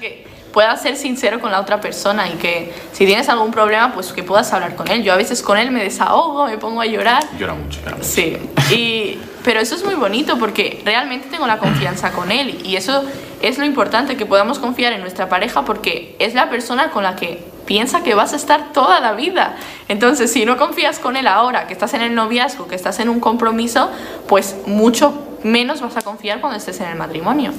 puedas 0.53 0.83
ser 0.83 0.97
sincero 0.97 1.41
con 1.41 1.51
la 1.51 1.61
otra 1.61 1.81
persona 1.81 2.29
y 2.29 2.35
que 2.35 2.73
si 2.93 3.07
tienes 3.07 3.29
algún 3.29 3.51
problema, 3.51 3.93
pues 3.93 4.13
que 4.13 4.23
puedas 4.23 4.53
hablar 4.53 4.77
con 4.77 4.89
él. 4.89 5.03
Yo 5.03 5.13
a 5.13 5.17
veces 5.17 5.43
con 5.43 5.59
él 5.59 5.71
me 5.71 5.83
desahogo, 5.83 6.47
me 6.47 6.59
pongo 6.59 6.81
a 6.81 6.87
llorar. 6.87 7.25
Llora 7.39 7.55
mucho, 7.55 7.81
llora 7.81 7.97
mucho. 7.97 8.09
Sí, 8.09 8.37
y, 8.71 9.19
pero 9.45 9.61
eso 9.61 9.75
es 9.75 9.85
muy 9.85 9.95
bonito 9.95 10.39
porque 10.39 10.83
realmente 10.85 11.29
tengo 11.29 11.47
la 11.47 11.59
confianza 11.59 12.13
con 12.13 12.31
él 12.31 12.61
y 12.65 12.77
eso 12.77 13.03
es 13.41 13.59
lo 13.59 13.65
importante, 13.65 14.17
que 14.17 14.27
podamos 14.27 14.59
confiar 14.59 14.93
en 14.93 15.01
nuestra 15.01 15.29
pareja 15.29 15.65
porque 15.65 16.15
es 16.19 16.35
la 16.35 16.49
persona 16.49 16.91
con 16.91 17.03
la 17.03 17.17
que 17.17 17.43
piensa 17.67 18.03
que 18.03 18.15
vas 18.15 18.33
a 18.33 18.37
estar 18.37 18.73
toda 18.73 19.01
la 19.01 19.13
vida. 19.15 19.57
Entonces, 19.89 20.33
si 20.33 20.45
no 20.45 20.57
confías 20.57 20.99
con 20.99 21.17
él 21.17 21.27
ahora, 21.27 21.67
que 21.67 21.73
estás 21.73 21.95
en 21.95 22.03
el 22.03 22.15
noviazgo, 22.15 22.69
que 22.69 22.75
estás 22.75 23.01
en 23.01 23.09
un 23.09 23.21
compromiso, 23.21 23.91
pues 24.29 24.57
mucho 24.67 25.15
menos 25.43 25.81
vas 25.81 25.97
a 25.97 26.03
confiar 26.03 26.41
cuando 26.41 26.59
estés 26.59 26.81
en 26.81 26.89
el 26.89 26.97
matrimonio. 26.97 27.53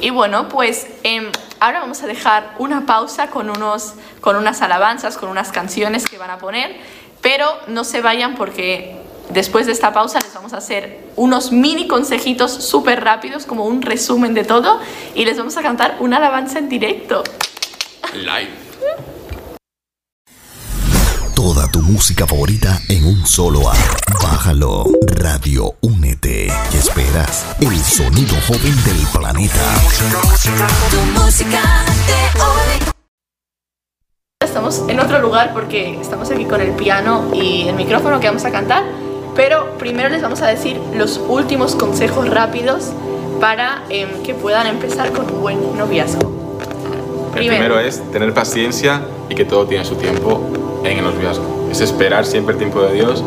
Y 0.00 0.10
bueno, 0.10 0.48
pues 0.48 0.88
eh, 1.04 1.30
ahora 1.62 1.78
vamos 1.78 2.02
a 2.02 2.08
dejar 2.08 2.56
una 2.58 2.86
pausa 2.86 3.28
con, 3.28 3.48
unos, 3.48 3.94
con 4.20 4.34
unas 4.34 4.62
alabanzas, 4.62 5.16
con 5.16 5.28
unas 5.28 5.52
canciones 5.52 6.08
que 6.08 6.18
van 6.18 6.30
a 6.30 6.38
poner, 6.38 6.76
pero 7.20 7.46
no 7.68 7.84
se 7.84 8.00
vayan 8.02 8.34
porque 8.34 8.96
después 9.30 9.66
de 9.66 9.72
esta 9.72 9.92
pausa 9.92 10.18
les 10.18 10.34
vamos 10.34 10.54
a 10.54 10.56
hacer 10.56 10.98
unos 11.14 11.52
mini 11.52 11.86
consejitos 11.86 12.50
súper 12.52 13.04
rápidos, 13.04 13.46
como 13.46 13.64
un 13.64 13.80
resumen 13.80 14.34
de 14.34 14.42
todo, 14.42 14.80
y 15.14 15.24
les 15.24 15.38
vamos 15.38 15.56
a 15.56 15.62
cantar 15.62 15.98
una 16.00 16.16
alabanza 16.16 16.58
en 16.58 16.68
directo. 16.68 17.22
Live 18.12 19.11
toda 21.42 21.66
tu 21.66 21.80
música 21.80 22.24
favorita 22.24 22.80
en 22.88 23.04
un 23.04 23.26
solo 23.26 23.68
app. 23.68 23.76
Bájalo, 24.22 24.84
Radio 25.08 25.74
Únete. 25.80 26.46
¿Qué 26.70 26.78
esperas? 26.78 27.56
El 27.60 27.76
sonido 27.78 28.36
joven 28.46 28.84
del 28.84 29.04
planeta. 29.12 29.58
Estamos 34.40 34.84
en 34.86 35.00
otro 35.00 35.18
lugar 35.18 35.52
porque 35.52 36.00
estamos 36.00 36.30
aquí 36.30 36.44
con 36.44 36.60
el 36.60 36.70
piano 36.76 37.32
y 37.34 37.66
el 37.66 37.74
micrófono 37.74 38.20
que 38.20 38.28
vamos 38.28 38.44
a 38.44 38.52
cantar, 38.52 38.84
pero 39.34 39.76
primero 39.78 40.10
les 40.10 40.22
vamos 40.22 40.42
a 40.42 40.46
decir 40.46 40.80
los 40.94 41.20
últimos 41.28 41.74
consejos 41.74 42.28
rápidos 42.28 42.92
para 43.40 43.82
em, 43.90 44.22
que 44.22 44.34
puedan 44.34 44.68
empezar 44.68 45.10
con 45.10 45.28
un 45.28 45.40
buen 45.40 45.76
noviazgo. 45.76 46.60
El 47.34 47.48
primero 47.48 47.80
es 47.80 48.00
tener 48.12 48.32
paciencia 48.32 49.02
y 49.28 49.34
que 49.34 49.44
todo 49.44 49.66
tiene 49.66 49.84
su 49.84 49.96
tiempo 49.96 50.62
en 50.84 50.98
el 50.98 51.04
noviazgo. 51.04 51.68
Es 51.70 51.80
esperar 51.80 52.26
siempre 52.26 52.52
el 52.52 52.58
tiempo 52.58 52.82
de 52.82 52.94
Dios 52.94 53.22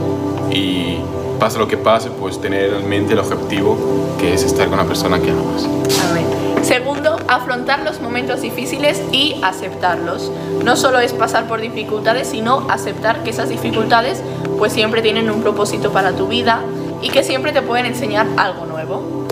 y 0.51 0.97
pase 1.39 1.59
lo 1.59 1.67
que 1.67 1.77
pase, 1.77 2.09
pues 2.09 2.39
tener 2.39 2.73
en 2.73 2.87
mente 2.87 3.13
el 3.13 3.19
objetivo 3.19 3.77
que 4.19 4.33
es 4.33 4.43
estar 4.43 4.67
con 4.67 4.77
la 4.77 4.85
persona 4.85 5.19
que 5.19 5.31
amas. 5.31 5.67
Amén. 6.09 6.25
Segundo, 6.63 7.17
afrontar 7.27 7.83
los 7.83 8.01
momentos 8.01 8.41
difíciles 8.41 9.01
y 9.11 9.35
aceptarlos. 9.43 10.31
No 10.63 10.75
solo 10.75 10.99
es 10.99 11.13
pasar 11.13 11.47
por 11.47 11.61
dificultades, 11.61 12.27
sino 12.27 12.65
aceptar 12.69 13.23
que 13.23 13.29
esas 13.29 13.49
dificultades 13.49 14.21
pues 14.57 14.73
siempre 14.73 15.01
tienen 15.01 15.29
un 15.29 15.41
propósito 15.41 15.91
para 15.91 16.13
tu 16.13 16.27
vida 16.27 16.61
y 17.01 17.09
que 17.09 17.23
siempre 17.23 17.51
te 17.51 17.61
pueden 17.61 17.85
enseñar 17.85 18.25
algo 18.37 18.65
nuevo. 18.65 19.27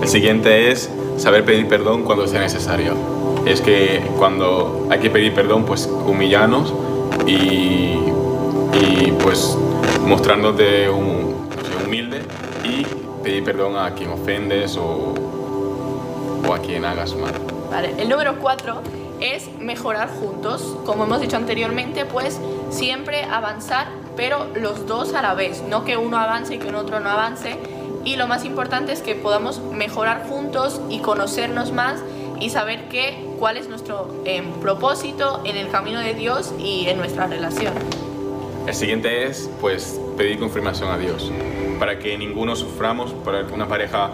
El 0.00 0.08
siguiente 0.08 0.70
es 0.70 0.88
saber 1.18 1.44
pedir 1.44 1.68
perdón 1.68 2.04
cuando 2.04 2.26
sea 2.26 2.40
necesario. 2.40 2.94
Es 3.44 3.60
que 3.60 4.02
cuando 4.18 4.86
hay 4.90 5.00
que 5.00 5.10
pedir 5.10 5.34
perdón, 5.34 5.64
pues 5.64 5.88
humillarnos 6.06 6.72
y, 7.26 7.98
y 8.72 9.12
pues 9.22 9.56
mostrándote 10.02 10.88
un, 10.88 11.46
humilde 11.84 12.22
y 12.64 12.84
pedir 13.22 13.44
perdón 13.44 13.76
a 13.76 13.94
quien 13.94 14.10
ofendes 14.10 14.76
o, 14.76 15.14
o 16.46 16.52
a 16.52 16.58
quien 16.58 16.84
hagas 16.84 17.14
mal. 17.14 17.32
Vale, 17.70 17.94
el 17.98 18.08
número 18.08 18.38
cuatro 18.40 18.80
es 19.20 19.48
mejorar 19.58 20.08
juntos. 20.08 20.76
Como 20.84 21.04
hemos 21.04 21.20
dicho 21.20 21.36
anteriormente, 21.36 22.04
pues 22.04 22.40
siempre 22.70 23.24
avanzar, 23.24 23.88
pero 24.16 24.46
los 24.54 24.86
dos 24.86 25.14
a 25.14 25.22
la 25.22 25.34
vez, 25.34 25.62
no 25.68 25.84
que 25.84 25.96
uno 25.96 26.18
avance 26.18 26.54
y 26.54 26.58
que 26.58 26.68
un 26.68 26.74
otro 26.74 27.00
no 27.00 27.10
avance. 27.10 27.58
Y 28.04 28.16
lo 28.16 28.26
más 28.28 28.44
importante 28.44 28.92
es 28.92 29.02
que 29.02 29.14
podamos 29.14 29.60
mejorar 29.60 30.28
juntos 30.28 30.80
y 30.88 31.00
conocernos 31.00 31.72
más 31.72 32.00
y 32.40 32.50
saber 32.50 32.88
que, 32.88 33.24
cuál 33.38 33.56
es 33.56 33.68
nuestro 33.68 34.22
em, 34.24 34.52
propósito 34.60 35.42
en 35.44 35.56
el 35.56 35.68
camino 35.68 36.00
de 36.00 36.14
Dios 36.14 36.52
y 36.58 36.86
en 36.88 36.98
nuestra 36.98 37.26
relación. 37.26 37.72
El 38.66 38.74
siguiente 38.74 39.26
es 39.26 39.50
pues 39.60 40.00
pedir 40.16 40.38
confirmación 40.38 40.90
a 40.90 40.98
Dios, 40.98 41.30
para 41.78 41.98
que 41.98 42.16
ninguno 42.18 42.56
suframos, 42.56 43.12
para 43.12 43.46
que 43.46 43.52
una 43.52 43.68
pareja 43.68 44.10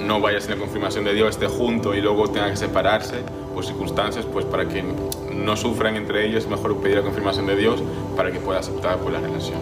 no 0.00 0.20
vaya 0.20 0.40
sin 0.40 0.50
la 0.50 0.56
confirmación 0.56 1.04
de 1.04 1.14
Dios, 1.14 1.30
esté 1.30 1.46
junto 1.46 1.94
y 1.94 2.00
luego 2.00 2.28
tenga 2.28 2.50
que 2.50 2.56
separarse 2.56 3.16
por 3.54 3.64
circunstancias, 3.64 4.26
pues 4.26 4.44
para 4.44 4.68
que 4.68 4.82
no 5.32 5.56
sufran 5.56 5.96
entre 5.96 6.26
ellos, 6.26 6.44
es 6.44 6.50
mejor 6.50 6.76
pedir 6.78 6.96
la 6.96 7.02
confirmación 7.02 7.46
de 7.46 7.56
Dios 7.56 7.82
para 8.16 8.32
que 8.32 8.40
pueda 8.40 8.60
aceptar 8.60 8.94
por 8.96 9.04
pues, 9.04 9.14
la 9.14 9.20
relación. 9.20 9.58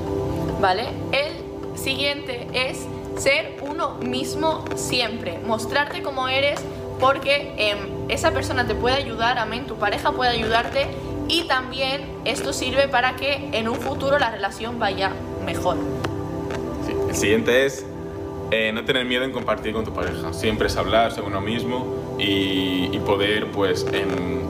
Vale, 0.61 0.89
el 1.13 1.79
siguiente 1.79 2.47
es 2.53 2.87
ser 3.19 3.59
uno 3.63 3.97
mismo 3.97 4.65
siempre, 4.75 5.39
mostrarte 5.45 6.03
como 6.03 6.29
eres 6.29 6.61
porque 7.03 7.53
em, 7.59 7.79
esa 8.09 8.31
persona 8.31 8.67
te 8.67 8.75
puede 8.75 8.95
ayudar, 8.95 9.37
amén, 9.39 9.67
tu 9.67 9.77
pareja 9.77 10.13
puede 10.13 10.31
ayudarte 10.31 10.87
y 11.29 11.49
también 11.49 12.03
esto 12.25 12.53
sirve 12.53 12.89
para 12.89 13.17
que 13.17 13.51
en 13.53 13.69
un 13.69 13.77
futuro 13.77 14.19
la 14.19 14.31
relación 14.31 14.79
vaya 14.79 15.11
mejor. 15.45 15.77
el 17.09 17.15
siguiente 17.15 17.67
es 17.67 17.85
Eh, 18.55 18.71
no 18.71 18.85
tener 18.85 19.07
miedo 19.07 19.25
en 19.25 19.33
compartir 19.33 19.73
con 19.73 19.83
tu 19.83 19.95
pareja. 19.95 20.35
Siempre 20.35 20.67
es 20.67 20.77
hablar 20.77 21.11
sobre 21.13 21.29
uno 21.29 21.41
mismo 21.41 22.17
y, 22.19 22.91
y 22.93 22.99
poder, 22.99 23.47
pues, 23.47 23.87
en 23.91 24.43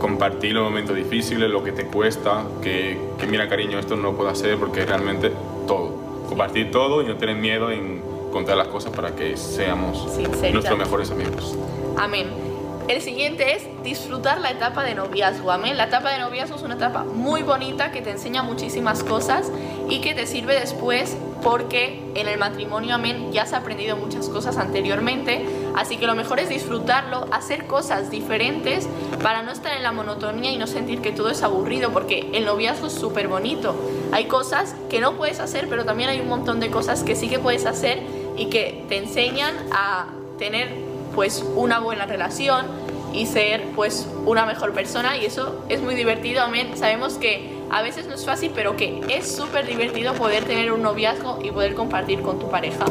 compartir 0.00 0.54
los 0.54 0.64
momentos 0.64 0.96
difíciles, 0.96 1.48
lo 1.48 1.62
que 1.62 1.70
te 1.70 1.84
cuesta, 1.84 2.42
que, 2.60 2.98
que 3.16 3.26
mira, 3.28 3.48
cariño, 3.48 3.78
esto 3.78 3.94
no 3.94 4.16
puedo 4.16 4.28
hacer 4.28 4.58
porque 4.58 4.84
realmente 4.84 5.30
todo. 5.68 6.24
Compartir 6.28 6.72
todo 6.72 7.00
y 7.00 7.06
no 7.06 7.14
tener 7.16 7.36
miedo 7.36 7.70
en 7.70 7.97
contar 8.32 8.56
las 8.56 8.68
cosas 8.68 8.92
para 8.92 9.14
que 9.14 9.36
seamos 9.36 10.06
nuestros 10.52 10.78
mejores 10.78 11.10
amigos. 11.10 11.56
Amén. 11.96 12.48
El 12.88 13.02
siguiente 13.02 13.54
es 13.54 13.66
disfrutar 13.84 14.40
la 14.40 14.50
etapa 14.50 14.82
de 14.82 14.94
noviazgo. 14.94 15.52
Amén. 15.52 15.76
La 15.76 15.84
etapa 15.84 16.10
de 16.10 16.20
noviazgo 16.20 16.56
es 16.56 16.62
una 16.62 16.74
etapa 16.74 17.04
muy 17.04 17.42
bonita 17.42 17.92
que 17.92 18.00
te 18.00 18.10
enseña 18.10 18.42
muchísimas 18.42 19.04
cosas 19.04 19.52
y 19.90 20.00
que 20.00 20.14
te 20.14 20.26
sirve 20.26 20.58
después 20.58 21.14
porque 21.42 22.02
en 22.14 22.28
el 22.28 22.38
matrimonio, 22.38 22.94
amén, 22.94 23.30
ya 23.30 23.42
has 23.42 23.52
aprendido 23.52 23.96
muchas 23.96 24.30
cosas 24.30 24.56
anteriormente. 24.56 25.44
Así 25.76 25.98
que 25.98 26.06
lo 26.06 26.14
mejor 26.14 26.40
es 26.40 26.48
disfrutarlo, 26.48 27.26
hacer 27.30 27.66
cosas 27.66 28.10
diferentes 28.10 28.88
para 29.22 29.42
no 29.42 29.52
estar 29.52 29.76
en 29.76 29.82
la 29.82 29.92
monotonía 29.92 30.50
y 30.50 30.56
no 30.56 30.66
sentir 30.66 31.02
que 31.02 31.12
todo 31.12 31.28
es 31.28 31.42
aburrido 31.42 31.90
porque 31.92 32.30
el 32.32 32.46
noviazgo 32.46 32.86
es 32.86 32.94
súper 32.94 33.28
bonito. 33.28 33.76
Hay 34.12 34.24
cosas 34.24 34.74
que 34.88 35.00
no 35.00 35.12
puedes 35.18 35.40
hacer, 35.40 35.68
pero 35.68 35.84
también 35.84 36.08
hay 36.08 36.20
un 36.20 36.28
montón 36.28 36.58
de 36.58 36.70
cosas 36.70 37.02
que 37.02 37.14
sí 37.14 37.28
que 37.28 37.38
puedes 37.38 37.66
hacer 37.66 38.00
y 38.38 38.46
que 38.46 38.84
te 38.88 38.96
enseñan 38.96 39.54
a 39.72 40.06
tener 40.38 40.68
pues 41.14 41.44
una 41.56 41.80
buena 41.80 42.06
relación 42.06 42.66
y 43.12 43.26
ser 43.26 43.64
pues 43.74 44.08
una 44.26 44.46
mejor 44.46 44.72
persona 44.72 45.16
y 45.16 45.24
eso 45.24 45.64
es 45.68 45.82
muy 45.82 45.94
divertido, 45.94 46.42
amén. 46.42 46.76
Sabemos 46.76 47.14
que 47.14 47.58
a 47.70 47.82
veces 47.82 48.06
no 48.06 48.14
es 48.14 48.24
fácil, 48.24 48.52
pero 48.54 48.76
que 48.76 49.00
es 49.08 49.34
súper 49.34 49.66
divertido 49.66 50.14
poder 50.14 50.44
tener 50.44 50.72
un 50.72 50.82
noviazgo 50.82 51.38
y 51.42 51.50
poder 51.50 51.74
compartir 51.74 52.22
con 52.22 52.38
tu 52.38 52.48
pareja. 52.50 52.84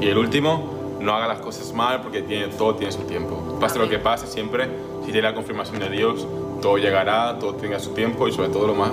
Y 0.00 0.08
el 0.08 0.18
último, 0.18 0.78
no 1.00 1.14
haga 1.14 1.28
las 1.28 1.40
cosas 1.40 1.72
mal 1.72 2.02
porque 2.02 2.22
tiene, 2.22 2.48
todo 2.48 2.74
tiene 2.74 2.92
su 2.92 3.02
tiempo. 3.02 3.58
Pase 3.60 3.78
lo 3.78 3.84
Amén. 3.84 3.96
que 3.96 4.02
pase, 4.02 4.26
siempre, 4.26 4.68
si 5.04 5.12
tiene 5.12 5.22
la 5.22 5.34
confirmación 5.34 5.78
de 5.78 5.90
Dios, 5.90 6.26
todo 6.62 6.76
llegará, 6.78 7.38
todo 7.38 7.54
tenga 7.54 7.78
su 7.78 7.90
tiempo 7.90 8.26
y 8.28 8.32
sobre 8.32 8.48
todo 8.48 8.66
lo 8.66 8.74
más 8.74 8.90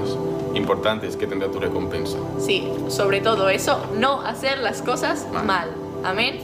importante 0.54 1.08
es 1.08 1.18
que 1.18 1.28
tendrá 1.28 1.50
tu 1.50 1.60
recompensa. 1.60 2.18
Sí, 2.40 2.70
sobre 2.90 3.22
todo 3.22 3.50
eso, 3.50 3.80
no 3.98 4.22
hacer 4.22 4.60
las 4.60 4.82
cosas 4.82 5.28
Mal. 5.34 5.46
mal. 5.46 5.70
Amén. 6.04 6.40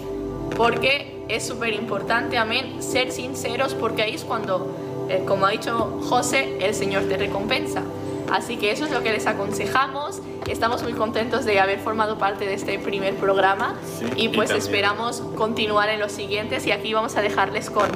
Porque 0.58 1.24
es 1.30 1.48
súper 1.48 1.74
importante, 1.74 2.38
amén, 2.38 2.82
ser 2.84 3.12
sinceros 3.12 3.74
porque 3.74 4.02
ahí 4.02 4.16
es 4.16 4.24
cuando, 4.26 4.68
eh, 5.10 5.24
como 5.26 5.46
ha 5.46 5.52
dicho 5.52 6.00
José, 6.10 6.58
el 6.60 6.74
Señor 6.74 7.04
te 7.04 7.18
recompensa. 7.18 7.84
Así 8.32 8.58
que 8.58 8.72
eso 8.72 8.86
es 8.86 8.92
lo 8.92 9.02
que 9.02 9.12
les 9.12 9.28
aconsejamos. 9.28 10.22
Estamos 10.48 10.84
muy 10.84 10.94
contentos 10.94 11.46
de 11.46 11.60
haber 11.60 11.80
formado 11.80 12.18
parte 12.18 12.46
de 12.46 12.54
este 12.54 12.80
primer 12.80 13.16
programa 13.16 13.76
Sí, 14.00 14.06
y 14.16 14.26
y 14.26 14.30
pues 14.30 14.50
también- 14.50 14.58
esperamos 14.66 15.22
continuar 15.36 15.90
en 15.90 16.00
los 16.00 16.12
siguientes 16.12 16.66
y 16.66 16.72
aquí 16.72 16.94
vamos 16.94 17.16
a 17.16 17.22
dejarles 17.22 17.70
con 17.70 17.90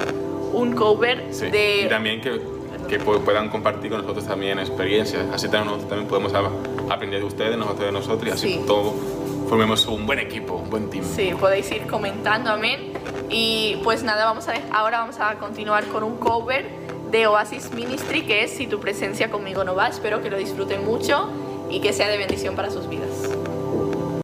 un 0.52 0.74
cover 0.74 1.26
Sí. 1.32 1.46
de... 1.50 1.82
Y 1.82 1.88
también 1.88 2.20
que, 2.20 2.40
que 2.88 3.00
pu- 3.00 3.20
puedan 3.20 3.48
compartir 3.48 3.90
con 3.90 4.00
nosotros 4.02 4.26
también 4.26 4.58
experiencias. 4.58 5.24
Así 5.32 5.46
también 5.48 5.66
nosotros 5.66 5.88
también 5.88 6.08
podemos 6.08 6.32
aprender 6.90 7.20
de 7.20 7.26
ustedes, 7.26 7.56
nosotros 7.56 7.86
de 7.86 7.92
nosotros 7.92 8.28
y 8.28 8.30
así 8.32 8.52
Sí. 8.54 8.60
todo 8.66 8.94
formemos 9.48 9.86
un 9.86 10.06
buen 10.06 10.18
equipo, 10.18 10.54
un 10.54 10.70
buen 10.70 10.90
team. 10.90 11.04
Sí, 11.04 11.32
podéis 11.38 11.70
ir 11.70 11.86
comentando, 11.86 12.50
amén. 12.50 12.92
Y 13.30 13.80
pues 13.84 14.02
nada, 14.02 14.24
vamos 14.24 14.48
a 14.48 14.54
ahora 14.72 14.98
vamos 15.00 15.18
a 15.20 15.34
continuar 15.38 15.84
con 15.86 16.02
un 16.02 16.16
cover 16.16 16.66
de 17.10 17.26
Oasis 17.28 17.72
Ministry 17.72 18.22
que 18.22 18.42
es 18.44 18.50
Si 18.52 18.66
tu 18.66 18.80
presencia 18.80 19.30
conmigo 19.30 19.62
no 19.64 19.74
va. 19.76 19.88
Espero 19.88 20.20
que 20.22 20.30
lo 20.30 20.36
disfruten 20.36 20.84
mucho 20.84 21.28
y 21.70 21.80
que 21.80 21.92
sea 21.92 22.08
de 22.08 22.16
bendición 22.18 22.54
para 22.56 22.70
sus 22.70 22.88
vidas. 22.88 23.08